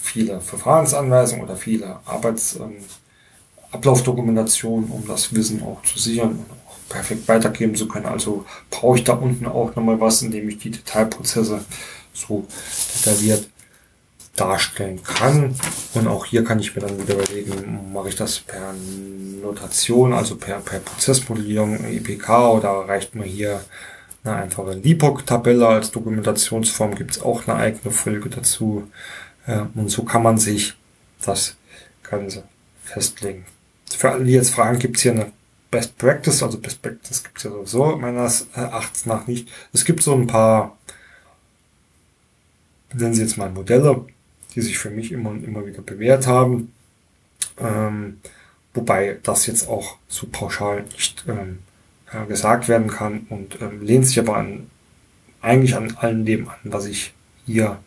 viele 0.00 0.40
Verfahrensanweisungen 0.40 1.44
oder 1.44 1.56
viele 1.56 1.98
Arbeitsablaufdokumentationen, 2.04 4.86
ähm, 4.86 4.92
um 4.92 5.08
das 5.08 5.34
Wissen 5.34 5.62
auch 5.62 5.82
zu 5.82 5.98
sichern 5.98 6.44
und 6.48 6.61
perfekt 6.92 7.26
weitergeben 7.26 7.74
zu 7.74 7.88
können. 7.88 8.06
Also 8.06 8.44
brauche 8.70 8.98
ich 8.98 9.04
da 9.04 9.14
unten 9.14 9.46
auch 9.46 9.74
nochmal 9.74 10.00
was, 10.00 10.22
indem 10.22 10.48
ich 10.48 10.58
die 10.58 10.70
Detailprozesse 10.70 11.64
so 12.12 12.46
detailliert 12.94 13.48
darstellen 14.36 15.02
kann. 15.02 15.54
Und 15.94 16.06
auch 16.06 16.24
hier 16.24 16.44
kann 16.44 16.58
ich 16.58 16.74
mir 16.74 16.82
dann 16.82 16.98
wieder 16.98 17.14
überlegen, 17.14 17.92
mache 17.92 18.08
ich 18.08 18.16
das 18.16 18.40
per 18.40 18.74
Notation, 19.42 20.12
also 20.12 20.36
per, 20.36 20.60
per 20.60 20.80
Prozessmodellierung, 20.80 21.84
EPK 21.84 22.52
oder 22.52 22.70
reicht 22.88 23.14
mir 23.14 23.24
hier 23.24 23.62
eine 24.24 24.36
einfache 24.36 24.72
LIPOC-Tabelle 24.72 25.66
als 25.66 25.90
Dokumentationsform, 25.90 26.94
gibt 26.94 27.10
es 27.10 27.22
auch 27.22 27.46
eine 27.46 27.58
eigene 27.58 27.92
Folge 27.92 28.30
dazu. 28.30 28.88
Und 29.74 29.90
so 29.90 30.04
kann 30.04 30.22
man 30.22 30.38
sich 30.38 30.74
das 31.24 31.56
Ganze 32.02 32.44
festlegen. 32.84 33.44
Für 33.90 34.12
alle, 34.12 34.24
die 34.24 34.32
jetzt 34.32 34.54
fragen, 34.54 34.78
gibt 34.78 34.96
es 34.96 35.02
hier 35.02 35.12
eine 35.12 35.32
Best 35.72 35.96
Practice, 35.96 36.42
also 36.42 36.58
Best 36.58 36.82
Practice 36.82 37.24
gibt 37.24 37.38
es 37.38 37.44
ja 37.44 37.50
sowieso 37.50 37.96
meines 37.96 38.46
Erachtens 38.52 39.06
nach 39.06 39.26
nicht. 39.26 39.48
Es 39.72 39.86
gibt 39.86 40.02
so 40.02 40.14
ein 40.14 40.26
paar, 40.26 40.76
nennen 42.92 43.14
Sie 43.14 43.22
jetzt 43.22 43.38
mal 43.38 43.50
Modelle, 43.50 44.04
die 44.54 44.60
sich 44.60 44.78
für 44.78 44.90
mich 44.90 45.10
immer 45.12 45.30
und 45.30 45.42
immer 45.42 45.66
wieder 45.66 45.80
bewährt 45.80 46.26
haben. 46.26 46.74
Ähm, 47.58 48.20
wobei 48.74 49.18
das 49.22 49.46
jetzt 49.46 49.66
auch 49.66 49.96
so 50.08 50.26
pauschal 50.30 50.84
nicht 50.92 51.24
ähm, 51.26 51.60
äh, 52.12 52.26
gesagt 52.26 52.68
werden 52.68 52.88
kann 52.88 53.26
und 53.30 53.60
ähm, 53.62 53.80
lehnt 53.82 54.06
sich 54.06 54.18
aber 54.18 54.36
an, 54.36 54.70
eigentlich 55.40 55.74
an 55.74 55.96
allem 55.96 56.26
dem 56.26 56.50
an, 56.50 56.58
was 56.64 56.84
ich 56.84 57.14
hier 57.46 57.78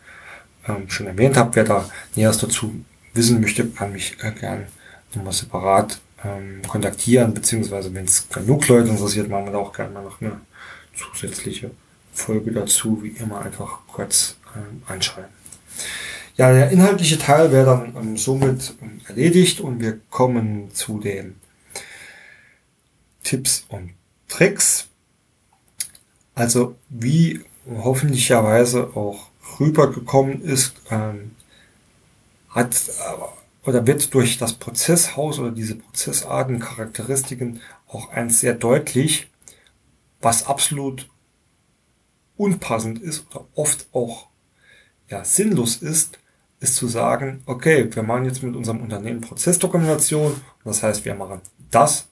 ähm, 0.66 0.90
schon 0.90 1.06
erwähnt 1.06 1.36
habe. 1.36 1.54
Wer 1.54 1.64
da 1.64 1.88
Näheres 2.16 2.38
dazu 2.38 2.84
wissen 3.14 3.40
möchte, 3.40 3.64
kann 3.68 3.92
mich 3.92 4.16
äh, 4.24 4.32
gern 4.32 4.66
nochmal 5.14 5.32
separat 5.32 6.00
ähm, 6.24 6.62
kontaktieren, 6.66 7.34
beziehungsweise 7.34 7.92
wenn 7.94 8.04
es 8.04 8.28
genug 8.28 8.66
Leute 8.68 8.88
interessiert, 8.88 9.28
machen 9.28 9.46
wir 9.46 9.52
da 9.52 9.58
auch 9.58 9.72
gerne 9.72 9.92
mal 9.92 10.02
noch 10.02 10.20
eine 10.20 10.40
zusätzliche 10.94 11.70
Folge 12.12 12.52
dazu, 12.52 13.02
wie 13.02 13.08
immer 13.08 13.42
einfach 13.42 13.80
kurz 13.86 14.36
ähm, 14.54 14.82
anschreiben. 14.86 15.30
Ja, 16.36 16.52
der 16.52 16.70
inhaltliche 16.70 17.18
Teil 17.18 17.50
wäre 17.52 17.66
dann 17.66 17.96
ähm, 17.96 18.16
somit 18.16 18.74
ähm, 18.82 19.00
erledigt 19.06 19.60
und 19.60 19.80
wir 19.80 20.00
kommen 20.10 20.74
zu 20.74 20.98
den 21.00 21.36
Tipps 23.22 23.64
und 23.68 23.92
Tricks. 24.28 24.88
Also 26.34 26.76
wie 26.88 27.42
hoffentlicherweise 27.66 28.90
auch 28.94 29.28
rübergekommen 29.58 30.42
ist, 30.42 30.74
ähm, 30.90 31.32
hat 32.50 32.74
äh, 32.74 33.35
oder 33.66 33.86
wird 33.86 34.14
durch 34.14 34.38
das 34.38 34.54
Prozesshaus 34.54 35.38
oder 35.38 35.50
diese 35.50 35.74
Prozessarten, 35.74 36.60
Charakteristiken 36.60 37.60
auch 37.88 38.10
eins 38.10 38.40
sehr 38.40 38.54
deutlich, 38.54 39.28
was 40.20 40.46
absolut 40.46 41.08
unpassend 42.36 43.00
ist 43.00 43.26
oder 43.30 43.46
oft 43.54 43.88
auch 43.92 44.28
ja, 45.08 45.24
sinnlos 45.24 45.76
ist, 45.76 46.18
ist 46.60 46.76
zu 46.76 46.88
sagen, 46.88 47.42
okay, 47.46 47.94
wir 47.94 48.02
machen 48.02 48.24
jetzt 48.24 48.42
mit 48.42 48.56
unserem 48.56 48.80
Unternehmen 48.80 49.20
Prozessdokumentation. 49.20 50.40
Das 50.64 50.82
heißt, 50.82 51.04
wir 51.04 51.14
machen 51.14 51.40
das 51.70 52.08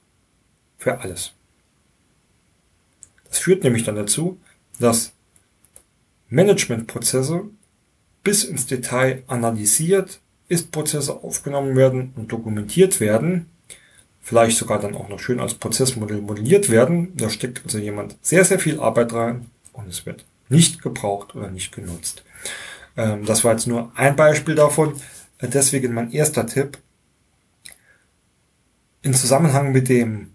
für 0.77 1.01
alles. 1.01 1.33
Das 3.29 3.39
führt 3.39 3.65
nämlich 3.65 3.85
dann 3.85 3.97
dazu, 3.97 4.41
dass 4.79 5.13
Managementprozesse 6.29 7.45
bis 8.23 8.45
ins 8.45 8.67
Detail 8.67 9.23
analysiert, 9.27 10.21
Ist-Prozesse 10.49 11.23
aufgenommen 11.23 11.77
werden 11.77 12.13
und 12.17 12.33
dokumentiert 12.33 13.01
werden, 13.01 13.47
vielleicht 14.21 14.59
sogar 14.59 14.81
dann 14.81 14.95
auch 14.95 15.09
noch 15.09 15.21
schön 15.21 15.41
als 15.41 15.55
Prozessmodell 15.55 16.21
modelliert 16.21 16.71
werden. 16.71 17.17
Da 17.17 17.31
steckt 17.31 17.63
also 17.65 17.79
jemand 17.79 18.17
sehr, 18.23 18.45
sehr 18.45 18.59
viel 18.59 18.81
Arbeit 18.81 19.13
rein 19.13 19.47
und 19.73 19.89
es 19.89 20.07
wird 20.07 20.25
nicht 20.49 20.83
gebraucht 20.83 21.35
oder 21.35 21.51
nicht 21.51 21.73
genutzt. 21.73 22.25
Ähm, 22.97 23.25
das 23.25 23.45
war 23.45 23.53
jetzt 23.53 23.67
nur 23.67 23.93
ein 23.95 24.17
Beispiel 24.17 24.55
davon. 24.55 25.01
Deswegen 25.41 25.93
mein 25.93 26.13
erster 26.13 26.47
Tipp. 26.47 26.79
In 29.03 29.15
Zusammenhang 29.15 29.73
mit 29.73 29.91
dem 29.91 30.31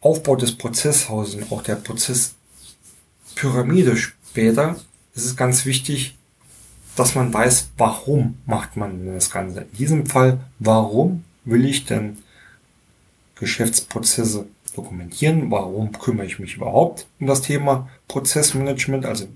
Aufbau 0.00 0.36
des 0.36 0.56
Prozesshauses 0.56 1.34
und 1.36 1.52
auch 1.52 1.62
der 1.62 1.76
Prozesspyramide 1.76 3.96
später 3.96 4.76
ist 5.14 5.24
es 5.24 5.36
ganz 5.36 5.64
wichtig, 5.64 6.18
dass 6.96 7.14
man 7.14 7.32
weiß, 7.32 7.70
warum 7.76 8.38
macht 8.46 8.76
man 8.76 9.14
das 9.14 9.30
Ganze. 9.30 9.60
In 9.60 9.76
diesem 9.78 10.06
Fall, 10.06 10.40
warum 10.58 11.24
will 11.44 11.64
ich 11.64 11.84
denn 11.84 12.18
Geschäftsprozesse 13.36 14.46
dokumentieren? 14.74 15.50
Warum 15.50 15.92
kümmere 15.92 16.26
ich 16.26 16.38
mich 16.38 16.56
überhaupt 16.56 17.06
um 17.20 17.26
das 17.26 17.42
Thema 17.42 17.88
Prozessmanagement? 18.08 19.06
Also 19.06 19.26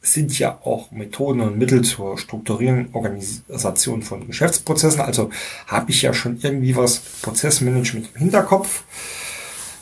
sind 0.00 0.38
ja 0.38 0.58
auch 0.64 0.90
Methoden 0.90 1.40
und 1.40 1.58
Mittel 1.58 1.82
zur 1.82 2.18
Strukturierung, 2.18 2.88
Organisation 2.92 4.02
von 4.02 4.26
Geschäftsprozessen. 4.26 5.00
Also 5.00 5.30
habe 5.66 5.90
ich 5.90 6.02
ja 6.02 6.12
schon 6.12 6.38
irgendwie 6.42 6.76
was 6.76 6.98
Prozessmanagement 7.22 8.10
im 8.14 8.20
Hinterkopf, 8.20 8.84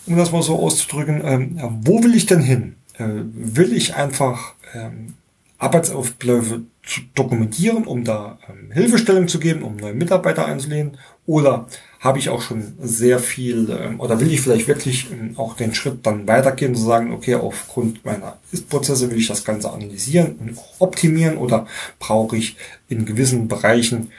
um 0.07 0.17
das 0.17 0.33
mal 0.33 0.43
so 0.43 0.59
auszudrücken. 0.59 1.23
Ähm, 1.25 1.81
wo 1.83 2.03
will 2.03 2.15
ich 2.15 2.27
denn 2.27 2.41
hin? 2.41 2.77
Äh, 2.95 3.09
will 3.33 3.73
ich 3.73 3.97
einfach 3.97 4.55
ähm, 4.75 5.15
Arbeitsaufläufe 5.59 6.63
zu 6.85 7.01
dokumentieren, 7.15 7.85
um 7.85 8.03
da 8.03 8.39
ähm, 8.49 8.73
Hilfestellung 8.73 9.29
zu 9.29 9.39
geben, 9.39 9.63
um 9.63 9.77
neue 9.77 9.95
Mitarbeiter 9.95 10.47
einzulehnen? 10.47 10.99
Oder 11.27 11.69
habe 12.01 12.19
ich 12.19 12.29
auch 12.29 12.43
schon 12.43 12.75
sehr 12.81 13.21
viel, 13.21 13.71
ähm, 13.71 14.01
oder 14.01 14.19
will 14.19 14.33
ich 14.33 14.41
vielleicht 14.41 14.67
wirklich 14.67 15.07
ähm, 15.13 15.35
auch 15.39 15.55
den 15.55 15.75
Schritt 15.75 16.05
dann 16.05 16.27
weitergehen, 16.27 16.75
zu 16.75 16.83
sagen, 16.83 17.13
okay, 17.13 17.37
aufgrund 17.37 18.05
meiner 18.05 18.39
Ist-Prozesse 18.51 19.11
will 19.11 19.19
ich 19.19 19.29
das 19.29 19.45
Ganze 19.45 19.71
analysieren 19.71 20.35
und 20.41 20.59
optimieren 20.81 21.37
oder 21.37 21.67
brauche 22.01 22.37
ich 22.37 22.57
in 22.89 23.07
gewissen 23.07 23.47
Bereichen 23.47 24.11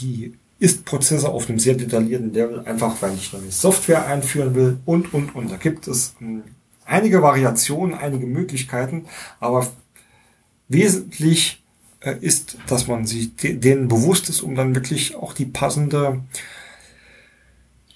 die 0.00 0.32
Ist-Prozesse 0.60 1.28
auf 1.28 1.48
einem 1.48 1.58
sehr 1.58 1.74
detaillierten 1.74 2.32
Level, 2.32 2.60
einfach 2.60 3.02
weil 3.02 3.14
ich 3.14 3.34
neue 3.34 3.50
Software 3.50 4.06
einführen 4.06 4.54
will 4.54 4.78
und, 4.86 5.12
und, 5.12 5.34
und. 5.34 5.50
Da 5.50 5.56
gibt 5.56 5.86
es 5.86 6.14
ähm, 6.22 6.44
einige 6.86 7.20
Variationen, 7.20 7.94
einige 7.94 8.26
Möglichkeiten, 8.26 9.04
aber 9.40 9.66
wesentlich 10.68 11.62
ist, 12.00 12.58
dass 12.66 12.86
man 12.86 13.06
sich 13.06 13.34
denen 13.36 13.88
bewusst 13.88 14.28
ist, 14.28 14.42
um 14.42 14.54
dann 14.54 14.74
wirklich 14.74 15.16
auch 15.16 15.32
die 15.32 15.46
passende 15.46 16.22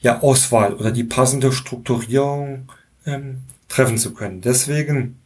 ja, 0.01 0.21
Auswahl 0.21 0.75
oder 0.75 0.91
die 0.91 1.05
passende 1.05 1.53
Strukturierung 1.53 2.69
ähm, 3.07 3.43
treffen 3.69 3.99
zu 3.99 4.13
können. 4.13 4.41
Deswegen, 4.41 5.19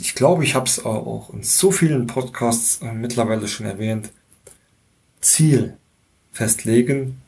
ich 0.00 0.14
glaube, 0.14 0.44
ich 0.44 0.54
habe 0.54 0.66
es 0.66 0.84
auch 0.84 1.30
in 1.32 1.42
so 1.42 1.70
vielen 1.70 2.06
Podcasts 2.06 2.80
äh, 2.82 2.92
mittlerweile 2.92 3.46
schon 3.46 3.66
erwähnt, 3.66 4.10
Ziel 5.20 5.76
festlegen 6.32 7.20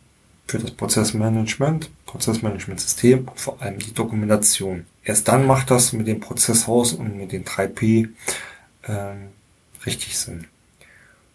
für 0.47 0.59
das 0.59 0.71
Prozessmanagement, 0.71 1.91
Prozessmanagementsystem 2.07 3.29
und 3.29 3.39
vor 3.39 3.61
allem 3.61 3.79
die 3.79 3.93
Dokumentation. 3.93 4.87
Erst 5.05 5.29
dann 5.29 5.47
macht 5.47 5.71
das 5.71 5.93
mit 5.93 6.07
dem 6.07 6.21
Prozesshaus 6.21 6.93
und 6.93 7.17
mit 7.17 7.33
den 7.33 7.45
3P 7.45 8.09
ähm, 8.89 9.29
richtig 9.87 10.19
Sinn. 10.19 10.47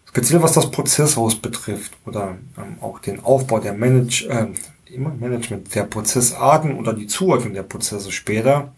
Speziell 0.08 0.42
was 0.42 0.52
das 0.52 0.70
Prozesshaus 0.70 1.36
betrifft 1.36 1.92
oder 2.04 2.36
ähm, 2.58 2.76
auch 2.80 2.98
den 2.98 3.24
Aufbau 3.24 3.60
der 3.60 3.72
Manage, 3.72 4.28
äh, 4.28 4.48
immer 4.94 5.10
Management 5.14 5.74
der 5.74 5.84
Prozessarten 5.84 6.76
oder 6.76 6.92
die 6.92 7.06
Zuordnung 7.06 7.54
der 7.54 7.62
Prozesse 7.62 8.12
später. 8.12 8.74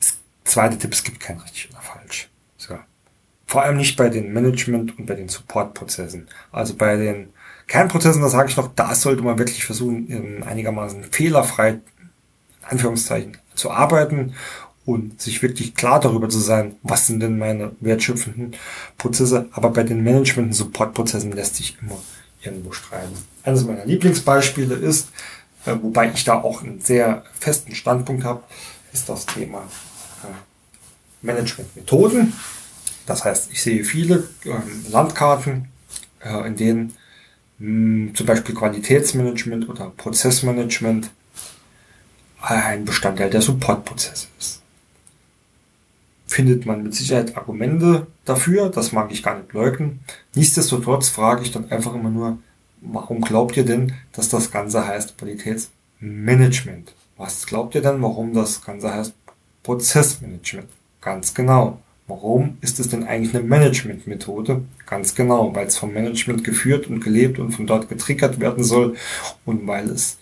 Das 0.00 0.18
zweite 0.44 0.76
Tipp, 0.76 0.92
es 0.92 1.04
gibt 1.04 1.20
kein 1.20 1.38
richtig 1.38 1.70
oder 1.70 1.80
falsch. 1.80 2.28
So. 2.56 2.76
Vor 3.46 3.62
allem 3.62 3.76
nicht 3.76 3.96
bei 3.96 4.08
den 4.08 4.32
Management- 4.32 4.98
und 4.98 5.06
bei 5.06 5.14
den 5.14 5.28
Support-Prozessen. 5.28 6.26
Also 6.50 6.74
bei 6.74 6.96
den 6.96 7.28
Kernprozessen, 7.68 8.20
da 8.20 8.28
sage 8.28 8.50
ich 8.50 8.56
noch, 8.56 8.74
da 8.74 8.94
sollte 8.94 9.22
man 9.22 9.38
wirklich 9.38 9.64
versuchen, 9.64 10.42
einigermaßen 10.42 11.04
fehlerfrei, 11.04 11.80
Anführungszeichen, 12.62 13.38
zu 13.54 13.70
arbeiten 13.70 14.34
und 14.86 15.20
sich 15.20 15.42
wirklich 15.42 15.74
klar 15.74 16.00
darüber 16.00 16.28
zu 16.28 16.38
sein, 16.38 16.76
was 16.82 17.06
sind 17.06 17.20
denn 17.20 17.38
meine 17.38 17.72
wertschöpfenden 17.80 18.54
Prozesse. 18.98 19.48
Aber 19.52 19.70
bei 19.70 19.82
den 19.82 20.02
Management- 20.02 20.48
und 20.48 20.52
Support-Prozessen 20.54 21.32
lässt 21.32 21.56
sich 21.56 21.76
immer 21.80 21.98
irgendwo 22.42 22.72
streiten. 22.72 23.14
Eines 23.42 23.64
meiner 23.64 23.86
Lieblingsbeispiele 23.86 24.74
ist, 24.74 25.08
äh, 25.64 25.74
wobei 25.80 26.10
ich 26.12 26.24
da 26.24 26.40
auch 26.42 26.62
einen 26.62 26.80
sehr 26.80 27.24
festen 27.38 27.74
Standpunkt 27.74 28.24
habe, 28.24 28.44
ist 28.92 29.08
das 29.08 29.26
Thema 29.26 29.62
äh, 30.22 31.26
Management-Methoden. 31.26 32.34
Das 33.06 33.24
heißt, 33.24 33.50
ich 33.52 33.62
sehe 33.62 33.84
viele 33.84 34.28
ähm, 34.44 34.84
Landkarten, 34.90 35.68
äh, 36.20 36.46
in 36.46 36.56
denen 36.56 36.96
mh, 37.58 38.14
zum 38.14 38.26
Beispiel 38.26 38.54
Qualitätsmanagement 38.54 39.68
oder 39.68 39.90
Prozessmanagement 39.96 41.10
ein 42.40 42.84
Bestandteil 42.84 43.30
der 43.30 43.40
Supportprozesse 43.40 44.26
ist. 44.38 44.60
Findet 46.34 46.66
man 46.66 46.82
mit 46.82 46.94
Sicherheit 46.96 47.36
Argumente 47.36 48.08
dafür, 48.24 48.68
das 48.68 48.90
mag 48.90 49.12
ich 49.12 49.22
gar 49.22 49.38
nicht 49.38 49.52
leugnen. 49.52 50.00
Nichtsdestotrotz 50.34 51.08
frage 51.08 51.42
ich 51.42 51.52
dann 51.52 51.70
einfach 51.70 51.94
immer 51.94 52.10
nur, 52.10 52.38
warum 52.80 53.20
glaubt 53.20 53.56
ihr 53.56 53.64
denn, 53.64 53.92
dass 54.12 54.30
das 54.30 54.50
Ganze 54.50 54.84
heißt 54.84 55.16
Qualitätsmanagement? 55.16 56.92
Was 57.16 57.46
glaubt 57.46 57.76
ihr 57.76 57.82
denn, 57.82 58.02
warum 58.02 58.34
das 58.34 58.64
Ganze 58.64 58.92
heißt 58.92 59.14
Prozessmanagement? 59.62 60.68
Ganz 61.00 61.34
genau. 61.34 61.78
Warum 62.08 62.58
ist 62.60 62.80
es 62.80 62.88
denn 62.88 63.04
eigentlich 63.04 63.34
eine 63.34 63.44
Managementmethode? 63.44 64.62
Ganz 64.86 65.14
genau, 65.14 65.54
weil 65.54 65.68
es 65.68 65.78
vom 65.78 65.92
Management 65.92 66.42
geführt 66.42 66.88
und 66.88 66.98
gelebt 66.98 67.38
und 67.38 67.52
von 67.52 67.68
dort 67.68 67.88
getriggert 67.88 68.40
werden 68.40 68.64
soll 68.64 68.96
und 69.44 69.68
weil 69.68 69.88
es 69.88 70.18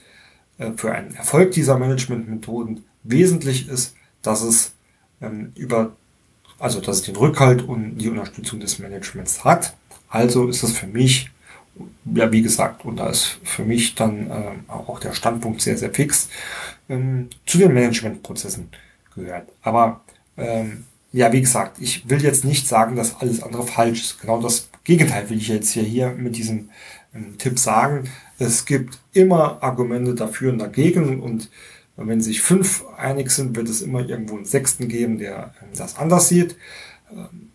äh, 0.58 0.72
für 0.76 0.92
einen 0.92 1.14
Erfolg 1.14 1.52
dieser 1.52 1.78
Managementmethoden 1.78 2.84
wesentlich 3.02 3.68
ist, 3.68 3.96
dass 4.20 4.42
es 4.42 4.74
ähm, 5.22 5.52
über, 5.56 5.96
also 6.62 6.80
dass 6.80 6.98
es 6.98 7.02
den 7.02 7.16
Rückhalt 7.16 7.62
und 7.62 7.98
die 7.98 8.08
Unterstützung 8.08 8.60
des 8.60 8.78
Managements 8.78 9.44
hat. 9.44 9.74
Also 10.08 10.46
ist 10.48 10.62
es 10.62 10.72
für 10.72 10.86
mich, 10.86 11.30
ja 12.04 12.30
wie 12.30 12.42
gesagt, 12.42 12.84
und 12.84 12.98
da 12.98 13.08
ist 13.08 13.38
für 13.42 13.64
mich 13.64 13.96
dann 13.96 14.30
äh, 14.30 14.52
auch 14.68 15.00
der 15.00 15.12
Standpunkt 15.12 15.60
sehr, 15.60 15.76
sehr 15.76 15.92
fix, 15.92 16.28
ähm, 16.88 17.28
zu 17.46 17.58
den 17.58 17.74
Managementprozessen 17.74 18.68
gehört. 19.14 19.48
Aber 19.62 20.02
ähm, 20.36 20.84
ja, 21.10 21.32
wie 21.32 21.40
gesagt, 21.40 21.78
ich 21.80 22.08
will 22.08 22.22
jetzt 22.22 22.44
nicht 22.44 22.68
sagen, 22.68 22.94
dass 22.94 23.20
alles 23.20 23.42
andere 23.42 23.66
falsch 23.66 24.00
ist. 24.00 24.20
Genau 24.20 24.40
das 24.40 24.68
Gegenteil 24.84 25.28
will 25.30 25.38
ich 25.38 25.48
jetzt 25.48 25.72
hier, 25.72 25.82
hier 25.82 26.10
mit 26.10 26.36
diesem 26.36 26.70
ähm, 27.12 27.38
Tipp 27.38 27.58
sagen. 27.58 28.08
Es 28.38 28.64
gibt 28.66 29.00
immer 29.12 29.62
Argumente 29.62 30.14
dafür 30.14 30.52
und 30.52 30.58
dagegen 30.58 31.20
und 31.20 31.50
wenn 31.96 32.20
sich 32.20 32.40
fünf 32.40 32.84
einig 32.96 33.30
sind, 33.30 33.56
wird 33.56 33.68
es 33.68 33.82
immer 33.82 34.00
irgendwo 34.00 34.36
einen 34.36 34.44
Sechsten 34.44 34.88
geben, 34.88 35.18
der 35.18 35.54
ähm, 35.60 35.68
das 35.76 35.96
anders 35.96 36.28
sieht. 36.28 36.56
Ähm, 37.10 37.50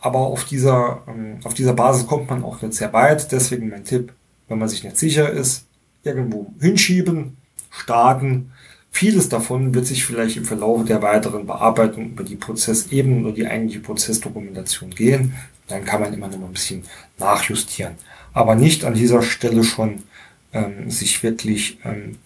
aber 0.00 0.20
auf 0.20 0.44
dieser, 0.44 1.02
ähm, 1.08 1.38
auf 1.44 1.54
dieser 1.54 1.74
Basis 1.74 2.06
kommt 2.06 2.30
man 2.30 2.44
auch 2.44 2.62
nicht 2.62 2.74
sehr 2.74 2.92
weit. 2.92 3.30
Deswegen 3.32 3.68
mein 3.68 3.84
Tipp, 3.84 4.12
wenn 4.48 4.58
man 4.58 4.68
sich 4.68 4.84
nicht 4.84 4.96
sicher 4.96 5.30
ist, 5.30 5.66
irgendwo 6.02 6.52
hinschieben, 6.60 7.36
starten. 7.70 8.52
Vieles 8.90 9.28
davon 9.28 9.74
wird 9.74 9.86
sich 9.86 10.04
vielleicht 10.04 10.38
im 10.38 10.44
Verlauf 10.44 10.84
der 10.84 11.02
weiteren 11.02 11.46
Bearbeitung 11.46 12.12
über 12.12 12.24
die 12.24 12.36
Prozessebene 12.36 13.20
oder 13.20 13.32
die 13.32 13.46
eigentliche 13.46 13.80
Prozessdokumentation 13.80 14.90
gehen. 14.90 15.34
Dann 15.68 15.84
kann 15.84 16.00
man 16.00 16.14
immer 16.14 16.28
noch 16.28 16.40
ein 16.40 16.52
bisschen 16.52 16.84
nachjustieren. 17.18 17.94
Aber 18.32 18.54
nicht 18.54 18.84
an 18.84 18.94
dieser 18.94 19.22
Stelle 19.22 19.64
schon 19.64 20.04
ähm, 20.52 20.90
sich 20.90 21.22
wirklich 21.22 21.78
ähm, 21.84 22.16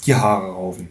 die 0.00 0.14
Haare 0.14 0.52
raufen. 0.52 0.88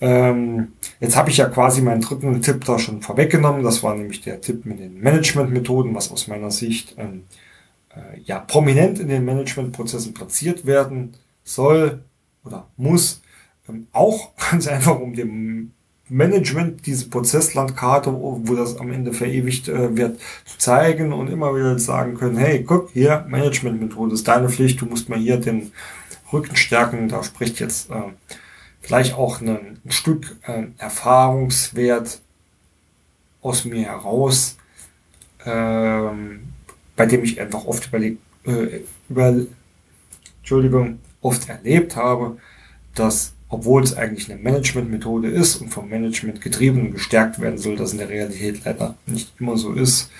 Ähm, 0.00 0.72
jetzt 0.98 1.16
habe 1.16 1.30
ich 1.30 1.36
ja 1.36 1.46
quasi 1.48 1.80
meinen 1.80 2.00
dritten 2.00 2.42
Tipp 2.42 2.64
da 2.64 2.76
schon 2.78 3.02
vorweggenommen. 3.02 3.62
Das 3.62 3.84
war 3.84 3.94
nämlich 3.94 4.20
der 4.20 4.40
Tipp 4.40 4.66
mit 4.66 4.80
den 4.80 5.00
Managementmethoden, 5.00 5.94
was 5.94 6.10
aus 6.10 6.26
meiner 6.26 6.50
Sicht 6.50 6.96
ähm, 6.98 7.22
äh, 7.90 8.20
ja 8.24 8.40
prominent 8.40 8.98
in 8.98 9.06
den 9.06 9.24
Managementprozessen 9.24 10.12
platziert 10.12 10.66
werden 10.66 11.12
soll 11.44 12.02
oder 12.44 12.66
muss. 12.76 13.22
Ähm, 13.68 13.86
auch 13.92 14.30
ganz 14.50 14.66
einfach 14.66 14.98
um 14.98 15.14
dem 15.14 15.70
Management 16.08 16.84
diese 16.84 17.08
Prozesslandkarte, 17.08 18.12
wo 18.12 18.54
das 18.54 18.78
am 18.78 18.92
Ende 18.92 19.12
verewigt 19.12 19.68
äh, 19.68 19.96
wird, 19.96 20.18
zu 20.44 20.58
zeigen 20.58 21.12
und 21.12 21.30
immer 21.30 21.54
wieder 21.54 21.78
sagen 21.78 22.14
können, 22.14 22.36
hey, 22.36 22.64
guck, 22.64 22.90
hier, 22.90 23.24
Managementmethode 23.28 24.14
ist 24.14 24.26
deine 24.26 24.48
Pflicht, 24.48 24.80
du 24.80 24.86
musst 24.86 25.08
mal 25.08 25.18
hier 25.18 25.38
den 25.38 25.70
Rückenstärken, 26.32 27.08
da 27.08 27.22
spricht 27.22 27.60
jetzt 27.60 27.90
äh, 27.90 28.12
gleich 28.82 29.14
auch 29.14 29.40
ein, 29.40 29.78
ein 29.84 29.90
Stück 29.90 30.36
äh, 30.46 30.64
Erfahrungswert 30.78 32.20
aus 33.40 33.64
mir 33.64 33.86
heraus, 33.86 34.56
ähm, 35.44 36.52
bei 36.96 37.06
dem 37.06 37.24
ich 37.24 37.40
einfach 37.40 37.64
oft 37.64 37.88
überlegt, 37.88 38.20
äh, 38.46 38.80
über, 39.08 39.34
Entschuldigung, 40.38 41.00
oft 41.20 41.48
erlebt 41.48 41.96
habe, 41.96 42.38
dass 42.94 43.34
obwohl 43.52 43.82
es 43.82 43.94
eigentlich 43.94 44.32
eine 44.32 44.40
Managementmethode 44.40 45.28
ist 45.28 45.56
und 45.56 45.68
vom 45.68 45.90
Management 45.90 46.40
getrieben 46.40 46.80
und 46.80 46.92
gestärkt 46.92 47.38
werden 47.38 47.58
soll, 47.58 47.76
das 47.76 47.92
in 47.92 47.98
der 47.98 48.08
Realität 48.08 48.64
leider 48.64 48.96
nicht 49.04 49.34
immer 49.38 49.58
so 49.58 49.74
ist. 49.74 50.10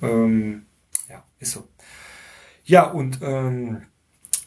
Ähm, 0.00 0.62
ja, 1.10 1.22
ist 1.38 1.52
so. 1.52 1.68
Ja, 2.64 2.84
und 2.84 3.18
ähm, 3.22 3.82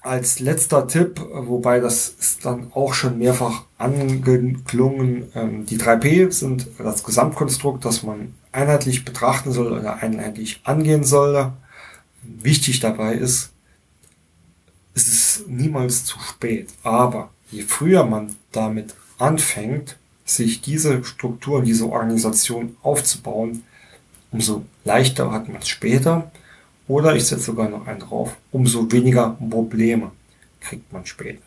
als 0.03 0.39
letzter 0.39 0.87
Tipp, 0.87 1.21
wobei 1.31 1.79
das 1.79 2.09
ist 2.09 2.45
dann 2.45 2.71
auch 2.73 2.93
schon 2.93 3.17
mehrfach 3.17 3.63
angeklungen, 3.77 5.31
ähm, 5.33 5.65
die 5.65 5.77
3P 5.77 6.29
sind 6.31 6.67
das 6.77 7.03
Gesamtkonstrukt, 7.05 7.85
das 7.85 8.03
man 8.03 8.35
einheitlich 8.51 9.05
betrachten 9.05 9.53
soll 9.53 9.71
oder 9.71 10.03
einheitlich 10.03 10.59
angehen 10.65 11.05
soll. 11.05 11.53
Wichtig 12.21 12.81
dabei 12.81 13.13
ist, 13.13 13.51
es 14.93 15.07
ist 15.07 15.47
niemals 15.47 16.03
zu 16.03 16.19
spät, 16.19 16.69
aber 16.83 17.29
je 17.49 17.63
früher 17.63 18.05
man 18.05 18.35
damit 18.51 18.93
anfängt, 19.17 19.97
sich 20.25 20.61
diese 20.61 21.03
Struktur, 21.03 21.63
diese 21.63 21.89
Organisation 21.89 22.75
aufzubauen, 22.83 23.63
umso 24.31 24.65
leichter 24.83 25.31
hat 25.31 25.47
man 25.47 25.61
es 25.61 25.69
später 25.69 26.31
oder 26.87 27.15
ich 27.15 27.25
setze 27.25 27.43
sogar 27.43 27.69
noch 27.69 27.87
einen 27.87 27.99
drauf, 27.99 28.35
umso 28.51 28.91
weniger 28.91 29.37
Probleme 29.49 30.11
kriegt 30.59 30.91
man 30.91 31.05
später. 31.05 31.41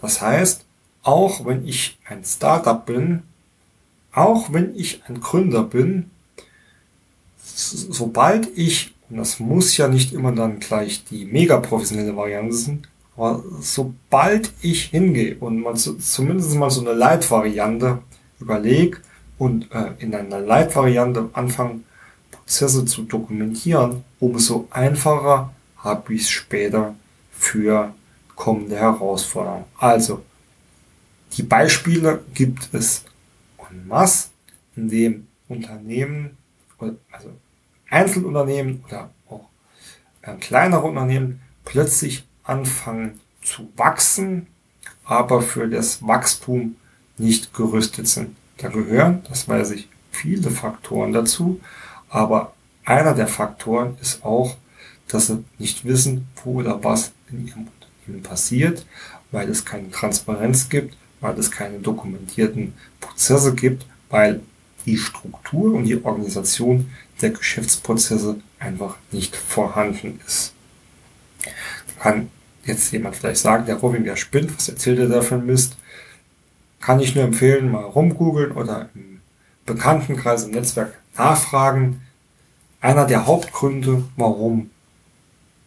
Das 0.00 0.20
heißt, 0.20 0.64
auch 1.02 1.44
wenn 1.44 1.66
ich 1.66 1.98
ein 2.08 2.24
Startup 2.24 2.84
bin, 2.84 3.22
auch 4.12 4.52
wenn 4.52 4.76
ich 4.76 5.02
ein 5.08 5.20
Gründer 5.20 5.62
bin, 5.62 6.10
sobald 7.44 8.48
ich, 8.56 8.94
und 9.10 9.16
das 9.18 9.40
muss 9.40 9.76
ja 9.76 9.88
nicht 9.88 10.12
immer 10.12 10.32
dann 10.32 10.60
gleich 10.60 11.04
die 11.04 11.24
mega 11.24 11.58
professionelle 11.58 12.16
Variante 12.16 12.54
sein, 12.54 12.86
aber 13.16 13.42
sobald 13.60 14.52
ich 14.62 14.84
hingehe 14.84 15.36
und 15.36 15.78
so, 15.78 15.94
zumindest 15.94 16.54
mal 16.54 16.70
so 16.70 16.80
eine 16.80 16.94
Leitvariante 16.94 17.98
überlege 18.40 18.98
und 19.38 19.70
äh, 19.72 19.90
in 19.98 20.14
einer 20.14 20.40
Leitvariante 20.40 21.28
anfange, 21.32 21.80
Prozesse 22.44 22.84
zu 22.84 23.02
dokumentieren, 23.02 24.04
umso 24.20 24.68
einfacher 24.70 25.52
habe 25.76 26.14
ich 26.14 26.22
es 26.22 26.30
später 26.30 26.94
für 27.30 27.94
kommende 28.36 28.76
Herausforderungen. 28.76 29.64
Also, 29.78 30.22
die 31.32 31.42
Beispiele 31.42 32.22
gibt 32.34 32.68
es 32.72 33.04
en 33.70 33.88
masse, 33.88 34.28
in 34.76 34.88
dem 34.88 35.26
Unternehmen, 35.48 36.36
also 36.78 37.30
Einzelunternehmen 37.88 38.84
oder 38.86 39.10
auch 39.28 39.48
äh, 40.22 40.34
kleinere 40.36 40.82
Unternehmen 40.82 41.40
plötzlich 41.64 42.26
anfangen 42.42 43.20
zu 43.42 43.68
wachsen, 43.76 44.46
aber 45.04 45.42
für 45.42 45.68
das 45.68 46.06
Wachstum 46.06 46.76
nicht 47.18 47.54
gerüstet 47.54 48.08
sind. 48.08 48.36
Da 48.58 48.68
gehören, 48.68 49.22
das 49.28 49.48
weiß 49.48 49.70
ich, 49.72 49.88
viele 50.10 50.50
Faktoren 50.50 51.12
dazu, 51.12 51.60
aber 52.12 52.52
einer 52.84 53.14
der 53.14 53.26
Faktoren 53.26 53.96
ist 54.00 54.22
auch, 54.22 54.56
dass 55.08 55.28
sie 55.28 55.44
nicht 55.58 55.84
wissen, 55.84 56.28
wo 56.44 56.60
oder 56.60 56.84
was 56.84 57.12
in 57.30 57.48
ihrem 57.48 57.68
Unternehmen 57.68 58.22
passiert, 58.22 58.86
weil 59.30 59.48
es 59.48 59.64
keine 59.64 59.90
Transparenz 59.90 60.68
gibt, 60.68 60.94
weil 61.20 61.38
es 61.38 61.50
keine 61.50 61.78
dokumentierten 61.78 62.74
Prozesse 63.00 63.54
gibt, 63.54 63.86
weil 64.10 64.40
die 64.84 64.98
Struktur 64.98 65.74
und 65.74 65.84
die 65.84 66.04
Organisation 66.04 66.90
der 67.22 67.30
Geschäftsprozesse 67.30 68.36
einfach 68.58 68.96
nicht 69.10 69.34
vorhanden 69.34 70.20
ist. 70.26 70.52
Da 71.44 72.02
kann 72.02 72.30
jetzt 72.64 72.92
jemand 72.92 73.16
vielleicht 73.16 73.40
sagen, 73.40 73.64
der 73.64 73.76
Robin, 73.76 74.04
der 74.04 74.16
spinnt, 74.16 74.54
was 74.54 74.68
erzählt 74.68 74.98
er 74.98 75.08
da 75.08 75.22
für 75.22 75.38
Mist? 75.38 75.76
Kann 76.80 77.00
ich 77.00 77.14
nur 77.14 77.24
empfehlen, 77.24 77.70
mal 77.70 77.84
rumgoogeln 77.84 78.52
oder 78.52 78.90
im 78.94 79.20
Bekanntenkreis, 79.64 80.44
im 80.44 80.50
Netzwerk 80.50 80.98
nachfragen. 81.16 82.01
Einer 82.82 83.06
der 83.06 83.26
Hauptgründe, 83.26 84.02
warum 84.16 84.70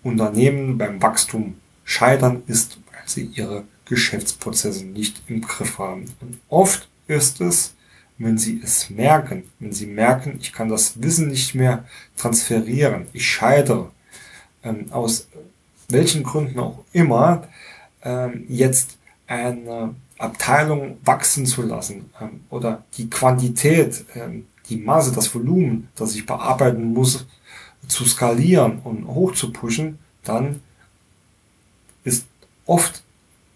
Unternehmen 0.04 0.78
beim 0.78 1.02
Wachstum 1.02 1.56
scheitern, 1.86 2.44
ist, 2.46 2.78
weil 2.92 3.08
sie 3.08 3.24
ihre 3.34 3.64
Geschäftsprozesse 3.86 4.86
nicht 4.86 5.22
im 5.28 5.42
Griff 5.42 5.80
haben. 5.80 6.06
Und 6.20 6.40
oft 6.50 6.90
ist 7.08 7.40
es, 7.40 7.74
wenn 8.18 8.38
sie 8.38 8.62
es 8.62 8.90
merken, 8.90 9.44
wenn 9.60 9.72
sie 9.72 9.88
merken, 9.88 10.40
ich 10.42 10.52
kann 10.52 10.68
das 10.68 11.02
Wissen 11.02 11.30
nicht 11.30 11.56
mehr 11.56 11.86
transferieren, 12.18 13.08
ich 13.14 13.26
scheitere, 13.26 13.92
ähm, 14.64 14.92
aus 14.92 15.28
welchen 15.88 16.24
Gründen 16.24 16.60
auch 16.60 16.84
immer, 16.92 17.48
ähm, 18.04 18.46
jetzt 18.50 18.98
eine 19.28 19.96
Abteilung 20.18 20.98
wachsen 21.06 21.46
zu 21.46 21.62
lassen 21.62 22.10
ähm, 22.20 22.42
oder 22.50 22.84
die 22.98 23.10
Quantität, 23.10 24.04
ähm, 24.16 24.48
die 24.70 24.78
Masse, 24.78 25.12
das 25.12 25.34
Volumen, 25.34 25.90
das 25.96 26.16
ich 26.16 26.26
bearbeiten 26.26 26.94
muss, 26.94 27.26
zu 27.88 28.06
skalieren 28.06 28.80
und 28.80 29.08
hoch 29.08 29.34
zu 29.34 29.52
pushen, 29.52 30.00
dann 30.24 30.62
ist 32.04 32.26
oft 32.66 33.04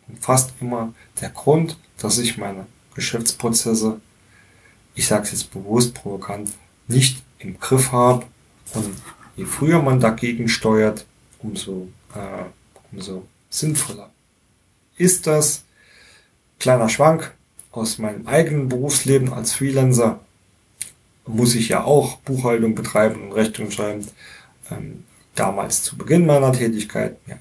und 0.08 0.20
fast 0.20 0.54
immer 0.62 0.94
der 1.22 1.30
Grund, 1.30 1.78
dass 1.98 2.18
ich 2.20 2.38
meine 2.38 2.68
Geschäftsprozesse 2.94 4.00
ich 5.00 5.08
sage 5.08 5.24
es 5.24 5.32
jetzt 5.32 5.52
bewusst 5.52 5.94
provokant, 5.94 6.52
nicht 6.90 7.24
im 7.40 7.58
Griff 7.58 7.94
habe. 7.94 8.26
Und 8.74 8.96
je 9.38 9.46
früher 9.46 9.82
man 9.82 10.02
dagegen 10.02 10.50
steuert, 10.50 11.06
umso, 11.40 11.88
äh, 12.14 12.44
umso 12.92 13.26
sinnvoller 13.50 14.10
ist 14.98 15.26
das. 15.26 15.64
Kleiner 16.60 16.90
Schwank 16.90 17.34
aus 17.72 17.98
meinem 17.98 18.28
eigenen 18.28 18.68
Berufsleben 18.68 19.32
als 19.32 19.54
Freelancer 19.54 20.20
muss 21.26 21.56
ich 21.56 21.70
ja 21.70 21.84
auch 21.84 22.18
Buchhaltung 22.18 22.76
betreiben 22.76 23.24
und 23.24 23.32
Rechnung 23.34 23.72
schreiben. 23.72 24.08
Ähm, 24.72 25.04
damals 25.36 25.84
zu 25.84 25.98
Beginn 25.98 26.26
meiner 26.26 26.52
Tätigkeit 26.52 27.18
ja, 27.28 27.38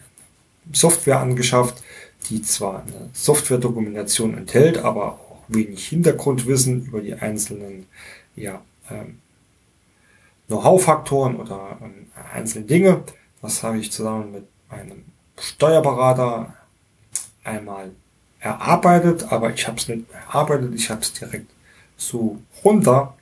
Software 0.72 1.20
angeschafft, 1.20 1.82
die 2.28 2.42
zwar 2.42 2.82
eine 2.82 3.10
Software-Dokumentation 3.12 4.36
enthält, 4.36 4.78
aber 4.78 5.14
auch 5.14 5.42
wenig 5.48 5.88
Hintergrundwissen 5.88 6.86
über 6.86 7.00
die 7.00 7.14
einzelnen 7.14 7.86
ja, 8.36 8.62
ähm, 8.90 9.18
Know-how-Faktoren 10.46 11.36
oder 11.36 11.78
ähm, 11.82 12.06
einzelne 12.32 12.66
Dinge. 12.66 13.02
Das 13.42 13.62
habe 13.62 13.78
ich 13.78 13.90
zusammen 13.90 14.32
mit 14.32 14.44
einem 14.68 15.04
Steuerberater 15.38 16.54
einmal 17.44 17.90
erarbeitet, 18.40 19.32
aber 19.32 19.52
ich 19.52 19.66
habe 19.66 19.78
es 19.78 19.88
nicht 19.88 20.04
erarbeitet, 20.12 20.74
ich 20.74 20.90
habe 20.90 21.00
es 21.00 21.12
direkt 21.12 21.50
so 21.96 22.38
runter 22.64 23.17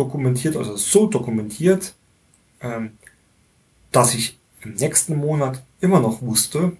dokumentiert, 0.00 0.56
also 0.56 0.76
so 0.76 1.06
dokumentiert, 1.06 1.94
ähm, 2.60 2.92
dass 3.92 4.14
ich 4.14 4.38
im 4.62 4.74
nächsten 4.74 5.16
Monat 5.16 5.62
immer 5.80 6.00
noch 6.00 6.22
wusste, 6.22 6.76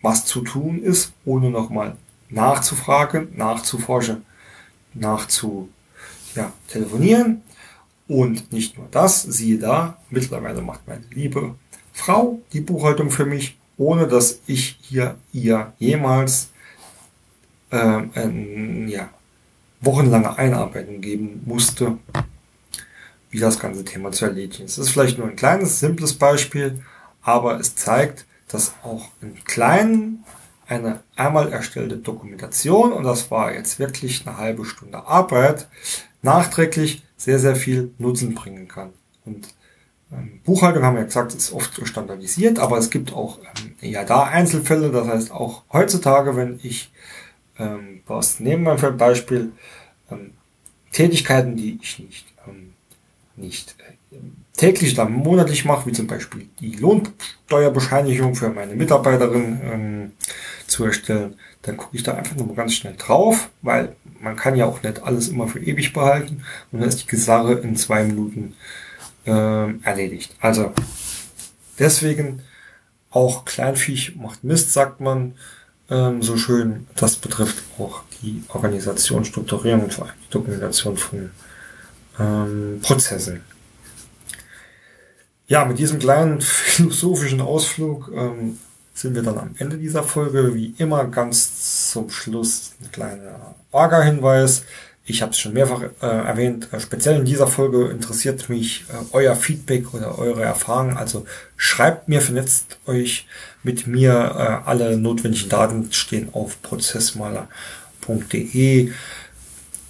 was 0.00 0.24
zu 0.26 0.40
tun 0.42 0.82
ist, 0.82 1.12
ohne 1.24 1.50
nochmal 1.50 1.96
nachzufragen, 2.28 3.28
nachzuforschen, 3.36 4.24
nachzu 4.94 5.68
ja, 6.34 6.52
telefonieren. 6.68 7.42
Und 8.08 8.52
nicht 8.52 8.76
nur 8.76 8.88
das, 8.90 9.22
siehe 9.22 9.58
da, 9.58 9.96
mittlerweile 10.10 10.60
macht 10.60 10.86
meine 10.86 11.04
liebe 11.10 11.54
Frau 11.92 12.40
die 12.52 12.60
Buchhaltung 12.60 13.10
für 13.10 13.26
mich, 13.26 13.56
ohne 13.76 14.06
dass 14.08 14.40
ich 14.46 14.78
hier 14.82 15.16
ihr 15.32 15.72
jemals 15.78 16.50
äh, 17.70 18.02
ein, 18.14 18.88
ja, 18.88 19.08
wochenlange 19.80 20.36
Einarbeitung 20.38 21.00
geben 21.00 21.42
musste, 21.44 21.98
wie 23.32 23.40
das 23.40 23.58
ganze 23.58 23.84
Thema 23.84 24.12
zu 24.12 24.26
erledigen 24.26 24.64
ist. 24.64 24.78
Das 24.78 24.86
ist 24.86 24.92
vielleicht 24.92 25.18
nur 25.18 25.26
ein 25.26 25.36
kleines, 25.36 25.80
simples 25.80 26.14
Beispiel, 26.14 26.80
aber 27.22 27.58
es 27.58 27.74
zeigt, 27.74 28.26
dass 28.46 28.74
auch 28.84 29.08
in 29.20 29.42
kleinen 29.42 30.24
eine 30.68 31.00
einmal 31.16 31.52
erstellte 31.52 31.96
Dokumentation, 31.96 32.92
und 32.92 33.02
das 33.02 33.30
war 33.30 33.52
jetzt 33.52 33.78
wirklich 33.78 34.26
eine 34.26 34.36
halbe 34.36 34.64
Stunde 34.64 35.06
Arbeit, 35.06 35.66
nachträglich 36.22 37.02
sehr, 37.16 37.38
sehr 37.38 37.56
viel 37.56 37.92
Nutzen 37.98 38.34
bringen 38.34 38.68
kann. 38.68 38.92
Und 39.24 39.48
ähm, 40.12 40.40
Buchhaltung 40.44 40.84
haben 40.84 40.94
wir 40.94 41.00
ja 41.00 41.06
gesagt, 41.06 41.34
ist 41.34 41.52
oft 41.52 41.74
so 41.74 41.84
standardisiert, 41.84 42.58
aber 42.58 42.78
es 42.78 42.90
gibt 42.90 43.12
auch 43.12 43.38
ähm, 43.38 43.74
ja 43.80 44.04
da 44.04 44.24
Einzelfälle. 44.24 44.90
Das 44.90 45.08
heißt 45.08 45.30
auch 45.32 45.64
heutzutage, 45.72 46.36
wenn 46.36 46.60
ich 46.62 46.92
ähm, 47.58 48.02
was 48.06 48.40
nehmen 48.40 48.64
wir 48.64 48.78
für 48.78 48.88
ein 48.88 48.96
Beispiel 48.96 49.52
ähm, 50.10 50.32
Tätigkeiten, 50.92 51.56
die 51.56 51.78
ich 51.80 51.98
nicht 51.98 52.26
ähm, 52.46 52.71
nicht 53.36 53.76
äh, 54.10 54.16
täglich 54.56 54.94
oder 54.94 55.08
monatlich 55.08 55.64
mache, 55.64 55.86
wie 55.86 55.92
zum 55.92 56.06
Beispiel 56.06 56.46
die 56.60 56.76
Lohnsteuerbescheinigung 56.76 58.34
für 58.34 58.50
meine 58.50 58.74
Mitarbeiterin 58.74 59.60
ähm, 59.64 60.12
zu 60.66 60.84
erstellen, 60.84 61.36
dann 61.62 61.76
gucke 61.76 61.96
ich 61.96 62.02
da 62.02 62.14
einfach 62.14 62.36
nur 62.36 62.54
ganz 62.54 62.74
schnell 62.74 62.94
drauf, 62.96 63.50
weil 63.62 63.96
man 64.20 64.36
kann 64.36 64.56
ja 64.56 64.66
auch 64.66 64.82
nicht 64.82 65.02
alles 65.02 65.28
immer 65.28 65.48
für 65.48 65.60
ewig 65.60 65.92
behalten 65.92 66.44
und 66.70 66.80
dann 66.80 66.88
ist 66.88 67.10
die 67.10 67.16
Sache 67.16 67.54
in 67.54 67.76
zwei 67.76 68.04
Minuten 68.04 68.54
äh, 69.26 69.78
erledigt. 69.82 70.36
Also 70.40 70.72
deswegen 71.78 72.42
auch 73.10 73.44
Kleinviech 73.44 74.16
macht 74.16 74.42
Mist, 74.44 74.72
sagt 74.72 75.00
man 75.00 75.34
ähm, 75.90 76.22
so 76.22 76.36
schön. 76.36 76.86
Das 76.96 77.16
betrifft 77.16 77.62
auch 77.78 78.02
die 78.22 78.42
Organisation, 78.48 79.24
Strukturierung 79.24 79.84
und 79.84 79.94
vor 79.94 80.06
allem 80.06 80.14
die 80.26 80.30
Dokumentation 80.30 80.96
von 80.96 81.30
ähm, 82.18 82.80
Prozessen. 82.82 83.42
Ja, 85.46 85.64
mit 85.64 85.78
diesem 85.78 85.98
kleinen 85.98 86.40
philosophischen 86.40 87.40
Ausflug 87.40 88.10
ähm, 88.14 88.58
sind 88.94 89.14
wir 89.14 89.22
dann 89.22 89.38
am 89.38 89.54
Ende 89.58 89.76
dieser 89.76 90.02
Folge. 90.02 90.54
Wie 90.54 90.74
immer 90.78 91.04
ganz 91.06 91.90
zum 91.90 92.10
Schluss 92.10 92.72
ein 92.80 92.92
kleiner 92.92 93.54
Orga-Hinweis. 93.70 94.64
Ich 95.04 95.20
habe 95.20 95.32
es 95.32 95.40
schon 95.40 95.52
mehrfach 95.52 95.82
äh, 96.00 96.06
erwähnt, 96.06 96.72
äh, 96.72 96.78
speziell 96.78 97.16
in 97.16 97.24
dieser 97.24 97.48
Folge 97.48 97.88
interessiert 97.88 98.48
mich 98.48 98.84
äh, 98.88 98.92
euer 99.12 99.34
Feedback 99.34 99.92
oder 99.94 100.16
eure 100.16 100.42
Erfahrungen. 100.42 100.96
Also 100.96 101.26
schreibt 101.56 102.08
mir, 102.08 102.20
vernetzt 102.20 102.78
euch 102.86 103.26
mit 103.64 103.88
mir. 103.88 104.12
Äh, 104.12 104.68
alle 104.68 104.96
notwendigen 104.96 105.48
Daten 105.48 105.92
stehen 105.92 106.28
auf 106.32 106.62
prozessmaler.de. 106.62 108.92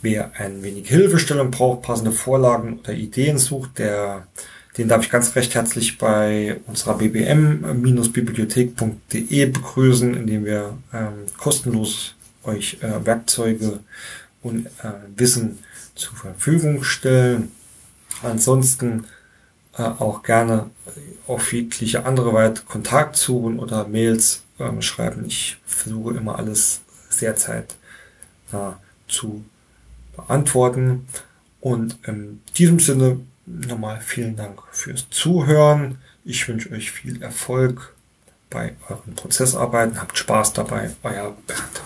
Wer 0.03 0.32
ein 0.36 0.62
wenig 0.64 0.88
Hilfestellung 0.88 1.50
braucht, 1.53 1.82
passende 1.82 2.12
Vorlagen 2.12 2.80
oder 2.80 2.92
Ideen 2.92 3.38
sucht, 3.38 3.78
der, 3.78 4.26
den 4.76 4.88
darf 4.88 5.05
ich 5.05 5.11
ganz 5.11 5.36
recht 5.36 5.55
herzlich 5.55 5.96
bei 5.96 6.61
unserer 6.66 6.98
bbm-bibliothek.de 6.98 9.46
begrüßen, 9.46 10.14
indem 10.14 10.44
wir 10.44 10.76
ähm, 10.92 11.26
kostenlos 11.38 12.16
euch 12.42 12.78
äh, 12.82 13.07
Werkzeuge 13.07 13.78
und 14.42 14.66
äh, 14.66 14.70
Wissen 15.16 15.61
zur 15.94 16.16
Verfügung 16.16 16.82
stellen. 16.82 17.53
Ansonsten 18.24 19.05
äh, 19.78 19.82
auch 19.82 20.24
gerne 20.24 20.70
auf 21.28 21.53
jegliche 21.53 22.07
andere 22.07 22.32
Weise 22.32 22.64
Kontakt 22.66 23.16
suchen 23.16 23.61
oder 23.61 23.86
Mails 23.86 24.42
ähm, 24.59 24.82
schreiben. 24.82 25.26
Ich 25.26 25.59
versuche 25.64 26.16
immer 26.16 26.38
alles 26.38 26.80
sehr 27.09 27.36
zeitnah 27.36 28.80
zu 29.07 29.44
beantworten. 30.17 31.07
Und 31.61 31.99
in 32.07 32.41
diesem 32.57 32.81
Sinne 32.81 33.21
nochmal 33.47 34.01
vielen 34.01 34.37
Dank 34.37 34.61
fürs 34.71 35.09
Zuhören. 35.11 35.99
Ich 36.25 36.47
wünsche 36.49 36.71
euch 36.73 36.91
viel 36.91 37.23
Erfolg 37.23 37.95
bei 38.51 38.75
euren 38.89 39.15
Prozessarbeiten. 39.15 40.01
Habt 40.01 40.19
Spaß 40.19 40.53
dabei. 40.53 40.91
Euer 41.03 41.37
Bernd. 41.47 41.83